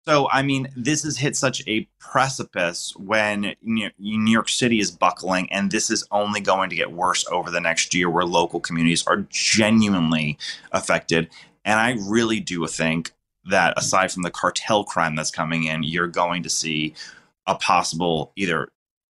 So, 0.07 0.29
I 0.31 0.43
mean, 0.43 0.69
this 0.77 1.05
has 1.05 1.17
hit 1.17 1.37
such 1.37 1.63
a 1.67 1.89
precipice 1.99 2.95
when 2.97 3.55
New 3.63 3.91
York 3.99 4.49
City 4.49 4.81
is 4.81 4.91
buckling, 4.91 5.51
and 5.53 5.71
this 5.71 5.91
is 5.91 6.07
only 6.11 6.41
going 6.41 6.69
to 6.71 6.77
get 6.77 6.93
worse 6.93 7.25
over 7.31 7.51
the 7.51 7.61
next 7.61 7.95
year 7.95 8.11
where 8.11 8.25
local 8.25 8.61
communities 8.61 9.07
are 9.07 9.27
genuinely 9.31 10.37
affected. 10.73 11.31
And 11.65 11.81
I 11.81 11.97
really 12.07 12.41
do 12.41 12.67
think 12.67 13.13
that 13.51 13.75
aside 13.77 14.13
from 14.13 14.23
the 14.23 14.31
cartel 14.31 14.85
crime 14.85 15.17
that's 15.17 15.31
coming 15.31 15.65
in, 15.65 15.83
you're 15.83 16.07
going 16.07 16.43
to 16.43 16.51
see 16.51 16.95
a 17.47 17.55
possible 17.55 18.33
either 18.37 18.69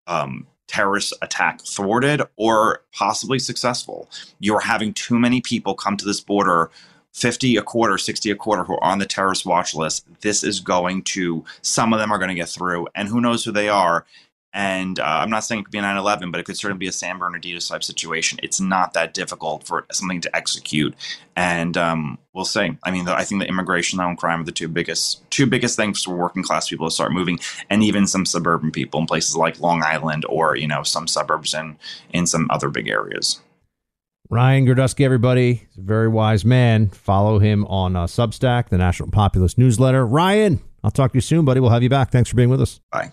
um, 0.06 0.46
terrorist 0.68 1.12
attack 1.22 1.60
thwarted 1.60 2.22
or 2.36 2.82
possibly 2.92 3.38
successful. 3.38 4.08
You're 4.38 4.60
having 4.60 4.94
too 4.94 5.18
many 5.18 5.40
people 5.40 5.74
come 5.74 5.96
to 5.98 6.04
this 6.04 6.20
border 6.20 6.70
50 7.12 7.56
a 7.56 7.62
quarter, 7.62 7.98
60 7.98 8.30
a 8.30 8.36
quarter 8.36 8.64
who 8.64 8.74
are 8.74 8.84
on 8.84 8.98
the 8.98 9.06
terrorist 9.06 9.44
watch 9.44 9.74
list, 9.74 10.06
this 10.22 10.42
is 10.42 10.60
going 10.60 11.02
to, 11.02 11.44
some 11.60 11.92
of 11.92 11.98
them 11.98 12.10
are 12.10 12.18
going 12.18 12.30
to 12.30 12.34
get 12.34 12.48
through, 12.48 12.88
and 12.94 13.08
who 13.08 13.20
knows 13.20 13.44
who 13.44 13.52
they 13.52 13.68
are. 13.68 14.06
And 14.54 14.98
uh, 14.98 15.04
I'm 15.04 15.30
not 15.30 15.44
saying 15.44 15.60
it 15.60 15.64
could 15.64 15.72
be 15.72 15.78
a 15.78 15.82
9 15.82 15.96
11, 15.96 16.30
but 16.30 16.38
it 16.38 16.44
could 16.44 16.58
certainly 16.58 16.78
be 16.78 16.86
a 16.86 16.92
San 16.92 17.18
Bernardino 17.18 17.58
type 17.58 17.82
situation. 17.82 18.38
It's 18.42 18.60
not 18.60 18.92
that 18.92 19.14
difficult 19.14 19.66
for 19.66 19.86
something 19.92 20.20
to 20.20 20.36
execute. 20.36 20.94
And 21.34 21.76
um, 21.78 22.18
we'll 22.34 22.44
see. 22.44 22.76
I 22.82 22.90
mean, 22.90 23.06
the, 23.06 23.14
I 23.14 23.24
think 23.24 23.40
the 23.40 23.48
immigration 23.48 23.98
and 24.00 24.18
crime 24.18 24.42
are 24.42 24.44
the 24.44 24.52
two 24.52 24.68
biggest 24.68 25.28
two 25.30 25.46
biggest 25.46 25.76
things 25.76 26.02
for 26.02 26.14
working 26.14 26.42
class 26.42 26.68
people 26.68 26.86
to 26.86 26.94
start 26.94 27.12
moving, 27.12 27.38
and 27.70 27.82
even 27.82 28.06
some 28.06 28.26
suburban 28.26 28.70
people 28.70 29.00
in 29.00 29.06
places 29.06 29.36
like 29.36 29.58
Long 29.60 29.82
Island 29.82 30.26
or 30.28 30.56
you 30.56 30.68
know 30.68 30.82
some 30.82 31.06
suburbs 31.06 31.54
in 31.54 31.78
in 32.10 32.26
some 32.26 32.46
other 32.50 32.68
big 32.68 32.88
areas. 32.88 33.40
Ryan 34.28 34.66
Girdusky, 34.66 35.04
everybody, 35.04 35.54
He's 35.54 35.78
a 35.78 35.82
very 35.82 36.08
wise 36.08 36.42
man. 36.42 36.88
Follow 36.88 37.38
him 37.38 37.66
on 37.66 37.96
uh, 37.96 38.04
Substack, 38.04 38.70
the 38.70 38.78
National 38.78 39.10
Populist 39.10 39.58
Newsletter. 39.58 40.06
Ryan, 40.06 40.60
I'll 40.82 40.90
talk 40.90 41.12
to 41.12 41.16
you 41.16 41.20
soon, 41.20 41.44
buddy. 41.44 41.60
We'll 41.60 41.68
have 41.68 41.82
you 41.82 41.90
back. 41.90 42.10
Thanks 42.10 42.30
for 42.30 42.36
being 42.36 42.48
with 42.48 42.62
us. 42.62 42.80
Bye. 42.90 43.12